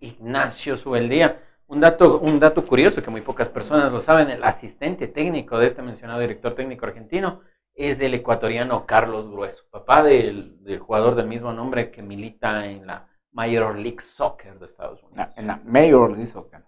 Ignacio 0.00 0.76
Subeldía. 0.76 1.40
Un 1.66 1.80
dato, 1.80 2.18
un 2.20 2.38
dato 2.38 2.64
curioso 2.64 3.02
que 3.02 3.10
muy 3.10 3.22
pocas 3.22 3.48
personas 3.48 3.90
lo 3.90 4.00
saben, 4.00 4.30
el 4.30 4.44
asistente 4.44 5.08
técnico 5.08 5.58
de 5.58 5.66
este 5.66 5.82
mencionado 5.82 6.20
director 6.20 6.54
técnico 6.54 6.86
argentino 6.86 7.40
es 7.74 8.00
el 8.00 8.14
ecuatoriano 8.14 8.86
Carlos 8.86 9.30
Grueso, 9.30 9.64
papá 9.70 10.02
del, 10.02 10.62
del 10.62 10.78
jugador 10.78 11.14
del 11.14 11.26
mismo 11.26 11.52
nombre 11.52 11.90
que 11.90 12.02
milita 12.02 12.66
en 12.66 12.86
la 12.86 13.08
Major 13.32 13.76
League 13.76 14.00
Soccer 14.00 14.58
de 14.58 14.66
Estados 14.66 15.02
Unidos. 15.02 15.28
En 15.36 15.48
la 15.48 15.60
Major 15.64 16.10
League 16.10 16.28
Soccer. 16.28 16.62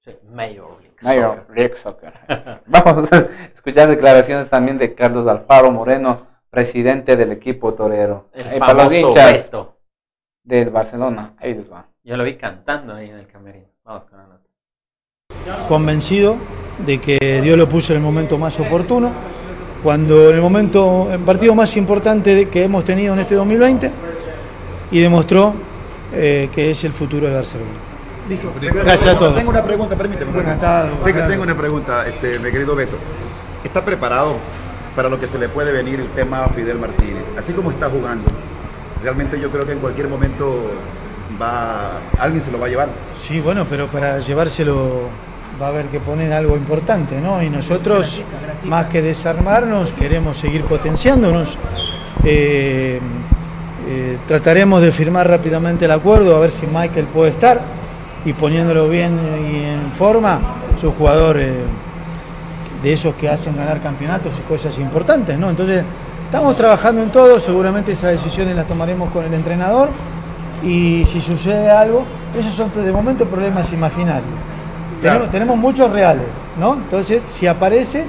Sí, 0.00 0.16
Major 0.30 0.80
League 0.80 0.96
Major 1.02 1.36
Soccer. 1.36 1.56
League 1.56 1.76
Soccer. 1.76 2.12
Vamos 2.66 3.12
a 3.12 3.28
escuchar 3.54 3.88
declaraciones 3.88 4.48
también 4.48 4.78
de 4.78 4.94
Carlos 4.94 5.28
Alfaro 5.28 5.70
Moreno, 5.70 6.26
presidente 6.56 7.18
del 7.18 7.32
equipo 7.32 7.74
torero. 7.74 8.28
El 8.32 8.46
Eh, 8.46 8.58
para 8.58 8.84
los 8.84 8.90
hinchas 8.90 9.32
Beto. 9.32 9.76
del 10.42 10.70
Barcelona. 10.70 11.34
Ahí 11.38 11.52
les 11.52 11.70
va. 11.70 11.84
Yo 12.02 12.16
lo 12.16 12.24
vi 12.24 12.36
cantando 12.36 12.94
ahí 12.94 13.10
en 13.10 13.18
el 13.18 13.26
camerino. 13.26 13.66
Vamos 13.84 14.04
con 14.08 14.18
la 14.18 14.24
nota. 14.24 15.66
convencido 15.68 16.36
de 16.78 16.98
que 16.98 17.40
Dios 17.42 17.58
lo 17.58 17.68
puso 17.68 17.92
en 17.92 17.98
el 17.98 18.02
momento 18.02 18.38
más 18.38 18.58
oportuno, 18.58 19.12
cuando 19.82 20.30
en 20.30 20.36
el 20.36 20.40
momento, 20.40 21.08
el 21.12 21.20
partido 21.20 21.54
más 21.54 21.76
importante 21.76 22.48
que 22.48 22.64
hemos 22.64 22.84
tenido 22.84 23.12
en 23.12 23.20
este 23.20 23.34
2020 23.34 23.92
y 24.92 25.00
demostró 25.00 25.54
eh, 26.14 26.48
que 26.54 26.70
es 26.70 26.84
el 26.84 26.92
futuro 26.92 27.26
de 27.28 27.34
Barcelona. 27.34 27.70
Listo. 28.30 28.50
Gracias 28.60 29.14
a 29.14 29.18
todos. 29.18 29.36
Tengo 29.36 29.50
una 29.50 29.62
pregunta, 29.62 29.94
permíteme. 29.94 30.32
Tengo, 30.32 31.28
tengo 31.28 31.42
una 31.42 31.56
pregunta, 31.56 32.06
este, 32.08 32.38
mi 32.38 32.50
querido 32.50 32.74
Beto. 32.74 32.96
¿Está 33.62 33.84
preparado 33.84 34.36
para 34.96 35.08
lo 35.10 35.20
que 35.20 35.28
se 35.28 35.38
le 35.38 35.48
puede 35.48 35.70
venir 35.70 36.00
el 36.00 36.08
tema 36.08 36.48
Fidel 36.48 36.78
Martínez? 36.78 37.24
Así 37.38 37.52
como 37.52 37.70
está 37.70 37.88
jugando, 37.88 38.24
realmente 39.02 39.38
yo 39.38 39.50
creo 39.50 39.64
que 39.66 39.72
en 39.72 39.78
cualquier 39.78 40.08
momento 40.08 40.72
va 41.40 42.00
alguien 42.18 42.42
se 42.42 42.50
lo 42.50 42.58
va 42.58 42.66
a 42.66 42.70
llevar. 42.70 42.88
Sí, 43.16 43.40
bueno, 43.40 43.66
pero 43.68 43.88
para 43.88 44.18
llevárselo 44.20 45.08
va 45.60 45.66
a 45.66 45.68
haber 45.68 45.86
que 45.86 46.00
poner 46.00 46.32
algo 46.32 46.56
importante, 46.56 47.20
¿no? 47.20 47.42
Y 47.42 47.50
nosotros, 47.50 48.22
más 48.64 48.86
que 48.86 49.02
desarmarnos, 49.02 49.92
queremos 49.92 50.38
seguir 50.38 50.64
potenciándonos. 50.64 51.58
Eh, 52.24 53.00
eh, 53.88 54.18
trataremos 54.26 54.82
de 54.82 54.90
firmar 54.90 55.28
rápidamente 55.28 55.84
el 55.84 55.92
acuerdo, 55.92 56.34
a 56.36 56.40
ver 56.40 56.50
si 56.50 56.66
Michael 56.66 57.06
puede 57.06 57.30
estar 57.30 57.60
y 58.24 58.32
poniéndolo 58.32 58.88
bien 58.88 59.16
y 59.48 59.64
en 59.64 59.92
forma, 59.92 60.40
es 60.76 60.82
un 60.82 60.92
jugador 60.92 61.38
eh, 61.38 61.62
de 62.82 62.92
esos 62.92 63.14
que 63.14 63.28
hacen 63.28 63.56
ganar 63.56 63.80
campeonatos 63.82 64.38
y 64.38 64.42
cosas 64.42 64.76
importantes, 64.78 65.38
¿no? 65.38 65.50
Entonces, 65.50 65.82
estamos 66.26 66.56
trabajando 66.56 67.02
en 67.02 67.10
todo, 67.10 67.38
seguramente 67.40 67.92
esas 67.92 68.12
decisiones 68.12 68.54
las 68.56 68.66
tomaremos 68.66 69.10
con 69.12 69.24
el 69.24 69.32
entrenador 69.34 69.88
y 70.62 71.04
si 71.06 71.20
sucede 71.20 71.70
algo, 71.70 72.04
esos 72.38 72.52
son 72.52 72.70
de 72.74 72.92
momento 72.92 73.24
problemas 73.26 73.72
imaginarios. 73.72 74.30
Tenemos, 75.00 75.30
tenemos 75.30 75.56
muchos 75.56 75.90
reales, 75.92 76.26
¿no? 76.58 76.74
Entonces, 76.74 77.22
si 77.30 77.46
aparece, 77.46 78.04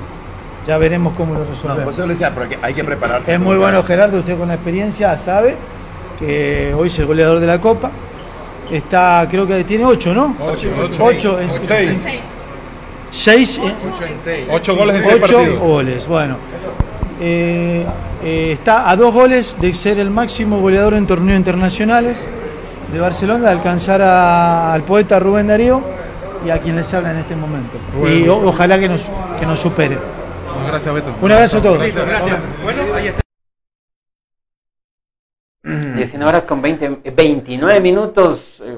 ya 0.65 0.78
veremos 0.78 1.13
cómo 1.15 1.34
lo 1.34 1.41
No, 1.41 1.45
resolvemos. 1.49 1.84
por 1.84 1.93
eso 1.93 2.01
le 2.03 2.09
decía, 2.13 2.32
pero 2.34 2.49
que 2.49 2.57
hay 2.61 2.74
que 2.74 2.84
prepararse. 2.84 3.34
Es 3.34 3.39
muy 3.39 3.57
bueno 3.57 3.84
Gerardo, 3.84 4.20
usted 4.20 4.38
con 4.38 4.47
la 4.47 4.55
experiencia 4.55 5.15
sabe 5.18 5.55
que 6.20 6.74
hoy 6.78 6.88
es 6.88 6.97
el 6.99 7.05
goleador 7.05 7.39
de 7.39 7.47
la 7.47 7.59
Copa. 7.61 7.91
Está, 8.72 9.26
creo 9.30 9.45
que 9.47 9.63
tiene 9.63 9.86
ocho, 9.86 10.13
¿no? 10.13 10.36
Ocho, 10.41 10.70
ocho. 10.82 11.03
Ocho, 11.05 11.39
en- 11.39 11.59
Seis. 11.59 12.09
Seis. 13.10 13.60
eh, 13.64 14.47
Ocho 14.51 14.76
goles 14.76 14.97
en 14.97 15.03
seis 15.03 15.16
ocho 15.24 15.36
partidos. 15.38 15.60
goles, 15.60 16.08
bueno. 16.08 16.38
Eh, 17.20 17.86
eh, 18.24 18.51
está 18.53 18.89
a 18.89 18.95
dos 18.95 19.14
goles 19.14 19.58
de 19.60 19.74
ser 19.74 19.99
el 19.99 20.10
máximo 20.10 20.60
goleador 20.60 20.93
en 20.93 21.08
torneos 21.08 21.38
internacionales 21.38 22.26
de 22.91 22.99
Barcelona, 22.99 23.45
de 23.45 23.51
alcanzar 23.51 24.01
a- 24.01 24.74
al 24.74 24.84
poeta 24.84 25.20
Rubén 25.20 25.47
Darío 25.47 25.82
y 26.45 26.49
a 26.49 26.60
quien 26.60 26.76
les 26.76 26.93
habla 26.93 27.12
en 27.12 27.18
este 27.18 27.36
momento. 27.36 27.78
Rubén. 27.93 28.26
Y 28.26 28.28
o- 28.30 28.38
ojalá 28.47 28.80
que 28.80 28.88
nos, 28.89 29.10
que 29.39 29.45
nos 29.45 29.60
supere. 29.60 29.97
Gracias, 30.68 30.93
Beto. 30.93 31.14
Un 31.22 31.32
abrazo 31.32 31.58
a 31.58 31.62
todos. 31.62 31.80
Listo, 31.80 32.05
gracias. 32.05 32.39
Bueno, 32.64 32.82
ahí 32.93 33.08
está. 33.08 33.22
19 35.64 36.30
horas 36.30 36.43
con 36.45 36.62
20, 36.62 37.01
29 37.16 37.80
minutos. 37.82 38.39
eh, 38.62 38.78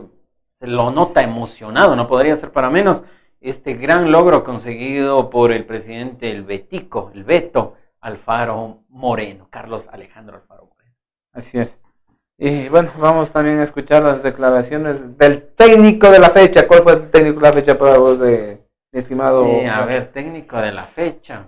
se 0.60 0.68
lo 0.68 0.92
nota 0.92 1.22
emocionado, 1.22 1.96
no 1.96 2.08
podría 2.08 2.36
ser 2.36 2.52
para 2.52 2.70
menos. 2.70 3.02
Este 3.42 3.74
gran 3.76 4.12
logro 4.12 4.44
conseguido 4.44 5.30
por 5.30 5.52
el 5.52 5.66
presidente, 5.66 6.30
el 6.32 6.44
Betico, 6.44 7.12
el 7.14 7.24
Beto 7.24 7.76
Alfaro 8.02 8.80
Moreno, 8.90 9.48
Carlos 9.50 9.88
Alejandro 9.92 10.36
Alfaro 10.38 10.66
Moreno. 10.66 10.96
Así 11.34 11.58
es. 11.58 11.78
Y 12.38 12.70
bueno, 12.70 12.92
vamos 12.98 13.32
también 13.32 13.60
a 13.60 13.64
escuchar 13.64 14.04
las 14.04 14.24
declaraciones 14.24 15.18
del 15.18 15.48
técnico 15.56 16.10
de 16.10 16.20
la 16.20 16.30
fecha. 16.30 16.68
¿Cuál 16.68 16.84
fue 16.84 16.94
el 16.94 17.12
técnico 17.12 17.40
de 17.42 17.48
la 17.48 17.54
fecha 17.54 17.78
para 17.78 17.98
vos, 17.98 18.20
de, 18.20 18.62
mi 18.94 19.00
estimado? 19.00 19.44
Sí, 19.46 19.66
a 19.66 19.86
ver, 19.86 20.12
técnico 20.12 20.58
de 20.58 20.72
la 20.72 20.86
fecha. 20.88 21.48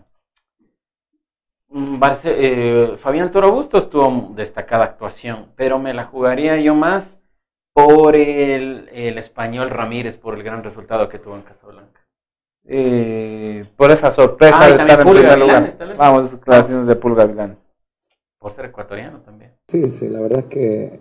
Mm, 1.70 1.98
Barce- 2.00 2.36
eh, 2.38 2.98
Fabián 2.98 3.32
Toro 3.32 3.52
Bustos 3.54 3.90
tuvo 3.90 4.34
destacada 4.36 4.84
actuación, 4.84 5.48
pero 5.56 5.80
me 5.80 5.94
la 5.94 6.04
jugaría 6.06 6.58
yo 6.58 6.76
más 6.76 7.18
por 7.74 8.16
el, 8.16 8.90
el 8.92 9.18
español 9.18 9.70
Ramírez, 9.70 10.18
por 10.18 10.36
el 10.36 10.44
gran 10.44 10.64
resultado 10.64 11.08
que 11.10 11.20
tuvo 11.20 11.36
en 11.36 11.42
Casablanca. 11.44 12.02
Eh, 12.66 13.66
por 13.76 13.92
esa 13.92 14.12
sorpresa 14.12 14.58
Ah, 14.60 14.70
y 14.70 14.74
de 14.74 14.78
estar 14.82 15.00
en 15.00 15.06
Pulga 15.08 15.20
primer 15.34 15.40
lugar. 15.40 15.98
Vamos, 15.98 16.32
declaraciones 16.32 16.88
de 16.88 16.96
Pulga 16.96 17.26
Vilanes. 17.26 17.58
Por 18.40 18.52
ser 18.54 18.66
ecuatoriano 18.66 19.20
también. 19.22 19.52
Sí, 19.68 19.88
sí, 19.88 20.10
la 20.10 20.20
verdad 20.20 20.40
es 20.40 20.46
que, 20.46 21.00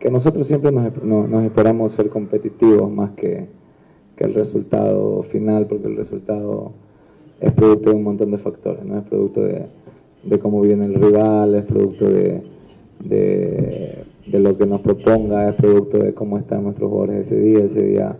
que 0.00 0.10
nosotros 0.10 0.46
siempre 0.46 0.72
nos, 0.72 1.02
no- 1.02 1.26
nos 1.26 1.44
esperamos 1.44 1.92
ser 1.92 2.08
competitivos 2.08 2.90
más 2.90 3.10
que, 3.12 3.46
que 4.16 4.24
el 4.24 4.34
resultado 4.34 5.22
final, 5.24 5.66
porque 5.66 5.86
el 5.86 5.96
resultado 5.96 6.72
es 7.40 7.52
producto 7.52 7.90
de 7.90 7.96
un 7.96 8.04
montón 8.04 8.30
de 8.30 8.38
factores, 8.38 8.84
¿no? 8.84 8.98
Es 8.98 9.04
producto 9.04 9.40
de, 9.42 9.66
de 10.24 10.38
cómo 10.38 10.60
viene 10.60 10.86
el 10.86 10.94
rival, 10.94 11.54
es 11.54 11.64
producto 11.64 12.06
de, 12.08 12.42
de, 13.00 14.04
de 14.26 14.38
lo 14.38 14.56
que 14.56 14.66
nos 14.66 14.80
proponga, 14.80 15.48
es 15.48 15.54
producto 15.56 15.98
de 15.98 16.14
cómo 16.14 16.38
están 16.38 16.64
nuestros 16.64 16.90
jugadores 16.90 17.26
ese 17.26 17.38
día. 17.38 17.64
Ese 17.64 17.82
día, 17.82 18.16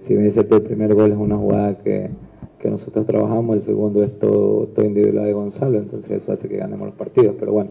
si 0.00 0.14
bien 0.14 0.26
es 0.26 0.34
cierto, 0.34 0.56
el 0.56 0.62
primer 0.62 0.94
gol 0.94 1.10
es 1.10 1.16
una 1.16 1.36
jugada 1.36 1.78
que, 1.78 2.10
que 2.58 2.70
nosotros 2.70 3.06
trabajamos, 3.06 3.56
el 3.56 3.62
segundo 3.62 4.02
es 4.02 4.18
todo, 4.18 4.66
todo 4.66 4.84
individual 4.84 5.26
de 5.26 5.32
Gonzalo, 5.32 5.78
entonces 5.78 6.10
eso 6.10 6.32
hace 6.32 6.48
que 6.48 6.56
ganemos 6.56 6.88
los 6.88 6.96
partidos. 6.96 7.36
Pero 7.38 7.52
bueno, 7.52 7.70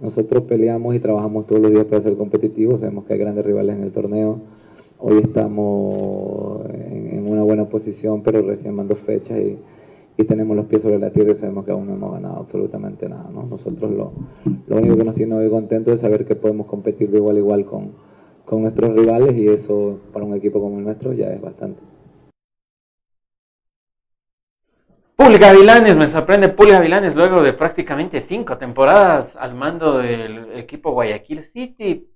nosotros 0.00 0.44
peleamos 0.44 0.94
y 0.94 1.00
trabajamos 1.00 1.46
todos 1.46 1.60
los 1.60 1.70
días 1.70 1.84
para 1.84 2.02
ser 2.02 2.16
competitivos, 2.16 2.80
sabemos 2.80 3.04
que 3.04 3.14
hay 3.14 3.18
grandes 3.18 3.44
rivales 3.44 3.76
en 3.76 3.82
el 3.82 3.92
torneo. 3.92 4.40
Hoy 4.98 5.18
estamos 5.18 6.64
en, 6.70 7.08
en 7.08 7.28
una 7.28 7.42
buena 7.42 7.68
posición, 7.68 8.22
pero 8.22 8.40
recién 8.42 8.74
mando 8.74 8.94
fechas 8.94 9.38
y, 9.38 9.58
y 10.16 10.24
tenemos 10.24 10.56
los 10.56 10.66
pies 10.66 10.82
sobre 10.82 10.98
la 10.98 11.10
tierra 11.10 11.32
y 11.32 11.36
sabemos 11.36 11.64
que 11.64 11.72
aún 11.72 11.86
no 11.86 11.94
hemos 11.94 12.12
ganado 12.12 12.36
absolutamente 12.36 13.08
nada. 13.08 13.28
¿no? 13.32 13.44
Nosotros 13.44 13.90
lo, 13.90 14.12
lo 14.66 14.76
único 14.76 14.96
que 14.96 15.04
nos 15.04 15.14
tiene 15.14 15.34
hoy 15.34 15.48
contentos 15.48 15.94
es 15.94 16.00
saber 16.00 16.26
que 16.26 16.36
podemos 16.36 16.66
competir 16.66 17.10
de 17.10 17.18
igual 17.18 17.36
a 17.36 17.38
igual 17.38 17.64
con, 17.64 17.92
con 18.44 18.62
nuestros 18.62 18.94
rivales 18.94 19.36
y 19.36 19.48
eso 19.48 20.00
para 20.12 20.24
un 20.24 20.34
equipo 20.34 20.60
como 20.60 20.78
el 20.78 20.84
nuestro 20.84 21.12
ya 21.12 21.28
es 21.28 21.40
bastante. 21.40 21.80
Puli 25.16 25.38
Gavilanes, 25.38 25.96
me 25.96 26.08
sorprende 26.08 26.48
Puli 26.48 26.72
Gavilanes 26.72 27.14
luego 27.14 27.42
de 27.42 27.52
prácticamente 27.52 28.20
cinco 28.20 28.58
temporadas 28.58 29.36
al 29.36 29.54
mando 29.54 29.98
del 29.98 30.52
equipo 30.54 30.90
Guayaquil 30.92 31.42
City. 31.44 32.08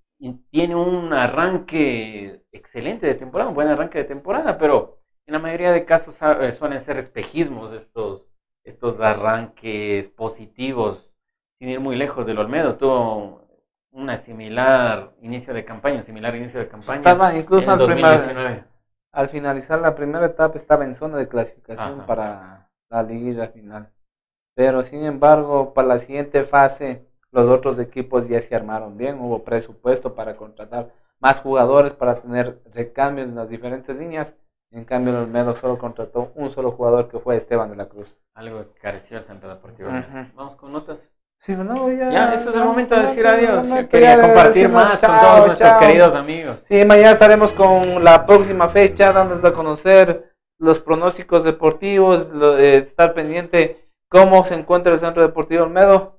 Tiene 0.50 0.74
un 0.74 1.12
arranque 1.12 2.42
excelente 2.50 3.06
de 3.06 3.14
temporada, 3.14 3.50
un 3.50 3.54
buen 3.54 3.68
arranque 3.68 3.98
de 3.98 4.04
temporada, 4.04 4.58
pero 4.58 4.95
en 5.26 5.32
la 5.32 5.38
mayoría 5.38 5.72
de 5.72 5.84
casos 5.84 6.22
ah, 6.22 6.38
eh, 6.40 6.52
suelen 6.52 6.80
ser 6.80 6.98
espejismos 6.98 7.72
estos, 7.72 8.26
estos 8.64 9.00
arranques 9.00 10.08
positivos, 10.10 11.10
sin 11.58 11.68
ir 11.70 11.80
muy 11.80 11.96
lejos 11.96 12.26
del 12.26 12.38
Olmedo. 12.38 12.76
Tuvo 12.76 13.42
una 13.92 14.18
similar 14.18 15.12
inicio 15.22 15.54
de 15.54 15.64
campaña, 15.64 15.98
un 15.98 16.04
similar 16.04 16.34
inicio 16.36 16.60
de 16.60 16.68
campaña 16.68 16.98
Estaba 16.98 17.34
incluso 17.34 17.72
en 17.72 17.80
al, 17.80 17.86
primer- 17.86 18.02
2019. 18.18 18.64
al 19.12 19.28
finalizar 19.30 19.80
la 19.80 19.94
primera 19.94 20.26
etapa 20.26 20.56
estaba 20.56 20.84
en 20.84 20.94
zona 20.94 21.16
de 21.16 21.28
clasificación 21.28 21.98
Ajá. 22.00 22.06
para 22.06 22.68
la 22.90 23.02
liguilla 23.02 23.48
final. 23.48 23.90
Pero 24.54 24.82
sin 24.82 25.04
embargo, 25.04 25.74
para 25.74 25.88
la 25.88 25.98
siguiente 25.98 26.44
fase, 26.44 27.04
los 27.32 27.48
otros 27.48 27.78
equipos 27.80 28.28
ya 28.28 28.40
se 28.40 28.54
armaron 28.54 28.96
bien, 28.96 29.18
hubo 29.20 29.42
presupuesto 29.44 30.14
para 30.14 30.36
contratar 30.36 30.90
más 31.18 31.40
jugadores, 31.40 31.92
para 31.94 32.20
tener 32.20 32.60
recambios 32.72 33.28
en 33.28 33.34
las 33.34 33.48
diferentes 33.48 33.94
líneas. 33.96 34.34
En 34.72 34.84
cambio, 34.84 35.12
el 35.14 35.20
Olmedo 35.22 35.56
solo 35.56 35.78
contrató 35.78 36.32
un 36.34 36.52
solo 36.52 36.72
jugador 36.72 37.08
que 37.08 37.18
fue 37.18 37.36
Esteban 37.36 37.70
de 37.70 37.76
la 37.76 37.86
Cruz. 37.86 38.18
Algo 38.34 38.60
que 38.72 38.80
careció 38.80 39.18
el 39.18 39.24
Centro 39.24 39.48
Deportivo. 39.48 39.88
Vamos 40.34 40.56
con 40.56 40.72
notas. 40.72 41.10
Sí, 41.38 41.54
no, 41.54 41.90
ya, 41.92 42.10
Ya, 42.10 42.34
eso 42.34 42.50
es 42.50 42.56
el 42.56 42.64
momento 42.64 42.94
de 42.94 43.02
decir 43.02 43.26
adiós. 43.26 43.68
Yo 43.68 43.88
quería 43.88 44.20
compartir 44.20 44.68
más 44.68 44.90
con 44.98 45.00
chao, 45.00 45.34
todos 45.36 45.46
nuestros 45.48 45.72
queridos 45.78 46.14
amigos. 46.14 46.58
Sí, 46.64 46.84
mañana 46.84 47.10
estaremos 47.12 47.52
con 47.52 48.02
la 48.02 48.26
próxima 48.26 48.68
fecha, 48.70 49.12
dándoles 49.12 49.44
a 49.44 49.52
conocer 49.52 50.32
los 50.58 50.80
pronósticos 50.80 51.44
deportivos, 51.44 52.28
lo- 52.30 52.58
eh, 52.58 52.78
estar 52.78 53.12
pendiente 53.14 53.86
cómo 54.08 54.44
se 54.46 54.54
encuentra 54.54 54.92
el 54.94 55.00
Centro 55.00 55.22
Deportivo 55.22 55.64
Olmedo. 55.64 56.18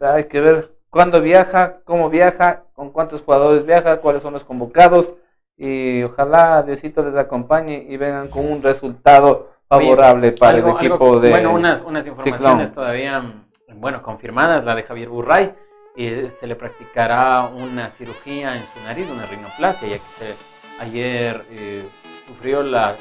Hay 0.00 0.24
que 0.24 0.40
ver 0.40 0.72
cuándo 0.90 1.20
viaja, 1.20 1.80
cómo 1.84 2.08
viaja, 2.08 2.64
con 2.72 2.90
cuántos 2.90 3.20
jugadores 3.22 3.66
viaja, 3.66 3.98
cuáles 4.00 4.22
son 4.22 4.32
los 4.32 4.44
convocados. 4.44 5.14
Y 5.58 6.02
ojalá 6.04 6.62
Diosito 6.62 7.02
les 7.02 7.16
acompañe 7.16 7.84
y 7.88 7.96
vengan 7.96 8.28
con 8.28 8.50
un 8.50 8.62
resultado 8.62 9.50
favorable 9.68 10.28
Oye, 10.28 10.36
para 10.38 10.56
algo- 10.58 10.70
el 10.78 10.86
equipo 10.86 11.04
algo- 11.06 11.20
de 11.20 11.30
Bueno, 11.30 11.52
unas, 11.52 11.82
unas 11.82 12.06
informaciones 12.06 12.68
Ciclón. 12.68 12.74
todavía, 12.74 13.20
mm, 13.20 13.44
bueno, 13.74 14.02
confirmadas, 14.02 14.64
la 14.64 14.74
de 14.74 14.82
Javier 14.84 15.08
Burray. 15.08 15.52
eh, 16.00 16.30
se 16.38 16.46
le 16.46 16.54
practicará 16.54 17.46
una 17.52 17.90
cirugía 17.90 18.52
en 18.54 18.62
su 18.62 18.84
nariz, 18.86 19.10
una 19.10 19.26
rinoplastia, 19.26 19.88
ya 19.88 19.96
que 19.96 20.04
se- 20.24 20.36
ayer 20.80 21.42
eh, 21.50 21.82
sufrió 22.28 22.62
la 22.62 22.92
eh, 22.92 22.96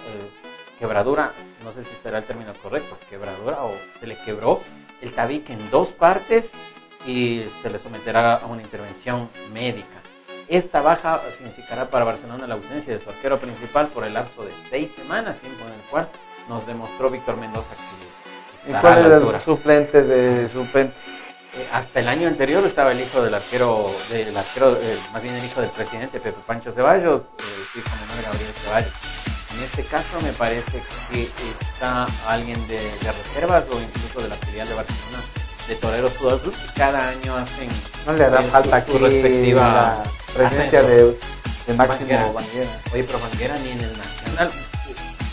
quebradura, 0.80 1.30
no 1.64 1.72
sé 1.74 1.86
si 1.86 1.94
será 2.02 2.18
el 2.18 2.24
término 2.24 2.54
correcto, 2.64 2.98
quebradura 3.08 3.58
o 3.66 3.72
se 4.00 4.08
le 4.08 4.16
quebró 4.26 4.62
el 5.04 5.12
tabique 5.12 5.54
en 5.54 5.70
dos 5.70 5.90
partes 5.90 6.50
y 7.06 7.44
se 7.62 7.70
le 7.70 7.78
someterá 7.78 8.38
a 8.38 8.48
una 8.48 8.64
intervención 8.64 9.30
médica. 9.54 10.00
Esta 10.48 10.82
baja 10.82 11.22
significará 11.38 11.90
para 11.90 12.06
Barcelona 12.06 12.48
la 12.48 12.54
ausencia 12.56 12.94
de 12.94 13.04
su 13.04 13.10
arquero 13.10 13.38
principal 13.38 13.88
por 13.88 14.06
el 14.06 14.14
lapso 14.14 14.46
de 14.46 14.52
seis 14.70 14.90
semanas, 14.96 15.38
tiempo 15.40 15.66
en 15.66 15.74
el 15.74 15.82
cual 15.90 16.08
nos 16.48 16.66
demostró 16.66 17.10
Víctor 17.10 17.36
Mendoza 17.36 17.76
que 17.76 18.72
¿Y 18.72 18.74
cuál 18.74 18.94
a 18.94 19.00
es 19.16 19.24
la 19.24 19.38
el 19.38 19.44
suplente 19.44 20.02
de 20.04 20.50
suplente? 20.50 20.94
Eh, 21.54 21.68
hasta 21.72 22.00
el 22.00 22.08
año 22.08 22.28
anterior 22.30 22.66
estaba 22.66 22.92
el 22.94 23.02
hijo 23.02 23.22
del 23.22 23.34
arquero, 23.34 23.92
del 24.10 24.36
arquero 24.36 24.78
eh, 24.78 24.98
más 25.12 25.22
bien 25.22 25.36
el 25.36 25.44
hijo 25.44 25.60
del 25.60 25.70
presidente 25.70 26.20
Pepe 26.20 26.40
Pancho 26.46 26.72
Ceballos, 26.72 27.24
eh, 27.40 27.44
su 27.74 27.80
hijo 27.80 27.90
menor 27.90 28.24
Gabriel 28.24 28.54
Ceballos. 28.54 28.94
En 29.56 29.64
este 29.64 29.84
caso 29.84 30.22
me 30.22 30.32
parece 30.34 30.82
que 31.12 31.24
está 31.60 32.06
alguien 32.28 32.66
de, 32.68 32.78
de 32.78 33.12
reservas 33.12 33.66
o 33.72 33.82
incluso 33.82 34.22
de 34.22 34.30
la 34.30 34.36
filial 34.36 34.68
de 34.68 34.76
Barcelona 34.76 35.20
de 35.68 35.76
Toreros 35.76 36.14
Fútbol 36.14 36.40
Club 36.42 36.54
que 36.56 36.74
cada 36.80 37.10
año 37.10 37.36
hacen 37.36 37.68
No 38.06 38.14
le 38.14 38.24
hará 38.26 38.42
su- 38.42 38.48
falta 38.50 38.86
su 38.86 38.98
respectiva 38.98 40.04
presencia 40.36 40.82
de, 40.84 41.04
de 41.68 41.74
Máximo 41.76 42.00
Banguera. 42.00 42.32
Banguera. 42.32 42.70
Oye, 42.94 43.04
pero 43.04 43.20
Banguera 43.20 43.58
ni 43.60 43.72
en 43.72 43.80
el 43.82 43.98
Nacional. 43.98 44.50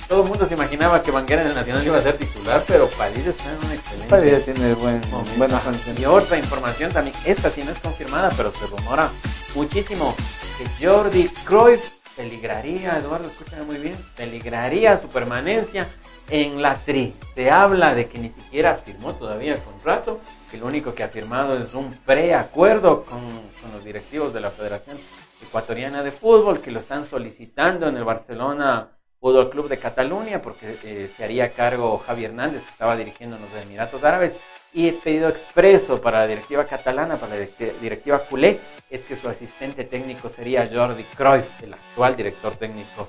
Todo 0.09 0.23
el 0.23 0.29
mundo 0.29 0.47
se 0.47 0.55
imaginaba 0.55 1.03
que 1.03 1.11
Banguera 1.11 1.43
en 1.43 1.49
el 1.49 1.55
Nacional 1.55 1.87
iba 1.87 1.99
a 1.99 2.03
ser 2.03 2.17
titular, 2.19 2.63
pero 2.67 2.87
Padilla 2.89 3.31
está 3.31 3.51
en 3.51 3.57
un 3.67 3.73
excelente 3.73 4.09
Padilla 4.09 4.41
tiene 4.45 4.75
buen, 4.75 5.01
condiciones. 5.01 5.99
Y 5.99 6.05
otra 6.05 6.37
información 6.39 6.93
también, 6.93 7.17
esta 7.25 7.51
sí 7.51 7.63
no 7.65 7.73
es 7.73 7.79
confirmada, 7.79 8.31
pero 8.37 8.53
se 8.53 8.67
rumora 8.67 9.09
muchísimo 9.55 10.15
que 10.59 10.87
Jordi 10.87 11.29
Cruyff 11.45 11.91
peligraría, 12.17 12.99
Eduardo, 12.99 13.29
escúchame 13.29 13.63
muy 13.65 13.77
bien, 13.79 13.97
peligraría 14.17 15.01
su 15.01 15.09
permanencia 15.09 15.89
en 16.31 16.63
la 16.63 16.75
tri. 16.75 17.15
Se 17.35 17.51
habla 17.51 17.95
de 17.95 18.07
que 18.07 18.19
ni 18.19 18.31
siquiera 18.31 18.75
firmó 18.75 19.15
todavía 19.15 19.55
el 19.55 19.61
contrato, 19.61 20.21
que 20.51 20.59
lo 20.59 20.67
único 20.67 20.95
que 20.95 21.03
ha 21.03 21.09
firmado 21.09 21.57
es 21.63 21.75
un 21.75 21.93
preacuerdo 22.07 23.05
con, 23.05 23.21
con 23.61 23.73
los 23.73 23.85
directivos 23.85 24.33
de 24.33 24.41
la 24.41 24.51
Federación 24.51 24.97
Ecuatoriana 25.43 26.03
de 26.03 26.11
Fútbol, 26.11 26.61
que 26.61 26.71
lo 26.71 26.81
están 26.81 27.05
solicitando 27.05 27.89
en 27.89 27.97
el 27.97 28.05
Barcelona 28.05 28.89
Fútbol 29.21 29.51
Club 29.51 29.69
de 29.69 29.79
Cataluña, 29.79 30.41
porque 30.43 30.77
eh, 30.85 31.11
se 31.15 31.25
haría 31.25 31.51
cargo 31.51 31.99
Javi 31.99 32.25
Hernández, 32.25 32.63
que 32.63 32.71
estaba 32.71 32.97
dirigiendo 32.97 33.37
en 33.37 33.43
los 33.43 33.63
Emiratos 33.63 34.05
Árabes, 34.05 34.35
y 34.73 34.89
el 34.89 34.95
pedido 34.97 35.29
expreso 35.29 36.01
para 36.01 36.21
la 36.21 36.27
directiva 36.27 36.65
catalana, 36.65 37.17
para 37.17 37.37
la 37.37 37.43
directi- 37.43 37.73
directiva 37.81 38.19
culé, 38.19 38.59
es 38.91 39.03
que 39.03 39.17
su 39.17 39.29
asistente 39.29 39.85
técnico 39.85 40.29
sería 40.29 40.69
Jordi 40.73 41.05
Cruyff, 41.17 41.63
el 41.63 41.75
actual 41.75 42.17
director 42.17 42.57
técnico 42.57 43.09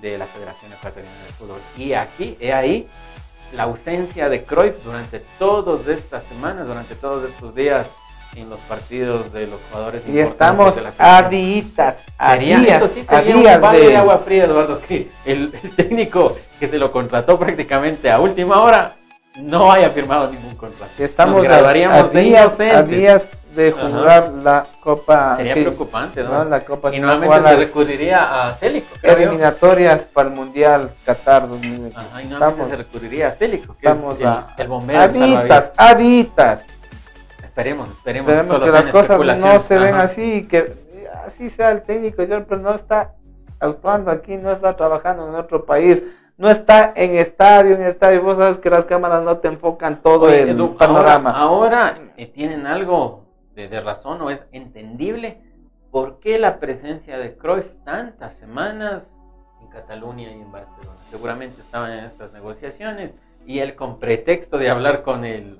de 0.00 0.18
la 0.18 0.26
Federación 0.26 0.72
Ecuatoriana 0.72 1.16
de 1.26 1.32
Fútbol. 1.32 1.60
Y 1.76 1.92
aquí, 1.92 2.36
he 2.40 2.52
ahí, 2.52 2.86
la 3.54 3.64
ausencia 3.64 4.28
de 4.28 4.44
Cruyff 4.44 4.82
durante 4.84 5.20
todas 5.38 5.86
estas 5.88 6.24
semanas, 6.24 6.66
durante 6.66 6.94
todos 6.94 7.28
estos 7.28 7.54
días 7.54 7.86
en 8.34 8.50
los 8.50 8.60
partidos 8.60 9.32
de 9.32 9.46
los 9.46 9.58
jugadores 9.70 10.02
Y 10.06 10.10
importantes 10.10 10.32
estamos 10.32 10.76
de 10.76 10.82
la 10.82 10.92
a 10.98 11.22
días, 11.28 11.96
a 12.18 12.36
días, 12.36 12.82
eso 12.82 12.88
sí 12.92 13.04
a 13.08 13.18
sería 13.18 13.36
un 13.36 13.42
de... 13.72 13.88
de- 13.88 13.96
agua 13.96 14.18
fría, 14.18 14.44
Eduardo, 14.44 14.78
que 14.86 15.10
el, 15.24 15.54
el 15.62 15.70
técnico 15.70 16.36
que 16.60 16.68
se 16.68 16.76
lo 16.78 16.90
contrató 16.90 17.38
prácticamente 17.38 18.10
a 18.10 18.20
última 18.20 18.60
hora 18.60 18.92
no 19.36 19.72
haya 19.72 19.88
firmado 19.90 20.30
ningún 20.30 20.54
contrato. 20.56 20.92
Estamos 20.98 21.42
Nos 21.42 21.50
a, 21.52 21.94
a 21.94 22.02
días, 22.08 22.60
a 22.60 22.82
días 22.82 23.22
de 23.56 23.68
Ajá. 23.70 23.88
jugar 23.88 24.32
la 24.44 24.66
Copa. 24.80 25.36
Sería 25.36 25.54
preocupante, 25.54 26.22
¿no? 26.22 26.30
no, 26.30 26.44
la 26.44 26.60
Copa, 26.60 26.94
y 26.94 27.00
nuevamente 27.00 27.42
se 27.42 27.56
recurriría 27.56 28.46
a 28.48 28.52
Célico, 28.54 28.86
yo. 29.02 29.10
eliminatorias 29.10 30.02
para 30.04 30.28
el 30.28 30.34
Mundial 30.34 30.90
Qatar 31.04 31.48
2022. 31.48 31.96
Ajá, 31.96 32.22
y 32.22 32.26
nuevamente 32.26 32.34
Estamos, 32.62 32.70
se 32.70 32.76
recurriría 32.76 33.28
a 33.28 33.30
Célico, 33.32 33.76
que 33.80 33.86
estamos 33.88 34.14
es 34.14 34.20
el, 34.20 34.26
a, 34.28 34.46
el 34.58 34.68
bombero. 34.68 35.02
el 35.02 35.12
salvavidas. 35.12 35.72
aditas. 35.76 36.60
Esperemos, 37.42 37.88
esperemos. 37.88 38.32
Esperemos 38.32 38.64
que 38.64 38.70
las 38.70 38.86
cosas 38.88 39.38
no 39.38 39.60
se 39.60 39.78
den 39.78 39.94
Ajá. 39.94 40.04
así, 40.04 40.46
que 40.46 40.74
así 41.26 41.50
sea 41.50 41.70
el 41.70 41.82
técnico, 41.82 42.22
pero 42.26 42.58
no 42.58 42.74
está 42.74 43.12
actuando 43.58 44.10
aquí, 44.10 44.36
no 44.36 44.52
está 44.52 44.76
trabajando 44.76 45.26
en 45.28 45.34
otro 45.34 45.64
país, 45.64 46.02
no 46.36 46.50
está 46.50 46.92
en 46.94 47.14
estadio, 47.16 47.74
en 47.76 47.82
estadio, 47.84 48.22
vos 48.22 48.36
sabes 48.36 48.58
que 48.58 48.68
las 48.68 48.84
cámaras 48.84 49.22
no 49.22 49.38
te 49.38 49.48
enfocan 49.48 50.02
todo 50.02 50.26
Oye, 50.26 50.42
el 50.42 50.50
Edu, 50.50 50.76
panorama. 50.76 51.30
Ahora, 51.30 51.88
ahora, 51.88 51.98
eh, 52.18 52.26
tienen 52.26 52.66
algo 52.66 53.24
de, 53.56 53.68
de 53.68 53.80
razón 53.80 54.20
o 54.22 54.30
es 54.30 54.46
entendible 54.52 55.40
por 55.90 56.20
qué 56.20 56.38
la 56.38 56.60
presencia 56.60 57.18
de 57.18 57.36
Cruyff 57.36 57.66
tantas 57.84 58.34
semanas 58.36 59.10
en 59.62 59.68
Cataluña 59.68 60.30
y 60.30 60.34
en 60.40 60.52
Barcelona. 60.52 60.98
Seguramente 61.10 61.60
estaban 61.62 61.90
en 61.92 62.04
estas 62.04 62.32
negociaciones 62.32 63.12
y 63.46 63.58
él 63.60 63.74
con 63.74 63.98
pretexto 63.98 64.58
de 64.58 64.68
hablar 64.70 65.02
con 65.02 65.24
el, 65.24 65.58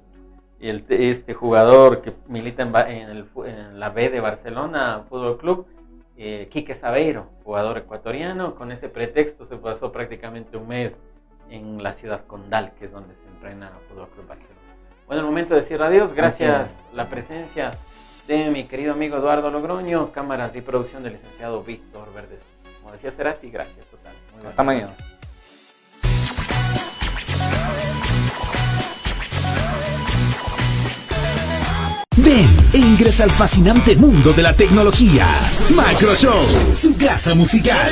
el- 0.61 0.85
este 0.89 1.35
jugador 1.35 2.03
que 2.03 2.13
milita 2.29 2.63
en, 2.63 3.81
la 3.81 3.91
B 3.91 4.11
de 4.11 4.21
Barcelona 4.21 5.05
Fútbol 5.09 5.39
Club, 5.39 5.67
eh, 6.19 6.49
Quique 6.51 6.75
Sabeiro, 6.75 7.27
jugador 7.45 7.79
ecuatoriano, 7.79 8.55
con 8.55 8.73
ese 8.73 8.89
pretexto 8.89 9.47
se 9.47 9.57
pasó 9.57 9.93
prácticamente 9.93 10.57
un 10.57 10.69
mes 10.69 10.93
en 11.51 11.83
la 11.83 11.93
ciudad 11.93 12.27
condal, 12.27 12.73
que 12.79 12.87
es 12.87 12.93
donde 12.93 13.15
se 13.15 13.27
entrena 13.29 13.71
Fútbol 13.89 14.09
Club 14.09 14.27
Barcelona. 14.27 14.56
Bueno, 15.07 15.21
el 15.21 15.27
momento 15.27 15.55
de 15.55 15.61
decir 15.61 15.81
adiós, 15.81 16.13
gracias 16.13 16.69
la 16.93 17.07
presencia 17.07 17.71
de 18.27 18.51
mi 18.51 18.65
querido 18.65 18.93
amigo 18.93 19.17
Eduardo 19.17 19.51
Logroño, 19.51 20.11
cámaras 20.11 20.57
y 20.57 20.61
producción 20.61 21.05
del 21.05 21.13
licenciado 21.13 21.63
Víctor 21.63 22.13
Verdes. 22.13 22.41
Como 22.83 22.93
decía 22.93 23.13
Cerati, 23.13 23.49
gracias 23.49 23.87
total. 23.87 24.13
Muy 24.37 24.47
Hasta 24.49 24.63
mañana. 24.65 24.93
Ven 32.17 32.66
e 32.77 32.79
ingresa 32.79 33.25
al 33.25 33.31
fascinante 33.31 33.97
mundo 33.97 34.35
de 34.35 34.43
la 34.43 34.55
tecnología. 34.55 35.27
Macro 35.75 36.15
Show, 36.15 36.43
su 36.75 36.95
casa 36.95 37.35
musical. 37.35 37.91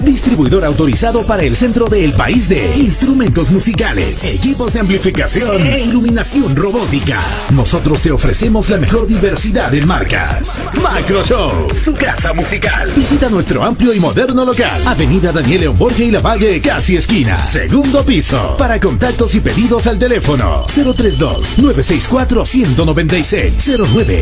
Distribuidor 0.00 0.64
autorizado 0.64 1.22
para 1.26 1.42
el 1.42 1.54
centro 1.54 1.84
del 1.84 2.14
país 2.14 2.48
de 2.48 2.74
instrumentos 2.78 3.50
musicales, 3.50 4.24
equipos 4.24 4.72
de 4.72 4.80
amplificación 4.80 5.66
e 5.66 5.82
iluminación 5.82 6.56
robótica. 6.56 7.20
Nosotros 7.52 8.00
te 8.00 8.10
ofrecemos 8.10 8.70
la 8.70 8.78
mejor 8.78 9.06
diversidad 9.06 9.74
en 9.74 9.86
marcas. 9.86 10.64
Macro 10.82 11.22
Show, 11.22 11.66
su 11.84 11.92
casa 11.92 12.32
musical. 12.32 12.90
Visita 12.96 13.28
nuestro 13.28 13.62
amplio 13.62 13.92
y 13.92 14.00
moderno 14.00 14.46
local. 14.46 14.82
Avenida 14.86 15.30
Daniel 15.30 15.60
León 15.60 15.78
Borges 15.78 16.08
y 16.08 16.10
La 16.10 16.20
Valle, 16.20 16.58
casi 16.62 16.96
esquina. 16.96 17.46
Segundo 17.46 18.02
piso. 18.02 18.56
Para 18.56 18.80
contactos 18.80 19.34
y 19.34 19.40
pedidos 19.40 19.86
al 19.86 19.98
teléfono 19.98 20.64
032 20.72 21.58
964 21.58 22.46
196 22.46 23.78
09 23.94 24.21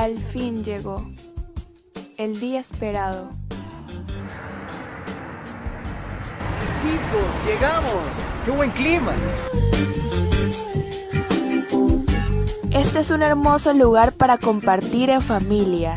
Al 0.00 0.18
fin 0.18 0.64
llegó. 0.64 1.04
El 2.16 2.40
día 2.40 2.60
esperado. 2.60 3.28
Chicos, 6.80 7.46
llegamos. 7.46 8.02
¡Qué 8.46 8.50
buen 8.50 8.70
clima! 8.70 9.12
Este 12.70 13.00
es 13.00 13.10
un 13.10 13.22
hermoso 13.22 13.74
lugar 13.74 14.12
para 14.12 14.38
compartir 14.38 15.10
en 15.10 15.20
familia. 15.20 15.96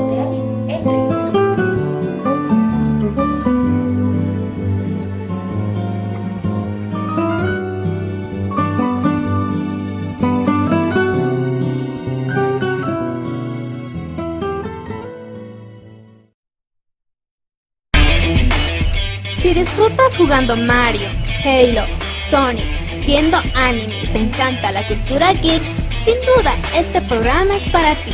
jugando 20.31 20.55
Mario, 20.55 21.09
Halo, 21.43 21.83
Sonic, 22.29 22.63
viendo 23.05 23.37
anime 23.53 24.01
y 24.01 24.07
te 24.07 24.17
encanta 24.17 24.71
la 24.71 24.81
cultura 24.87 25.33
geek, 25.33 25.61
sin 26.05 26.15
duda 26.21 26.55
este 26.73 27.01
programa 27.01 27.57
es 27.57 27.69
para 27.69 27.95
ti. 27.95 28.13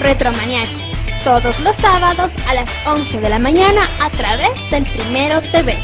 Retromaniacos, 0.00 0.80
todos 1.24 1.60
los 1.60 1.76
sábados 1.76 2.30
a 2.46 2.54
las 2.54 2.70
11 2.86 3.20
de 3.20 3.28
la 3.28 3.38
mañana 3.38 3.82
a 4.00 4.08
través 4.08 4.48
del 4.70 4.84
Primero 4.84 5.42
TV. 5.42 5.76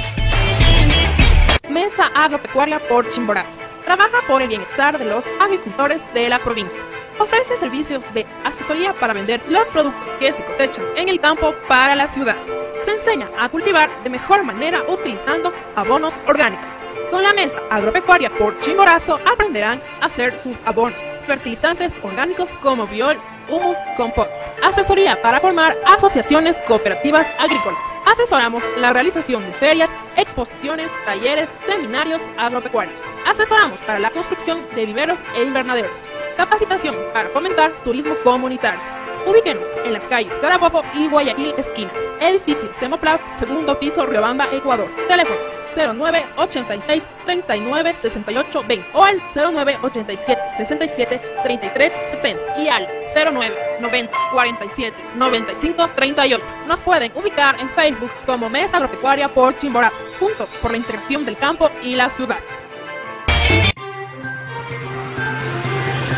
Mesa 1.68 2.10
Agropecuaria 2.14 2.78
por 2.88 3.10
Chimborazo. 3.10 3.58
Trabaja 3.84 4.22
por 4.26 4.40
el 4.40 4.48
bienestar 4.48 4.98
de 4.98 5.04
los 5.04 5.22
agricultores 5.38 6.02
de 6.14 6.30
la 6.30 6.38
provincia. 6.38 6.80
Ofrece 7.18 7.58
servicios 7.58 8.14
de 8.14 8.24
asesoría 8.42 8.94
para 8.94 9.12
vender 9.12 9.42
los 9.50 9.70
productos 9.70 10.14
que 10.18 10.32
se 10.32 10.42
cosechan 10.46 10.84
en 10.96 11.10
el 11.10 11.20
campo 11.20 11.54
para 11.68 11.94
la 11.94 12.06
ciudad. 12.06 12.38
Se 12.84 12.90
enseña 12.90 13.28
a 13.38 13.48
cultivar 13.48 13.88
de 14.02 14.10
mejor 14.10 14.42
manera 14.42 14.82
utilizando 14.88 15.52
abonos 15.74 16.20
orgánicos. 16.26 16.74
Con 17.10 17.22
la 17.22 17.32
mesa 17.32 17.62
agropecuaria 17.70 18.28
por 18.28 18.58
Chimborazo 18.60 19.18
aprenderán 19.24 19.80
a 20.00 20.06
hacer 20.06 20.38
sus 20.38 20.58
abonos, 20.66 21.02
fertilizantes 21.26 21.94
orgánicos 22.02 22.50
como 22.60 22.86
biol, 22.86 23.16
humus, 23.48 23.76
compost. 23.96 24.30
Asesoría 24.62 25.20
para 25.22 25.40
formar 25.40 25.76
asociaciones 25.86 26.60
cooperativas 26.66 27.26
agrícolas. 27.38 27.80
Asesoramos 28.04 28.62
la 28.78 28.92
realización 28.92 29.42
de 29.44 29.52
ferias, 29.52 29.90
exposiciones, 30.16 30.90
talleres, 31.06 31.48
seminarios 31.66 32.20
agropecuarios. 32.36 33.00
Asesoramos 33.26 33.80
para 33.80 33.98
la 33.98 34.10
construcción 34.10 34.60
de 34.74 34.84
viveros 34.84 35.18
e 35.36 35.42
invernaderos. 35.42 35.96
Capacitación 36.36 36.96
para 37.14 37.28
fomentar 37.30 37.72
turismo 37.84 38.14
comunitario. 38.22 39.03
Ubíquenos 39.26 39.66
en 39.84 39.92
las 39.92 40.06
calles 40.06 40.32
Carabobo 40.40 40.82
y 40.94 41.08
Guayaquil 41.08 41.54
esquina. 41.56 41.90
Edificio 42.20 42.72
Semoplaf, 42.72 43.20
segundo 43.36 43.78
piso, 43.78 44.06
Riobamba, 44.06 44.46
Ecuador. 44.52 44.88
Teléfonos 45.08 45.44
09 45.74 46.24
86 46.36 47.02
39 47.24 47.94
68 47.94 48.64
20 48.66 48.88
o 48.92 49.04
al 49.04 49.20
09 49.34 49.78
87 49.82 50.42
67 50.56 51.20
33 51.42 51.92
70 52.12 52.60
y 52.60 52.68
al 52.68 52.88
09 53.14 53.56
90 53.80 54.16
47 54.32 54.96
95 55.16 55.90
38. 55.94 56.44
Nos 56.68 56.80
pueden 56.80 57.12
ubicar 57.14 57.58
en 57.60 57.68
Facebook 57.70 58.10
como 58.26 58.48
Mesa 58.48 58.76
Agropecuaria 58.76 59.32
por 59.32 59.56
Chimborazo, 59.58 59.96
juntos 60.18 60.50
por 60.60 60.70
la 60.70 60.76
integración 60.76 61.24
del 61.24 61.36
campo 61.36 61.70
y 61.82 61.96
la 61.96 62.08
ciudad. 62.08 62.38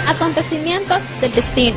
Acontecimientos 0.06 1.02
del 1.20 1.32
destino, 1.32 1.76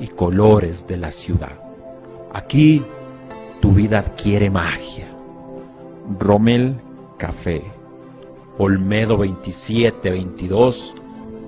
y 0.00 0.08
colores 0.08 0.86
de 0.86 0.96
la 0.96 1.12
ciudad. 1.12 1.60
Aquí 2.32 2.84
tu 3.60 3.72
vida 3.72 4.00
adquiere 4.00 4.50
magia. 4.50 5.08
Rommel 6.18 6.76
Café, 7.18 7.62
Olmedo 8.58 9.16
2722 9.16 10.94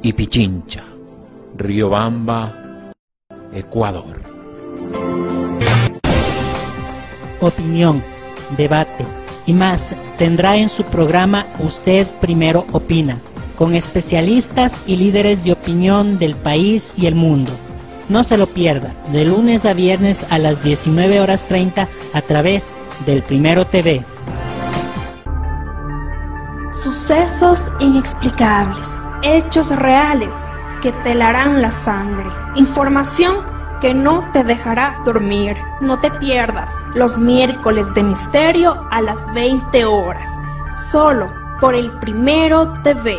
y 0.03 0.13
Pichincha, 0.13 0.85
Riobamba, 1.57 2.93
Ecuador. 3.53 4.21
Opinión, 7.41 8.03
debate 8.57 9.05
y 9.47 9.53
más 9.53 9.95
tendrá 10.19 10.57
en 10.57 10.69
su 10.69 10.85
programa 10.85 11.47
Usted 11.61 12.07
Primero 12.21 12.67
Opina, 12.73 13.21
con 13.57 13.75
especialistas 13.75 14.83
y 14.87 14.97
líderes 14.97 15.45
de 15.45 15.53
opinión 15.53 16.19
del 16.19 16.35
país 16.35 16.95
y 16.97 17.07
el 17.07 17.15
mundo. 17.15 17.53
No 18.09 18.25
se 18.25 18.39
lo 18.39 18.47
pierda, 18.47 18.95
de 19.13 19.27
lunes 19.27 19.67
a 19.67 19.75
viernes 19.75 20.25
a 20.31 20.39
las 20.39 20.63
19 20.63 21.21
horas 21.21 21.43
30 21.45 21.87
a 22.15 22.23
través 22.23 22.73
del 23.05 23.23
Primero 23.23 23.67
TV. 23.67 24.03
Sucesos 26.73 27.71
inexplicables, 27.81 28.89
hechos 29.23 29.77
reales 29.77 30.35
que 30.81 30.93
te 30.93 31.13
helarán 31.13 31.61
la 31.61 31.71
sangre, 31.71 32.31
información 32.55 33.45
que 33.81 33.93
no 33.93 34.31
te 34.33 34.43
dejará 34.43 35.01
dormir. 35.05 35.57
No 35.81 36.01
te 36.01 36.11
pierdas 36.11 36.71
los 36.95 37.19
miércoles 37.19 37.93
de 37.95 38.03
misterio 38.03 38.87
a 38.91 39.03
las 39.03 39.19
20 39.35 39.85
horas, 39.85 40.29
solo 40.91 41.31
por 41.61 41.75
el 41.75 41.91
Primero 41.99 42.73
TV. 42.83 43.19